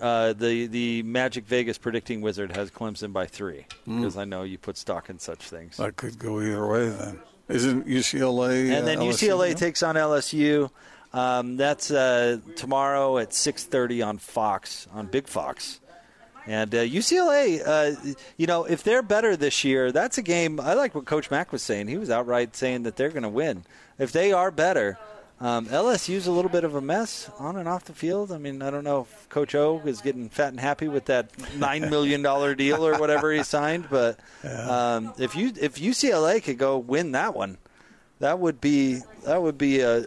Uh, 0.00 0.32
the 0.32 0.66
the 0.66 1.02
Magic 1.02 1.44
Vegas 1.44 1.76
predicting 1.76 2.22
wizard 2.22 2.56
has 2.56 2.70
Clemson 2.70 3.12
by 3.12 3.26
three 3.26 3.66
Hmm. 3.84 3.98
because 4.00 4.16
I 4.16 4.24
know 4.24 4.42
you 4.42 4.56
put 4.56 4.78
stock 4.78 5.10
in 5.10 5.18
such 5.18 5.40
things. 5.40 5.76
That 5.76 5.96
could 5.96 6.18
go 6.18 6.40
either 6.40 6.66
way 6.66 6.88
then. 6.88 7.20
Isn't 7.48 7.86
UCLA? 7.86 8.76
and 8.76 8.86
then 8.86 8.98
uh, 8.98 9.02
UCLA 9.02 9.56
takes 9.56 9.82
on 9.82 9.96
LSU. 9.96 10.70
Um, 11.12 11.56
that's 11.56 11.90
uh, 11.90 12.38
tomorrow 12.56 13.18
at 13.18 13.30
6:30 13.30 14.06
on 14.06 14.18
Fox 14.18 14.88
on 14.92 15.06
Big 15.06 15.28
Fox. 15.28 15.80
And 16.46 16.74
uh, 16.74 16.78
UCLA, 16.78 17.62
uh, 17.64 18.14
you 18.36 18.46
know, 18.46 18.64
if 18.64 18.82
they're 18.82 19.02
better 19.02 19.34
this 19.34 19.64
year, 19.64 19.92
that's 19.92 20.18
a 20.18 20.22
game. 20.22 20.60
I 20.60 20.74
like 20.74 20.94
what 20.94 21.06
Coach 21.06 21.30
Mack 21.30 21.52
was 21.52 21.62
saying. 21.62 21.88
He 21.88 21.96
was 21.96 22.10
outright 22.10 22.54
saying 22.54 22.82
that 22.82 22.96
they're 22.96 23.08
going 23.08 23.22
to 23.22 23.30
win. 23.30 23.64
If 23.98 24.12
they 24.12 24.32
are 24.32 24.50
better, 24.50 24.98
um, 25.40 25.66
LSU's 25.66 26.26
a 26.26 26.32
little 26.32 26.50
bit 26.50 26.64
of 26.64 26.74
a 26.74 26.80
mess 26.80 27.30
on 27.38 27.56
and 27.56 27.68
off 27.68 27.84
the 27.84 27.92
field. 27.92 28.30
I 28.30 28.38
mean, 28.38 28.62
I 28.62 28.70
don't 28.70 28.84
know 28.84 29.02
if 29.02 29.28
Coach 29.28 29.54
O 29.54 29.80
is 29.84 30.00
getting 30.00 30.28
fat 30.28 30.48
and 30.48 30.60
happy 30.60 30.88
with 30.88 31.06
that 31.06 31.30
nine 31.56 31.90
million 31.90 32.22
dollar 32.22 32.54
deal 32.54 32.86
or 32.86 32.98
whatever 32.98 33.32
he 33.32 33.42
signed, 33.42 33.88
but 33.90 34.18
um, 34.44 35.12
if 35.18 35.34
you 35.36 35.52
if 35.60 35.74
UCLA 35.76 36.42
could 36.42 36.58
go 36.58 36.78
win 36.78 37.12
that 37.12 37.34
one, 37.34 37.58
that 38.20 38.38
would 38.38 38.60
be 38.60 39.00
that 39.24 39.42
would 39.42 39.58
be 39.58 39.80
a, 39.80 40.06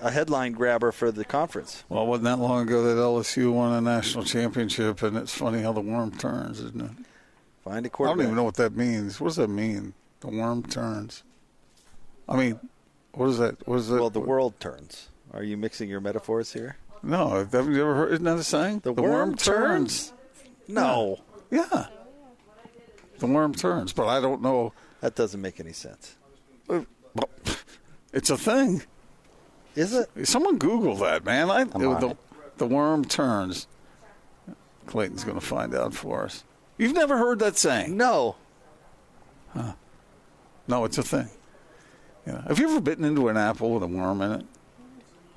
a 0.00 0.10
headline 0.10 0.52
grabber 0.52 0.90
for 0.90 1.12
the 1.12 1.24
conference. 1.24 1.84
Well, 1.88 2.04
it 2.04 2.06
wasn't 2.06 2.24
that 2.24 2.38
long 2.38 2.62
ago 2.62 2.82
that 2.82 3.00
LSU 3.00 3.52
won 3.52 3.72
a 3.74 3.80
national 3.80 4.24
championship, 4.24 5.02
and 5.02 5.16
it's 5.16 5.34
funny 5.34 5.62
how 5.62 5.72
the 5.72 5.80
worm 5.80 6.12
turns, 6.12 6.60
isn't 6.60 6.80
it? 6.80 6.90
Find 7.62 7.86
a 7.86 7.90
quarterback. 7.90 8.14
I 8.14 8.22
don't 8.22 8.24
even 8.32 8.36
know 8.36 8.44
what 8.44 8.56
that 8.56 8.74
means. 8.74 9.20
What 9.20 9.28
does 9.28 9.36
that 9.36 9.48
mean? 9.48 9.92
The 10.20 10.28
worm 10.28 10.64
turns. 10.64 11.22
I 12.28 12.36
mean, 12.36 12.58
what 13.12 13.28
is 13.28 13.38
that? 13.38 13.66
What 13.66 13.76
is 13.76 13.88
that? 13.88 14.00
Well, 14.00 14.10
the 14.10 14.20
world 14.20 14.58
turns. 14.60 15.08
Are 15.32 15.42
you 15.42 15.56
mixing 15.56 15.88
your 15.88 16.00
metaphors 16.00 16.52
here? 16.52 16.76
No, 17.02 17.46
have 17.50 17.68
you 17.68 17.82
ever 17.82 17.94
heard? 17.94 18.12
Isn't 18.12 18.24
that 18.24 18.36
a 18.38 18.44
saying? 18.44 18.80
The 18.80 18.92
worm 18.92 19.34
turns? 19.36 20.12
No, 20.68 21.18
Yeah. 21.50 21.86
The 23.18 23.26
worm 23.26 23.54
turns, 23.54 23.92
but 23.92 24.06
I 24.08 24.20
don't 24.20 24.42
know. 24.42 24.72
that 25.00 25.14
doesn't 25.14 25.40
make 25.40 25.60
any 25.60 25.72
sense. 25.72 26.16
Uh, 26.68 26.82
well, 27.14 27.28
It's 28.12 28.30
a 28.30 28.36
thing. 28.36 28.82
Is 29.74 29.94
it? 29.94 30.08
Someone 30.24 30.58
Google 30.58 30.96
that, 30.96 31.24
man. 31.24 31.50
I, 31.50 31.64
the, 31.64 32.08
it. 32.10 32.16
the 32.58 32.66
worm 32.66 33.04
turns. 33.04 33.66
Clayton's 34.86 35.24
going 35.24 35.38
to 35.38 35.44
find 35.44 35.74
out 35.74 35.94
for 35.94 36.24
us. 36.24 36.44
You've 36.78 36.94
never 36.94 37.16
heard 37.16 37.38
that 37.38 37.56
saying? 37.56 37.96
No. 37.96 38.36
Huh. 39.54 39.74
No, 40.66 40.84
it's 40.84 40.98
a 40.98 41.02
thing. 41.02 41.28
You 42.26 42.32
know, 42.32 42.42
have 42.46 42.58
you 42.58 42.68
ever 42.70 42.80
bitten 42.80 43.04
into 43.04 43.28
an 43.28 43.36
apple 43.36 43.74
with 43.74 43.82
a 43.82 43.86
worm 43.86 44.22
in 44.22 44.32
it? 44.32 44.46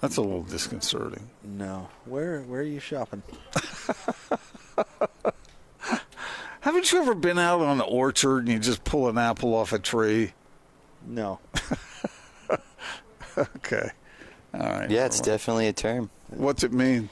That's 0.02 0.18
a 0.18 0.22
little 0.22 0.44
disconcerting. 0.44 1.30
No. 1.44 1.90
Where 2.06 2.42
where 2.42 2.60
are 2.62 2.64
you 2.64 2.80
shopping? 2.80 3.24
Haven't 6.62 6.92
you 6.92 7.02
ever 7.02 7.14
been 7.16 7.38
out 7.40 7.62
on 7.62 7.78
the 7.78 7.84
orchard 7.84 8.40
and 8.40 8.50
you 8.50 8.60
just 8.60 8.84
pull 8.84 9.08
an 9.08 9.18
apple 9.18 9.54
off 9.54 9.72
a 9.74 9.80
tree? 9.80 10.34
No. 11.06 11.40
Okay. 13.38 13.90
All 14.54 14.60
right. 14.62 14.90
Yeah, 14.90 15.06
it's 15.06 15.20
definitely 15.20 15.68
a 15.68 15.74
term 15.74 16.10
What's 16.30 16.64
it 16.64 16.72
mean? 16.72 17.10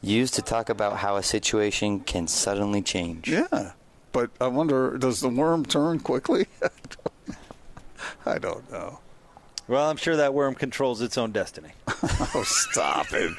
used 0.00 0.32
to 0.34 0.42
talk 0.42 0.70
about 0.70 0.96
how 0.96 1.16
a 1.16 1.22
situation 1.22 2.00
can 2.00 2.26
suddenly 2.28 2.80
change. 2.80 3.28
Yeah. 3.28 3.72
But 4.12 4.30
I 4.40 4.46
wonder, 4.46 4.96
does 4.96 5.20
the 5.20 5.28
worm 5.28 5.66
turn 5.66 6.00
quickly? 6.00 6.46
I 8.26 8.38
don't 8.38 8.70
know. 8.72 9.00
Well, 9.68 9.90
I'm 9.90 9.96
sure 9.96 10.16
that 10.16 10.32
worm 10.34 10.54
controls 10.54 11.00
its 11.02 11.18
own 11.18 11.32
destiny. 11.32 11.70
Oh, 12.34 12.42
stop 12.44 13.12
it. 13.12 13.32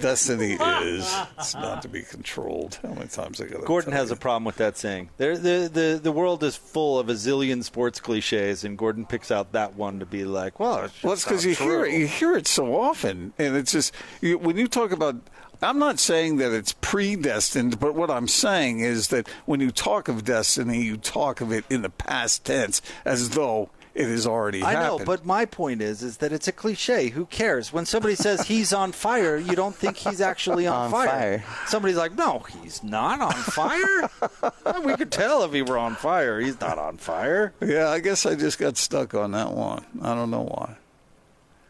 Destiny 0.00 0.52
is 0.54 1.16
it's 1.38 1.54
not 1.54 1.82
to 1.82 1.88
be 1.88 2.02
controlled. 2.02 2.78
How 2.82 2.90
many 2.90 3.06
times 3.08 3.40
I 3.40 3.46
got 3.46 3.64
Gordon 3.64 3.92
has 3.92 4.10
a 4.10 4.16
problem 4.16 4.44
with 4.44 4.56
that 4.56 4.76
saying. 4.76 5.10
There, 5.18 5.36
the, 5.36 5.70
the 5.72 6.00
the 6.02 6.12
world 6.12 6.42
is 6.42 6.56
full 6.56 6.98
of 6.98 7.08
a 7.08 7.14
zillion 7.14 7.62
sports 7.62 8.00
cliches, 8.00 8.64
and 8.64 8.76
Gordon 8.76 9.06
picks 9.06 9.30
out 9.30 9.52
that 9.52 9.76
one 9.76 9.98
to 10.00 10.06
be 10.06 10.24
like, 10.24 10.58
well, 10.60 10.84
it's 10.84 11.02
Well, 11.02 11.14
because 11.16 11.44
you 11.44 11.54
hear 11.54 11.84
it. 11.84 11.92
You 11.94 12.06
hear 12.06 12.36
it 12.36 12.46
so 12.46 12.74
often, 12.74 13.32
and 13.38 13.56
it's 13.56 13.72
just 13.72 13.94
you, 14.20 14.38
when 14.38 14.56
you 14.56 14.66
talk 14.68 14.90
about. 14.90 15.16
I'm 15.62 15.78
not 15.78 15.98
saying 15.98 16.36
that 16.38 16.52
it's 16.52 16.74
predestined, 16.80 17.80
but 17.80 17.94
what 17.94 18.10
I'm 18.10 18.28
saying 18.28 18.80
is 18.80 19.08
that 19.08 19.28
when 19.46 19.60
you 19.60 19.70
talk 19.70 20.08
of 20.08 20.24
destiny, 20.24 20.82
you 20.82 20.96
talk 20.98 21.40
of 21.40 21.52
it 21.52 21.64
in 21.70 21.80
the 21.82 21.88
past 21.88 22.44
tense 22.44 22.82
as 23.06 23.30
though 23.30 23.70
it 23.94 24.06
has 24.08 24.26
already 24.26 24.62
I 24.64 24.74
know, 24.74 24.98
but 24.98 25.24
my 25.24 25.44
point 25.44 25.80
is, 25.80 26.02
is 26.02 26.16
that 26.18 26.32
it's 26.32 26.48
a 26.48 26.52
cliche. 26.52 27.10
Who 27.10 27.26
cares? 27.26 27.72
When 27.72 27.86
somebody 27.86 28.16
says 28.16 28.48
he's 28.48 28.72
on 28.72 28.90
fire, 28.92 29.36
you 29.36 29.54
don't 29.54 29.74
think 29.74 29.96
he's 29.96 30.20
actually 30.20 30.66
on, 30.66 30.86
On 30.86 30.90
fire. 30.90 31.44
Somebody's 31.66 31.96
like, 31.96 32.12
no, 32.14 32.40
he's 32.40 32.82
not 32.82 33.20
on 33.20 33.32
fire. 33.32 34.10
Well, 34.64 34.82
we 34.82 34.96
could 34.96 35.12
tell 35.12 35.44
if 35.44 35.52
he 35.52 35.62
were 35.62 35.78
on 35.78 35.94
fire. 35.94 36.40
He's 36.40 36.58
not 36.60 36.78
on 36.78 36.96
fire. 36.96 37.52
yeah, 37.60 37.88
I 37.90 38.00
guess 38.00 38.24
I 38.26 38.34
just 38.34 38.58
got 38.58 38.76
stuck 38.76 39.14
on 39.14 39.32
that 39.32 39.52
one. 39.52 39.84
I 40.02 40.14
don't 40.14 40.30
know 40.30 40.42
why. 40.42 40.76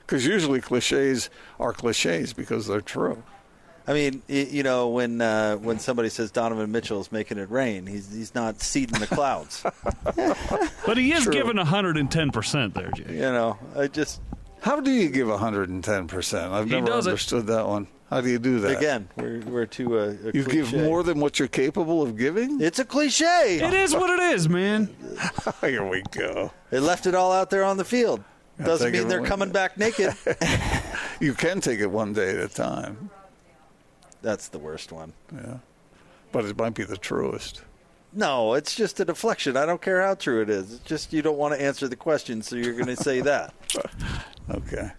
Because 0.00 0.24
usually 0.24 0.60
cliches 0.60 1.28
are 1.58 1.72
cliches 1.72 2.32
because 2.32 2.66
they're 2.68 2.80
true. 2.80 3.22
I 3.86 3.92
mean, 3.92 4.22
you 4.28 4.62
know, 4.62 4.88
when 4.88 5.20
uh, 5.20 5.56
when 5.56 5.78
somebody 5.78 6.08
says 6.08 6.30
Donovan 6.30 6.72
Mitchell's 6.72 7.12
making 7.12 7.38
it 7.38 7.50
rain, 7.50 7.86
he's 7.86 8.10
he's 8.12 8.34
not 8.34 8.60
seeding 8.62 8.98
the 9.00 9.06
clouds. 9.06 9.64
But 10.86 10.98
he 10.98 11.12
is 11.12 11.26
given 11.26 11.56
110% 11.56 12.74
there, 12.74 12.90
Jay. 12.90 13.14
you 13.14 13.20
know, 13.20 13.58
I 13.74 13.86
just 13.88 14.20
How 14.60 14.80
do 14.80 14.90
you 14.90 15.08
give 15.08 15.28
110%? 15.28 16.50
I've 16.52 16.68
never 16.68 16.86
does 16.86 17.06
it. 17.06 17.10
understood 17.10 17.46
that 17.46 17.66
one. 17.66 17.86
How 18.10 18.20
do 18.20 18.28
you 18.28 18.38
do 18.38 18.60
that? 18.60 18.76
again, 18.76 19.08
we're 19.16 19.40
we're 19.40 19.66
to 19.66 19.98
a, 19.98 20.08
a 20.10 20.32
You 20.34 20.44
give 20.44 20.72
more 20.74 21.02
than 21.02 21.20
what 21.20 21.38
you're 21.38 21.48
capable 21.48 22.02
of 22.02 22.16
giving? 22.18 22.60
It's 22.60 22.78
a 22.78 22.84
cliche. 22.84 23.58
It 23.62 23.72
is 23.74 23.94
what 23.94 24.10
it 24.10 24.20
is, 24.34 24.48
man. 24.48 24.94
Here 25.62 25.84
we 25.88 26.02
go. 26.10 26.52
They 26.70 26.80
left 26.80 27.06
it 27.06 27.14
all 27.14 27.32
out 27.32 27.48
there 27.50 27.64
on 27.64 27.76
the 27.78 27.84
field. 27.84 28.22
Doesn't 28.62 28.92
mean 28.92 29.08
they're 29.08 29.18
away. 29.20 29.28
coming 29.28 29.50
back 29.52 29.76
naked. 29.78 30.14
You 31.20 31.32
can 31.32 31.60
take 31.60 31.78
it 31.80 31.86
one 31.90 32.12
day 32.12 32.30
at 32.30 32.38
a 32.38 32.48
time. 32.48 33.08
That's 34.24 34.48
the 34.48 34.58
worst 34.58 34.90
one. 34.90 35.12
Yeah. 35.32 35.58
But 36.32 36.46
it 36.46 36.58
might 36.58 36.74
be 36.74 36.82
the 36.82 36.96
truest. 36.96 37.62
No, 38.14 38.54
it's 38.54 38.74
just 38.74 38.98
a 38.98 39.04
deflection. 39.04 39.56
I 39.56 39.66
don't 39.66 39.82
care 39.82 40.00
how 40.00 40.14
true 40.14 40.40
it 40.40 40.48
is. 40.48 40.72
It's 40.72 40.84
just 40.84 41.12
you 41.12 41.20
don't 41.20 41.36
want 41.36 41.52
to 41.54 41.60
answer 41.60 41.88
the 41.88 41.96
question, 41.96 42.40
so 42.40 42.56
you're 42.56 42.72
going 42.72 42.86
to 42.86 42.96
say 42.96 43.20
that. 43.20 43.54
Okay. 44.50 44.90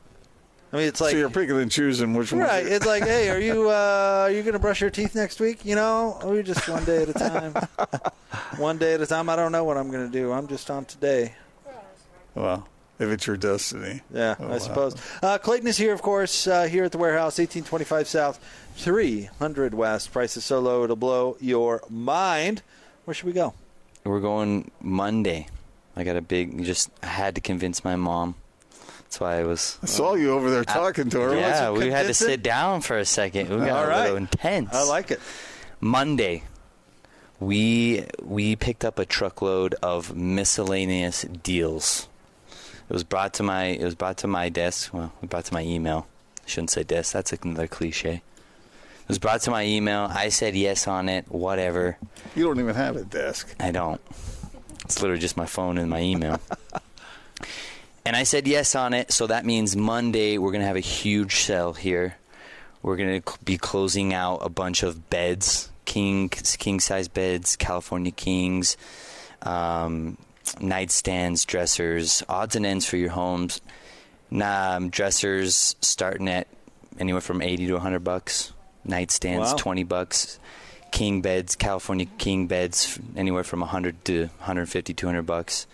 I 0.74 0.76
mean, 0.76 0.88
it's 0.88 1.00
like 1.00 1.12
so 1.12 1.18
you're 1.18 1.30
picking 1.30 1.56
and 1.62 1.72
choosing 1.72 2.16
which 2.16 2.32
one. 2.34 2.42
right. 2.42 2.66
It's 2.66 2.88
like, 2.88 3.04
hey, 3.04 3.30
are 3.30 3.40
you 3.40 3.70
uh, 3.70 4.24
are 4.24 4.32
you 4.32 4.42
going 4.42 4.54
to 4.54 4.60
brush 4.60 4.82
your 4.82 4.90
teeth 4.90 5.14
next 5.14 5.40
week? 5.40 5.64
You 5.64 5.76
know, 5.76 6.20
or 6.24 6.42
just 6.42 6.68
one 6.68 6.84
day 6.84 7.04
at 7.04 7.10
a 7.10 7.14
time. 7.14 7.54
one 8.58 8.80
day 8.80 8.96
at 8.96 9.02
a 9.02 9.06
time. 9.06 9.30
I 9.30 9.36
don't 9.36 9.52
know 9.52 9.64
what 9.64 9.78
I'm 9.78 9.92
going 9.92 10.04
to 10.04 10.12
do. 10.12 10.32
I'm 10.32 10.48
just 10.48 10.72
on 10.72 10.86
today. 10.86 11.36
Well, 12.34 12.68
if 13.00 13.10
it's 13.10 13.28
your 13.28 13.38
destiny. 13.38 14.02
Yeah, 14.14 14.36
Oh, 14.40 14.46
I 14.46 14.50
wow. 14.52 14.58
suppose. 14.58 14.96
Uh, 15.22 15.38
Clayton 15.38 15.68
is 15.68 15.78
here, 15.78 15.94
of 15.94 16.02
course, 16.02 16.48
uh, 16.48 16.64
here 16.64 16.84
at 16.86 16.92
the 16.92 16.98
warehouse, 16.98 17.38
1825 17.40 18.08
South, 18.08 18.40
300 18.78 19.74
West. 19.74 20.12
Price 20.14 20.38
is 20.38 20.46
so 20.46 20.60
low 20.60 20.84
it'll 20.84 20.96
blow 20.96 21.38
your 21.40 21.82
mind. 21.90 22.62
Where 23.06 23.14
should 23.14 23.26
we 23.28 23.34
go? 23.34 23.54
We're 24.04 24.20
going 24.20 24.72
Monday. 24.82 25.48
I 25.96 26.04
got 26.04 26.16
a 26.16 26.22
big. 26.22 26.64
Just 26.64 26.90
I 27.02 27.08
had 27.08 27.36
to 27.36 27.42
convince 27.42 27.84
my 27.84 27.96
mom. 27.96 28.36
That's 29.04 29.20
why 29.20 29.40
I 29.40 29.44
was. 29.44 29.78
I 29.82 29.86
saw 29.86 30.16
you 30.16 30.32
over 30.34 30.50
there 30.52 30.64
talking 30.66 31.10
to 31.12 31.20
her. 31.22 31.36
Yeah, 31.36 31.70
Wasn't 31.70 31.86
we 31.88 31.92
had 31.92 32.08
to 32.08 32.14
sit 32.14 32.44
down 32.44 32.82
for 32.82 32.98
a 32.98 33.06
second. 33.06 33.50
We 33.50 33.58
got 33.66 33.70
All 33.70 33.84
a 33.86 33.88
right. 33.88 34.02
little 34.04 34.18
intense. 34.18 34.74
I 34.74 34.84
like 34.84 35.12
it. 35.12 35.20
Monday, 35.80 36.44
we 37.40 38.06
we 38.22 38.56
picked 38.56 38.84
up 38.84 39.00
a 39.00 39.06
truckload 39.06 39.74
of 39.82 40.16
miscellaneous 40.16 41.24
deals. 41.24 42.08
It 42.90 42.94
was 42.94 43.04
brought 43.04 43.34
to 43.36 43.44
my 43.44 43.66
it 43.66 43.84
was 43.84 43.96
brought 43.96 44.18
to 44.18 44.28
my 44.28 44.50
desk. 44.50 44.94
Well, 44.94 45.12
it 45.22 45.30
brought 45.30 45.46
to 45.46 45.54
my 45.54 45.64
email. 45.64 46.08
I 46.46 46.50
shouldn't 46.50 46.72
say 46.72 46.84
desk. 46.84 47.14
That's 47.14 47.34
another 47.34 47.68
cliche. 47.68 48.22
It 49.06 49.10
was 49.10 49.20
brought 49.20 49.42
to 49.42 49.52
my 49.52 49.66
email. 49.66 50.08
I 50.12 50.30
said 50.30 50.56
yes 50.56 50.88
on 50.88 51.10
it. 51.10 51.26
Whatever. 51.30 51.98
You 52.36 52.46
don't 52.46 52.60
even 52.60 52.76
have 52.76 52.96
a 52.96 53.04
desk. 53.04 53.56
I 53.60 53.72
don't. 53.72 54.02
It's 54.84 55.02
literally 55.02 55.20
just 55.20 55.38
my 55.38 55.46
phone 55.48 55.78
and 55.78 55.90
my 55.90 56.02
email. 56.02 56.40
and 58.06 58.16
I 58.16 58.24
said 58.24 58.48
yes 58.48 58.76
on 58.76 58.94
it, 58.94 59.12
so 59.12 59.28
that 59.28 59.46
means 59.46 59.76
Monday 59.76 60.38
we're 60.38 60.52
going 60.52 60.62
to 60.62 60.68
have 60.68 60.76
a 60.76 60.80
huge 60.80 61.38
sale 61.38 61.74
here. 61.74 62.16
We're 62.84 62.98
going 62.98 63.22
to 63.22 63.40
be 63.44 63.58
closing 63.58 64.14
out 64.14 64.38
a 64.38 64.50
bunch 64.50 64.84
of 64.84 65.10
beds, 65.10 65.70
king 65.86 66.30
king 66.30 66.80
size 66.80 67.08
beds, 67.08 67.56
California 67.56 68.12
kings, 68.12 68.78
um, 69.42 70.20
nightstands, 70.56 71.46
dressers, 71.46 72.24
odds 72.30 72.56
and 72.56 72.66
ends 72.66 72.86
for 72.86 72.98
your 72.98 73.10
homes. 73.12 73.62
Um, 74.32 74.90
dressers 74.90 75.76
starting 75.82 76.28
at 76.28 76.48
anywhere 77.00 77.22
from 77.22 77.42
80 77.42 77.68
to 77.68 77.74
100 77.74 78.00
bucks. 78.04 78.52
Nightstands 78.88 79.40
Wow. 79.40 79.56
20 79.58 79.84
bucks. 79.84 80.40
King 80.92 81.22
beds, 81.22 81.56
California 81.56 82.06
king 82.18 82.48
beds 82.48 83.00
anywhere 83.18 83.44
from 83.44 83.60
100 83.60 84.06
to 84.06 84.22
150 84.28 84.94
200 84.94 85.24
bucks. 85.24 85.68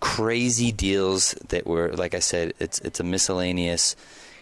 Crazy 0.00 0.72
deals 0.72 1.34
that 1.48 1.66
were 1.66 1.92
like 1.92 2.14
I 2.14 2.20
said 2.20 2.54
it's 2.58 2.78
it's 2.80 2.98
a 2.98 3.04
miscellaneous 3.04 3.96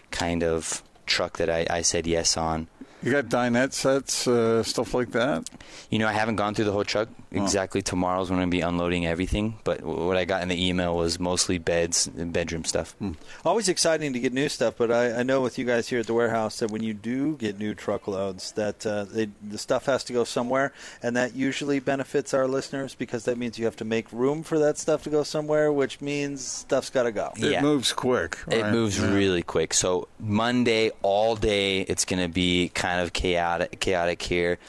kind 0.09 0.43
of 0.43 0.81
truck 1.05 1.37
that 1.37 1.49
I, 1.49 1.67
I 1.69 1.81
said 1.81 2.07
yes 2.07 2.37
on. 2.37 2.67
You 3.03 3.11
got 3.11 3.25
dinette 3.25 3.73
sets, 3.73 4.27
uh, 4.27 4.61
stuff 4.63 4.93
like 4.93 5.11
that. 5.11 5.49
You 5.89 5.99
know, 5.99 6.07
I 6.07 6.11
haven't 6.11 6.35
gone 6.35 6.53
through 6.53 6.65
the 6.65 6.71
whole 6.71 6.83
truck. 6.83 7.09
Exactly 7.31 7.81
tomorrow's 7.81 8.29
when 8.29 8.39
I'm 8.39 8.49
going 8.49 8.51
to 8.51 8.57
be 8.57 8.61
unloading 8.61 9.05
everything. 9.07 9.57
But 9.63 9.81
what 9.81 10.17
I 10.17 10.25
got 10.25 10.41
in 10.43 10.49
the 10.49 10.67
email 10.67 10.95
was 10.97 11.19
mostly 11.19 11.57
beds 11.57 12.05
and 12.17 12.31
bedroom 12.33 12.65
stuff. 12.65 12.93
Always 13.45 13.69
exciting 13.69 14.13
to 14.13 14.19
get 14.19 14.33
new 14.33 14.49
stuff, 14.49 14.75
but 14.77 14.91
I, 14.91 15.19
I 15.19 15.23
know 15.23 15.41
with 15.41 15.57
you 15.57 15.65
guys 15.65 15.87
here 15.87 15.99
at 16.01 16.07
the 16.07 16.13
warehouse 16.13 16.59
that 16.59 16.69
when 16.71 16.83
you 16.83 16.93
do 16.93 17.37
get 17.37 17.57
new 17.57 17.73
truckloads, 17.73 18.51
that 18.53 18.85
uh, 18.85 19.05
they, 19.05 19.29
the 19.41 19.57
stuff 19.57 19.85
has 19.85 20.03
to 20.05 20.13
go 20.13 20.23
somewhere, 20.25 20.73
and 21.01 21.15
that 21.15 21.33
usually 21.33 21.79
benefits 21.79 22.33
our 22.33 22.47
listeners 22.47 22.93
because 22.95 23.25
that 23.25 23.37
means 23.37 23.57
you 23.57 23.65
have 23.65 23.77
to 23.77 23.85
make 23.85 24.11
room 24.11 24.43
for 24.43 24.59
that 24.59 24.77
stuff 24.77 25.03
to 25.03 25.09
go 25.09 25.23
somewhere, 25.23 25.71
which 25.71 26.01
means 26.01 26.45
stuff's 26.45 26.89
got 26.89 27.03
to 27.03 27.11
go. 27.13 27.31
It 27.37 27.51
Yeah. 27.53 27.61
moves 27.61 27.93
quick. 27.93 28.37
It 28.49 28.61
right? 28.61 28.71
moves 28.73 28.99
Yeah. 28.99 29.11
really 29.13 29.41
quick. 29.41 29.73
So 29.73 30.07
Monday 30.19 30.91
all 31.01 31.35
day, 31.37 31.81
it's 31.81 32.03
going 32.05 32.21
to 32.21 32.27
be 32.29 32.69
kind 32.73 32.90
of 32.99 33.13
chaotic. 33.13 33.79
Chaotic 33.79 34.21
here. 34.21 34.59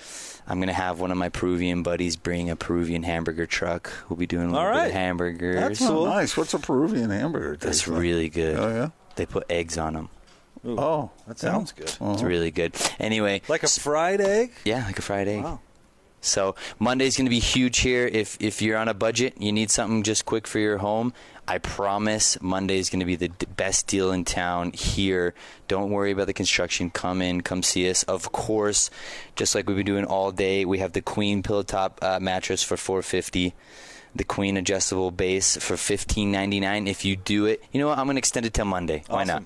I'm 0.47 0.59
going 0.59 0.68
to 0.68 0.73
have 0.75 0.99
one 1.01 1.11
of 1.11 1.16
my 1.16 1.29
Peruvian 1.29 1.83
buddies 1.83 2.16
bring 2.16 2.51
a 2.51 2.57
Peruvian 2.57 3.03
hamburger 3.05 3.47
truck. 3.47 3.93
We'll 4.09 4.16
be 4.16 4.27
doing 4.27 4.49
a 4.49 4.53
little 4.53 4.66
All 4.66 4.75
bit 4.75 4.87
of 4.87 4.93
hamburgers. 4.93 5.57
That's 5.61 5.79
cool. 5.79 6.07
nice. 6.07 6.37
What's 6.37 6.53
a 6.55 6.59
Peruvian 6.59 7.11
hamburger? 7.11 7.57
That's 7.57 7.87
like? 7.87 8.01
really 8.01 8.29
good. 8.29 8.57
Oh 8.59 8.68
yeah. 8.68 8.89
They 9.16 9.25
put 9.27 9.45
eggs 9.51 9.79
on 9.79 9.95
them. 9.95 10.09
Ooh, 10.66 10.79
Oh, 10.79 11.11
that 11.27 11.39
sounds 11.39 11.73
good. 11.73 11.89
Uh-huh. 12.01 12.12
It's 12.12 12.23
really 12.23 12.51
good. 12.51 12.75
Anyway, 12.99 13.43
Like 13.49 13.62
a 13.62 13.68
fried 13.68 14.20
egg? 14.20 14.53
yeah, 14.64 14.85
like 14.87 14.99
a 14.99 15.03
fried 15.03 15.29
egg. 15.29 15.43
Wow. 15.45 15.61
So 16.20 16.55
Monday's 16.79 17.16
going 17.16 17.27
to 17.27 17.31
be 17.31 17.41
huge 17.41 17.79
here. 17.79 18.07
If 18.07 18.37
if 18.41 18.62
you're 18.62 18.79
on 18.79 18.89
a 18.89 18.95
budget, 18.95 19.35
you 19.41 19.51
need 19.53 19.70
something 19.73 20.03
just 20.05 20.25
quick 20.25 20.47
for 20.47 20.59
your 20.61 20.79
home. 20.79 21.12
I 21.47 21.59
promise 21.59 22.40
Monday 22.40 22.78
is 22.78 22.88
going 22.88 23.01
to 23.01 23.07
be 23.07 23.16
the 23.16 23.28
d- 23.28 23.47
best 23.57 23.88
deal 23.88 24.12
in 24.12 24.24
town 24.24 24.72
here. 24.72 25.34
Don't 25.66 25.90
worry 25.90 26.12
about 26.12 26.26
the 26.26 26.32
construction. 26.32 26.90
Come 26.90 27.20
in, 27.20 27.40
come 27.40 27.62
see 27.62 27.90
us. 27.90 28.05
Of 28.05 28.30
course, 28.30 28.90
just 29.34 29.55
like 29.55 29.66
we've 29.66 29.76
been 29.76 29.86
doing 29.86 30.05
all 30.05 30.30
day, 30.30 30.64
we 30.64 30.78
have 30.78 30.93
the 30.93 31.03
Queen 31.03 31.43
pillow 31.43 31.62
top 31.62 31.99
uh, 32.01 32.20
mattress 32.20 32.62
for 32.62 32.76
450. 32.76 33.55
The 34.14 34.24
Queen 34.24 34.57
adjustable 34.57 35.11
base 35.11 35.57
for 35.57 35.74
15.99. 35.74 36.88
If 36.88 37.05
you 37.05 37.16
do 37.16 37.47
it, 37.47 37.62
you 37.72 37.80
know 37.80 37.88
what? 37.88 37.99
I'm 37.99 38.07
going 38.07 38.16
to 38.16 38.20
extend 38.20 38.47
it 38.47 38.55
till 38.55 38.66
Monday. 38.66 39.03
Why 39.09 39.24
not? 39.24 39.45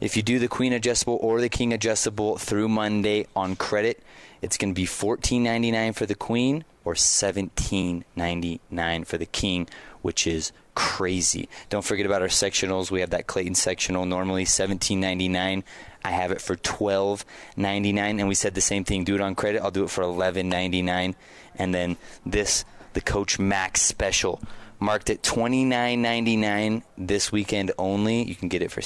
If 0.00 0.16
you 0.16 0.22
do 0.22 0.38
the 0.38 0.48
Queen 0.48 0.72
adjustable 0.72 1.18
or 1.20 1.40
the 1.40 1.48
King 1.48 1.72
adjustable 1.72 2.38
through 2.38 2.68
Monday 2.68 3.26
on 3.36 3.56
credit, 3.56 4.02
it's 4.42 4.56
going 4.56 4.74
to 4.74 4.80
be 4.80 4.86
$14.99 4.86 5.94
for 5.94 6.06
the 6.06 6.14
Queen 6.14 6.64
or 6.84 6.94
$17.99 6.94 9.06
for 9.06 9.18
the 9.18 9.26
King, 9.26 9.68
which 10.02 10.26
is 10.26 10.52
crazy. 10.76 11.48
Don't 11.70 11.84
forget 11.84 12.06
about 12.06 12.22
our 12.22 12.28
sectionals. 12.28 12.92
We 12.92 13.00
have 13.00 13.10
that 13.10 13.26
Clayton 13.26 13.56
sectional 13.56 14.06
normally 14.06 14.44
$17.99. 14.44 15.64
I 16.04 16.10
have 16.10 16.30
it 16.30 16.40
for 16.40 16.54
$12.99 16.54 17.96
and 17.98 18.28
we 18.28 18.36
said 18.36 18.54
the 18.54 18.60
same 18.60 18.84
thing. 18.84 19.02
Do 19.02 19.16
it 19.16 19.20
on 19.20 19.34
credit. 19.34 19.62
I'll 19.62 19.72
do 19.72 19.82
it 19.82 19.90
for 19.90 20.04
$11.99 20.04 21.16
and 21.56 21.74
then 21.74 21.96
this 22.24 22.64
the 22.92 23.00
Coach 23.00 23.38
Max 23.38 23.82
special 23.82 24.40
marked 24.78 25.10
at 25.10 25.22
$29.99 25.22 26.82
this 26.96 27.32
weekend 27.32 27.72
only. 27.78 28.22
You 28.22 28.34
can 28.34 28.48
get 28.48 28.62
it 28.62 28.70
for 28.70 28.82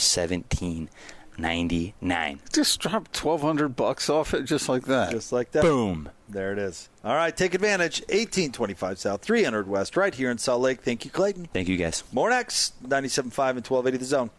$17.99. 1.39 2.39
Just 2.53 2.81
drop 2.81 3.11
twelve 3.13 3.41
hundred 3.43 3.77
bucks 3.77 4.09
off 4.11 4.35
it, 4.35 4.45
just 4.45 4.69
like 4.69 4.85
that. 4.85 5.11
Just 5.11 5.33
like 5.33 5.51
that. 5.53 5.63
Boom. 5.63 6.11
There 6.29 6.53
it 6.53 6.59
is. 6.59 6.89
All 7.05 7.15
right, 7.15 7.35
take 7.37 7.55
advantage. 7.55 8.01
1825 8.03 8.99
South, 8.99 9.23
300 9.23 9.67
West, 9.67 9.97
right 9.97 10.15
here 10.15 10.31
in 10.31 10.39
Salt 10.39 10.61
Lake. 10.61 10.81
Thank 10.83 11.05
you, 11.05 11.11
Clayton. 11.11 11.49
Thank 11.53 11.67
you 11.67 11.77
guys. 11.77 12.05
More 12.13 12.31
next, 12.31 12.81
97.5 12.85 13.25
and 13.25 13.33
1280 13.67 13.97
The 13.97 14.05
Zone. 14.05 14.31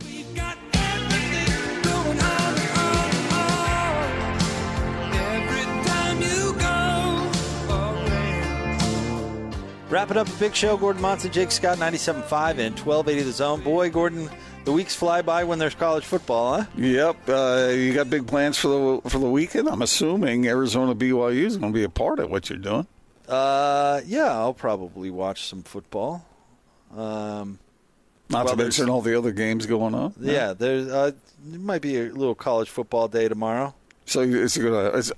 We've 0.00 0.34
got 0.34 0.58
everything 0.74 1.82
going 1.82 2.20
on, 2.20 2.58
on, 2.76 3.32
on. 3.32 4.12
Every 5.14 5.64
time 5.88 6.20
you 6.20 6.52
go 6.58 7.30
away. 8.04 9.50
Wrapping 9.88 10.18
up 10.18 10.28
a 10.28 10.32
big 10.32 10.54
show. 10.54 10.76
Gordon 10.76 11.00
Monson, 11.00 11.32
Jake 11.32 11.50
Scott, 11.50 11.78
97.5 11.78 12.58
and 12.58 12.78
1280 12.78 13.22
The 13.22 13.32
Zone. 13.32 13.62
Boy, 13.62 13.88
Gordon, 13.88 14.28
the 14.64 14.72
weeks 14.72 14.94
fly 14.94 15.22
by 15.22 15.44
when 15.44 15.58
there's 15.58 15.74
college 15.74 16.04
football, 16.04 16.60
huh? 16.60 16.66
Yep. 16.76 17.16
Uh, 17.28 17.68
you 17.72 17.92
got 17.94 18.08
big 18.10 18.26
plans 18.26 18.58
for 18.58 18.68
the 19.02 19.10
for 19.10 19.18
the 19.18 19.28
weekend. 19.30 19.68
I'm 19.68 19.82
assuming 19.82 20.46
Arizona 20.46 20.94
BYU 20.94 21.44
is 21.46 21.56
going 21.56 21.72
to 21.72 21.76
be 21.78 21.84
a 21.84 21.88
part 21.88 22.18
of 22.18 22.30
what 22.30 22.48
you're 22.50 22.58
doing. 22.58 22.86
Uh, 23.28 24.00
yeah, 24.06 24.30
I'll 24.32 24.54
probably 24.54 25.10
watch 25.10 25.46
some 25.48 25.62
football. 25.62 26.26
Um, 26.96 27.58
Not 28.28 28.44
Well, 28.46 28.56
to 28.56 28.62
mention 28.62 28.90
all 28.90 29.00
the 29.02 29.16
other 29.16 29.32
games 29.32 29.66
going 29.66 29.94
on. 29.94 30.14
yeah, 30.20 30.52
there's 30.52 30.88
uh, 30.88 31.12
there 31.44 31.60
might 31.60 31.82
be 31.82 31.96
a 31.98 32.04
little 32.10 32.34
college 32.34 32.68
football 32.70 33.08
day 33.08 33.28
tomorrow. 33.28 33.74
So 34.04 34.20
it's 34.22 34.58
gonna 34.58 34.90
it's 34.94 35.12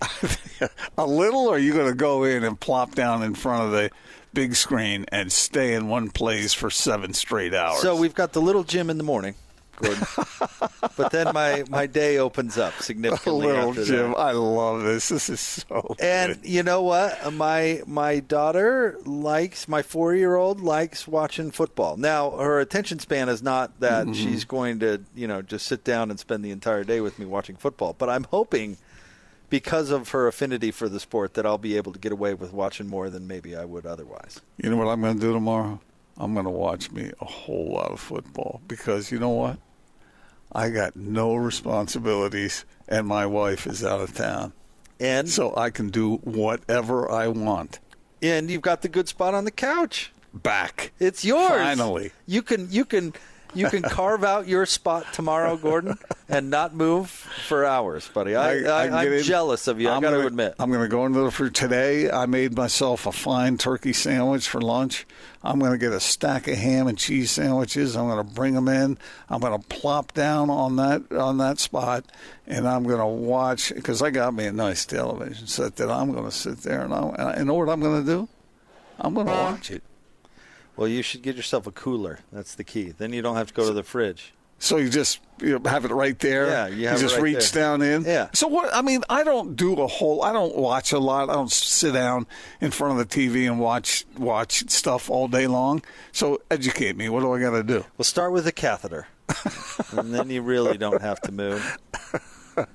a 0.99 1.07
little, 1.07 1.49
or 1.49 1.57
are 1.57 1.59
you 1.59 1.73
gonna 1.73 1.95
go 1.95 2.25
in 2.25 2.45
and 2.45 2.59
plop 2.61 2.95
down 2.95 3.23
in 3.23 3.35
front 3.35 3.65
of 3.65 3.71
the 3.73 3.91
big 4.35 4.55
screen 4.57 5.05
and 5.09 5.31
stay 5.33 5.75
in 5.75 5.89
one 5.89 6.11
place 6.11 6.53
for 6.53 6.71
seven 6.71 7.15
straight 7.15 7.55
hours? 7.55 7.81
So 7.81 7.97
we've 7.97 8.15
got 8.15 8.33
the 8.33 8.43
little 8.43 8.65
gym 8.65 8.91
in 8.91 8.99
the 8.99 9.05
morning, 9.05 9.35
Gordon. 9.77 10.05
but 10.97 11.11
then 11.11 11.33
my, 11.33 11.65
my 11.69 11.87
day 11.87 12.19
opens 12.19 12.59
up 12.59 12.75
significantly 12.81 13.47
little 13.47 13.71
after 13.71 13.85
gym. 13.85 14.11
that. 14.11 14.19
I 14.19 14.33
love 14.33 14.83
this. 14.83 15.09
This 15.09 15.29
is 15.31 15.41
so. 15.41 15.95
And 16.01 16.41
good. 16.43 16.49
you 16.49 16.63
know 16.63 16.83
what? 16.83 17.33
My 17.33 17.83
my 17.87 18.21
daughter 18.21 18.99
likes 19.05 19.67
my 19.69 19.83
four 19.83 20.15
year 20.15 20.37
old 20.37 20.61
likes 20.61 21.09
watching 21.09 21.51
football. 21.51 21.97
Now 21.97 22.31
her 22.33 22.61
attention 22.61 22.99
span 22.99 23.29
is 23.29 23.43
not 23.43 23.81
that 23.81 24.07
Mm-hmm. 24.07 24.13
she's 24.13 24.45
going 24.45 24.81
to 24.81 25.03
you 25.15 25.27
know 25.27 25.43
just 25.43 25.67
sit 25.67 25.85
down 25.85 26.11
and 26.11 26.19
spend 26.21 26.45
the 26.45 26.51
entire 26.51 26.85
day 26.85 27.01
with 27.01 27.19
me 27.19 27.27
watching 27.27 27.57
football. 27.57 27.95
But 27.97 28.11
I'm 28.11 28.25
hoping 28.25 28.77
because 29.55 29.91
of 29.93 30.09
her 30.09 30.27
affinity 30.27 30.73
for 30.73 30.89
the 30.89 30.99
sport 30.99 31.35
that 31.35 31.47
I'll 31.47 31.59
be 31.59 31.77
able 31.77 31.93
to 31.93 31.99
get 32.01 32.11
away 32.11 32.35
with 32.35 32.53
watching 32.53 32.89
more 32.89 33.09
than 33.09 33.29
maybe 33.29 33.55
I 33.55 33.65
would 33.65 33.87
otherwise. 33.87 34.41
you 34.57 34.69
know 34.69 34.77
what 34.77 34.89
I'm 34.89 35.01
going 35.01 35.15
to 35.15 35.21
do 35.21 35.33
tomorrow? 35.33 35.81
I'm 36.17 36.35
going 36.35 36.45
to 36.45 36.51
watch 36.51 36.91
me 36.91 37.13
a 37.21 37.25
whole 37.25 37.75
lot 37.75 37.93
of 37.93 38.01
football 38.01 38.61
because 38.67 39.13
you 39.13 39.21
know 39.21 39.29
what? 39.31 39.59
I 40.51 40.71
got 40.71 40.97
no 40.97 41.37
responsibilities, 41.37 42.65
and 42.89 43.07
my 43.07 43.27
wife 43.27 43.65
is 43.69 43.85
out 43.85 44.01
of 44.01 44.13
town, 44.15 44.53
And 44.99 45.29
so 45.29 45.55
I 45.57 45.71
can 45.71 45.89
do 45.91 46.17
whatever 46.17 47.09
I 47.11 47.29
want. 47.29 47.79
and 48.23 48.51
you've 48.51 48.63
got 48.63 48.83
the 48.83 48.89
good 48.89 49.07
spot 49.09 49.35
on 49.35 49.45
the 49.45 49.51
couch. 49.53 50.11
Back. 50.33 50.91
It's 50.99 51.25
yours. 51.25 51.51
Finally. 51.51 52.11
You 52.27 52.43
can 52.43 52.67
you 52.73 52.85
can 52.85 53.13
you 53.55 53.69
can 53.69 53.83
carve 53.83 54.25
out 54.25 54.47
your 54.47 54.67
spot 54.67 55.13
tomorrow, 55.13 55.57
Gordon, 55.57 55.99
and 56.29 56.51
not 56.51 56.75
move 56.75 57.11
for 57.11 57.65
hours, 57.65 58.09
buddy. 58.09 58.35
I, 58.35 58.61
I, 58.61 58.87
I 58.87 58.87
I, 58.87 59.05
am 59.05 59.23
jealous 59.23 59.67
of 59.69 59.81
you. 59.81 59.89
i 59.89 59.97
I'm 59.97 60.03
got 60.03 60.11
to 60.11 60.27
admit. 60.27 60.55
I'm 60.59 60.71
going 60.71 60.83
to 60.83 60.89
go 60.89 61.07
into 61.07 61.21
the 61.21 61.31
for 61.31 61.51
today. 61.51 62.11
I 62.11 62.27
made 62.27 62.57
myself 62.57 63.07
a 63.07 63.13
fine 63.13 63.59
turkey 63.59 63.93
sandwich 63.93 64.49
for 64.49 64.61
lunch. 64.61 65.07
I'm 65.43 65.59
going 65.59 65.73
to 65.73 65.79
get 65.79 65.93
a 65.93 66.01
stack 66.01 66.49
of 66.49 66.57
ham 66.57 66.87
and 66.87 66.97
cheese 66.97 67.31
sandwiches. 67.31 67.97
I'm 67.97 68.09
going 68.09 68.27
to 68.27 68.35
bring 68.35 68.55
them 68.55 68.69
in. 68.69 68.99
I'm 69.29 69.41
going 69.41 69.61
to 69.61 69.69
plop 69.69 70.15
down 70.15 70.49
on 70.49 70.77
that 70.77 71.13
on 71.13 71.39
that 71.39 71.59
spot, 71.59 72.05
and 72.47 72.67
I'm 72.67 72.85
going 72.85 72.99
to 72.99 73.07
watch 73.07 73.73
because 73.75 74.03
I 74.03 74.11
got 74.11 74.35
me 74.35 74.47
a 74.47 74.53
nice 74.53 74.85
television 74.87 75.47
set 75.47 75.77
that 75.77 75.91
I'm 75.91 76.13
going 76.13 76.25
to 76.25 76.33
sit 76.33 76.59
there 76.59 76.83
and 76.83 76.95
I 76.95 77.01
and 77.19 77.39
you 77.41 77.45
know 77.45 77.55
what 77.55 77.69
I'm 77.69 77.81
going 77.81 78.05
to 78.05 78.11
do? 78.11 78.29
I'm 78.99 79.15
going 79.15 79.27
to 79.27 79.33
watch 79.33 79.71
it. 79.71 79.83
Well, 80.77 80.89
you 80.89 81.03
should 81.03 81.23
get 81.23 81.37
yourself 81.37 81.67
a 81.67 81.71
cooler. 81.71 82.21
That's 82.33 82.55
the 82.55 82.65
key. 82.65 82.91
Then 82.91 83.13
you 83.13 83.23
don't 83.23 83.37
have 83.37 83.49
to 83.49 83.55
go 83.55 83.67
to 83.67 83.73
the 83.73 83.83
fridge. 83.83 84.33
So 84.59 84.77
you 84.79 84.89
just 84.89 85.21
you 85.41 85.59
know, 85.59 85.69
have 85.69 85.85
it 85.85 85.91
right 85.91 86.19
there. 86.19 86.47
Yeah, 86.47 86.67
you 86.69 86.89
have 86.89 86.97
it 86.97 87.01
just 87.01 87.17
right 87.17 87.23
reach 87.23 87.53
there. 87.53 87.65
down 87.65 87.83
in. 87.83 88.05
Yeah. 88.05 88.29
So 88.33 88.49
what? 88.49 88.75
I 88.75 88.83
mean, 88.83 89.03
I 89.11 89.23
don't 89.23 89.57
do 89.57 89.75
a 89.75 89.87
whole. 89.87 90.23
I 90.23 90.33
don't 90.33 90.57
watch 90.57 90.93
a 90.93 90.99
lot. 90.99 91.29
I 91.29 91.35
don't 91.35 91.51
sit 91.53 91.93
down 91.93 92.27
in 92.61 92.71
front 92.71 92.99
of 92.99 93.09
the 93.09 93.15
TV 93.15 93.47
and 93.47 93.61
watch 93.61 94.07
watch 94.17 94.71
stuff 94.71 95.11
all 95.11 95.29
day 95.29 95.47
long. 95.47 95.83
So 96.13 96.41
educate 96.51 96.97
me. 96.97 97.09
What 97.09 97.21
do 97.21 97.33
I 97.33 97.41
got 97.41 97.51
to 97.51 97.63
do? 97.63 97.85
We'll 97.99 98.05
start 98.05 98.33
with 98.33 98.47
a 98.47 98.53
catheter, 98.53 99.07
and 99.93 100.15
then 100.15 100.31
you 100.31 100.41
really 100.41 100.79
don't 100.79 101.03
have 101.03 101.21
to 101.23 101.33
move. 101.33 101.79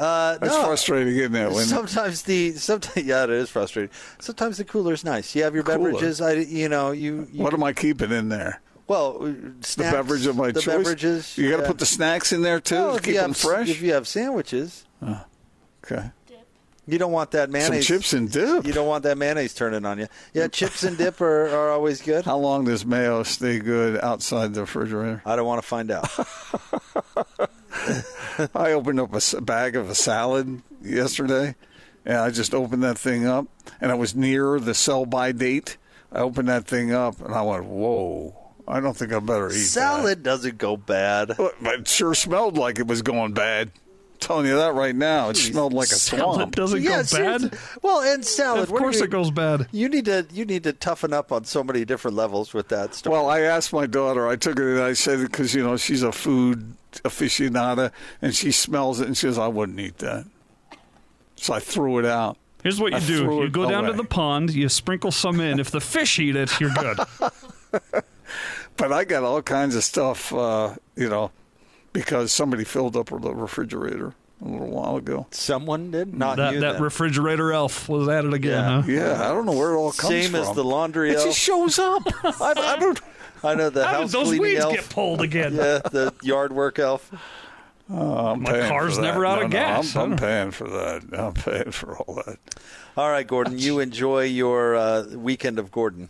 Uh, 0.00 0.38
That's 0.38 0.54
no. 0.54 0.64
frustrating, 0.64 1.14
isn't 1.14 1.34
it? 1.34 1.50
When 1.52 1.64
Sometimes 1.66 2.22
the 2.22 2.52
sometimes 2.52 3.06
yeah, 3.06 3.24
it 3.24 3.30
is 3.30 3.50
frustrating. 3.50 3.90
Sometimes 4.18 4.56
the 4.56 4.64
cooler 4.64 4.94
is 4.94 5.04
nice. 5.04 5.34
You 5.36 5.42
have 5.42 5.54
your 5.54 5.62
Cooler. 5.62 5.90
beverages. 5.92 6.20
I 6.22 6.32
you 6.32 6.68
know 6.70 6.90
you, 6.92 7.28
you 7.30 7.42
what 7.42 7.52
am 7.52 7.62
I 7.62 7.72
keeping 7.74 8.10
in 8.10 8.30
there? 8.30 8.62
well 8.86 9.18
uh, 9.20 9.26
The 9.26 9.88
beverage 9.92 10.24
of 10.26 10.36
my 10.36 10.52
the 10.52 10.60
choice. 10.62 10.74
beverages. 10.74 11.36
You 11.38 11.50
got 11.50 11.58
to 11.58 11.66
put 11.66 11.78
the 11.78 11.86
snacks 11.86 12.32
in 12.32 12.40
there 12.42 12.60
too 12.60 12.74
Well, 12.76 12.96
to 12.96 13.02
keep 13.02 13.14
them 13.16 13.30
have, 13.30 13.36
fresh. 13.36 13.68
If 13.68 13.82
you 13.82 13.92
have 13.92 14.08
sandwiches, 14.08 14.84
okay. 15.84 16.10
you 16.88 16.98
don't 16.98 17.12
want 17.12 17.30
that 17.32 17.44
Some 17.48 17.52
mayonnaise. 17.52 17.86
chips 17.86 18.12
and 18.14 18.30
dip. 18.32 18.66
You 18.66 18.72
don't 18.72 18.88
want 18.88 19.02
that 19.04 19.18
mayonnaise 19.18 19.52
turning 19.54 19.84
on 19.84 19.98
you. 19.98 20.08
Yeah, 20.32 20.48
chips 20.48 20.82
and 20.82 20.96
dip 20.96 21.20
are, 21.20 21.46
are 21.50 21.70
always 21.70 22.00
good. 22.00 22.24
How 22.24 22.38
long 22.38 22.64
does 22.64 22.86
mayo 22.86 23.22
stay 23.22 23.58
good 23.58 24.00
outside 24.02 24.54
the 24.54 24.62
refrigerator? 24.62 25.20
I 25.26 25.36
don't 25.36 25.46
want 25.46 25.60
to 25.62 25.68
find 25.68 25.90
out. 25.90 26.08
I 28.54 28.72
opened 28.72 29.00
up 29.00 29.14
a 29.14 29.40
bag 29.40 29.76
of 29.76 29.90
a 29.90 29.94
salad 29.94 30.62
yesterday, 30.82 31.54
and 32.04 32.16
I 32.16 32.30
just 32.30 32.54
opened 32.54 32.82
that 32.82 32.98
thing 32.98 33.26
up, 33.26 33.46
and 33.80 33.90
I 33.90 33.94
was 33.94 34.14
near 34.14 34.58
the 34.58 34.74
sell 34.74 35.06
by 35.06 35.32
date. 35.32 35.76
I 36.12 36.20
opened 36.20 36.48
that 36.48 36.66
thing 36.66 36.92
up, 36.92 37.20
and 37.20 37.34
I 37.34 37.42
went, 37.42 37.64
"Whoa! 37.64 38.34
I 38.66 38.80
don't 38.80 38.96
think 38.96 39.12
I 39.12 39.18
better 39.18 39.48
eat 39.48 39.54
that. 39.54 39.58
Salad 39.58 40.22
doesn't 40.22 40.58
go 40.58 40.76
bad. 40.76 41.32
But 41.36 41.54
it 41.62 41.88
sure 41.88 42.14
smelled 42.14 42.56
like 42.56 42.78
it 42.78 42.86
was 42.86 43.02
going 43.02 43.32
bad. 43.32 43.72
Telling 44.20 44.46
you 44.46 44.56
that 44.56 44.74
right 44.74 44.94
now. 44.94 45.30
It 45.30 45.36
smelled 45.36 45.72
like 45.72 45.88
a 45.88 45.94
Salad 45.94 46.34
swamp. 46.36 46.54
doesn't 46.56 46.82
Yeah, 46.82 46.98
go 46.98 47.02
seriously. 47.02 47.48
bad. 47.50 47.58
Well, 47.82 48.00
and 48.02 48.24
salad. 48.24 48.62
Of 48.64 48.68
course 48.70 48.98
you- 48.98 49.04
it 49.04 49.10
goes 49.10 49.30
bad. 49.30 49.66
You 49.72 49.88
need 49.88 50.04
to 50.04 50.26
you 50.32 50.44
need 50.44 50.62
to 50.64 50.72
toughen 50.72 51.12
up 51.12 51.32
on 51.32 51.44
so 51.44 51.64
many 51.64 51.84
different 51.84 52.16
levels 52.16 52.52
with 52.54 52.68
that 52.68 52.94
stuff. 52.94 53.10
Well, 53.12 53.28
I 53.28 53.40
asked 53.40 53.72
my 53.72 53.86
daughter. 53.86 54.28
I 54.28 54.36
took 54.36 54.58
her 54.58 54.74
and 54.76 54.82
I 54.84 54.92
said 54.92 55.20
because 55.20 55.54
you 55.54 55.62
know 55.62 55.76
she's 55.76 56.02
a 56.02 56.12
food 56.12 56.74
aficionada 57.04 57.92
and 58.20 58.34
she 58.34 58.52
smells 58.52 59.00
it 59.00 59.06
and 59.06 59.16
she 59.16 59.22
says 59.26 59.38
I 59.38 59.48
wouldn't 59.48 59.78
eat 59.80 59.98
that. 59.98 60.24
So 61.36 61.54
I 61.54 61.60
threw 61.60 61.98
it 61.98 62.04
out. 62.04 62.36
Here's 62.62 62.78
what 62.78 62.92
you 62.92 62.98
I 62.98 63.00
do: 63.00 63.24
you 63.42 63.48
go 63.48 63.68
down 63.70 63.84
to 63.84 63.94
the 63.94 64.04
pond, 64.04 64.52
you 64.54 64.68
sprinkle 64.68 65.10
some 65.12 65.40
in. 65.40 65.58
If 65.58 65.70
the 65.70 65.80
fish 65.80 66.18
eat 66.18 66.36
it, 66.36 66.60
you're 66.60 66.70
good. 66.74 66.98
But 68.76 68.92
I 68.92 69.04
got 69.04 69.24
all 69.24 69.42
kinds 69.42 69.74
of 69.76 69.84
stuff, 69.84 70.32
uh, 70.32 70.74
you 70.96 71.08
know, 71.10 71.30
because 71.92 72.32
somebody 72.32 72.64
filled 72.64 72.96
up 72.96 73.06
the 73.08 73.34
refrigerator 73.34 74.14
a 74.44 74.48
little 74.48 74.68
while 74.70 74.96
ago. 74.96 75.26
Someone 75.32 75.90
did, 75.90 76.14
not 76.14 76.36
that 76.38 76.54
you. 76.54 76.60
that 76.60 76.74
then. 76.74 76.82
refrigerator 76.82 77.52
elf 77.52 77.88
was 77.88 78.08
at 78.08 78.24
it 78.24 78.32
again, 78.32 78.52
Yeah. 78.64 78.82
huh? 78.82 78.88
Yeah, 79.18 79.24
I 79.30 79.32
don't 79.32 79.44
know 79.46 79.52
where 79.52 79.72
it 79.72 79.76
all 79.76 79.92
comes 79.92 80.08
Same 80.08 80.30
from. 80.30 80.40
Same 80.42 80.50
as 80.50 80.56
the 80.56 80.64
laundry 80.64 81.10
elf. 81.10 81.16
It 81.16 81.20
elf. 81.20 81.28
just 81.28 81.38
shows 81.40 81.78
up. 81.78 82.02
I, 82.40 82.52
I 82.56 82.76
don't. 82.78 83.00
I 83.42 83.54
know 83.54 83.70
the 83.70 83.84
How 83.84 83.92
did 83.92 84.00
house 84.02 84.12
those 84.12 84.38
weeds 84.38 84.60
elf. 84.60 84.74
get 84.74 84.88
pulled 84.90 85.20
again? 85.22 85.54
Yeah, 85.54 85.78
the 85.78 86.12
yard 86.22 86.52
work 86.52 86.78
elf. 86.78 87.10
I'm 87.92 88.42
My 88.42 88.68
car's 88.68 88.98
never 88.98 89.26
out 89.26 89.38
No, 89.40 89.44
of 89.46 89.50
no, 89.50 89.58
gas. 89.58 89.96
I 89.96 90.02
I'm, 90.02 90.12
I'm 90.12 90.18
paying 90.18 90.50
for 90.52 90.68
that. 90.68 91.02
I'm 91.12 91.34
paying 91.34 91.72
for 91.72 91.96
all 91.98 92.14
that. 92.24 92.38
All 92.96 93.10
right, 93.10 93.26
Gordon. 93.26 93.58
You 93.58 93.80
enjoy 93.80 94.24
your 94.24 94.76
uh, 94.76 95.06
weekend 95.14 95.58
of 95.58 95.70
Gordon. 95.72 96.08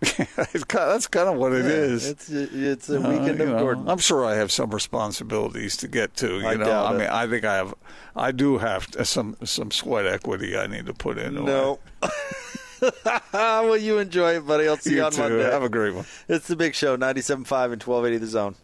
That's 0.68 1.06
kind 1.08 1.28
of 1.28 1.36
what 1.36 1.52
it 1.52 1.66
is. 1.66 2.06
It's 2.08 2.30
it's 2.30 2.88
a 2.88 2.96
Uh, 2.96 3.10
weekend 3.10 3.38
you 3.38 3.44
of 3.44 3.50
know, 3.50 3.58
Gordon. 3.58 3.88
I'm 3.88 3.98
sure 3.98 4.24
I 4.24 4.34
have 4.36 4.50
some 4.50 4.70
responsibilities 4.70 5.76
to 5.78 5.88
get 5.88 6.16
to. 6.16 6.40
You 6.40 6.46
I 6.46 6.54
know, 6.54 6.70
I 6.70 6.94
it. 6.94 6.98
mean, 6.98 7.08
I 7.08 7.26
think 7.26 7.44
I 7.44 7.56
have, 7.56 7.74
I 8.16 8.32
do 8.32 8.58
have 8.58 8.86
to- 8.92 9.04
some 9.04 9.36
some 9.44 9.70
sweat 9.70 10.06
equity 10.06 10.56
I 10.56 10.66
need 10.66 10.86
to 10.86 10.94
put 10.94 11.18
in. 11.18 11.34
No. 11.44 11.80
well, 13.32 13.76
you 13.76 13.98
enjoy 13.98 14.36
it, 14.36 14.46
buddy. 14.46 14.66
I'll 14.68 14.76
see 14.78 14.90
you, 14.92 14.96
you 14.98 15.02
on 15.04 15.12
too. 15.12 15.20
Monday. 15.20 15.42
Have 15.42 15.62
a 15.62 15.68
great 15.68 15.94
one. 15.94 16.06
It's 16.28 16.48
the 16.48 16.56
Big 16.56 16.74
Show, 16.74 16.96
97.5 16.96 17.72
and 17.72 17.82
1280 17.82 18.16
The 18.18 18.26
Zone. 18.26 18.54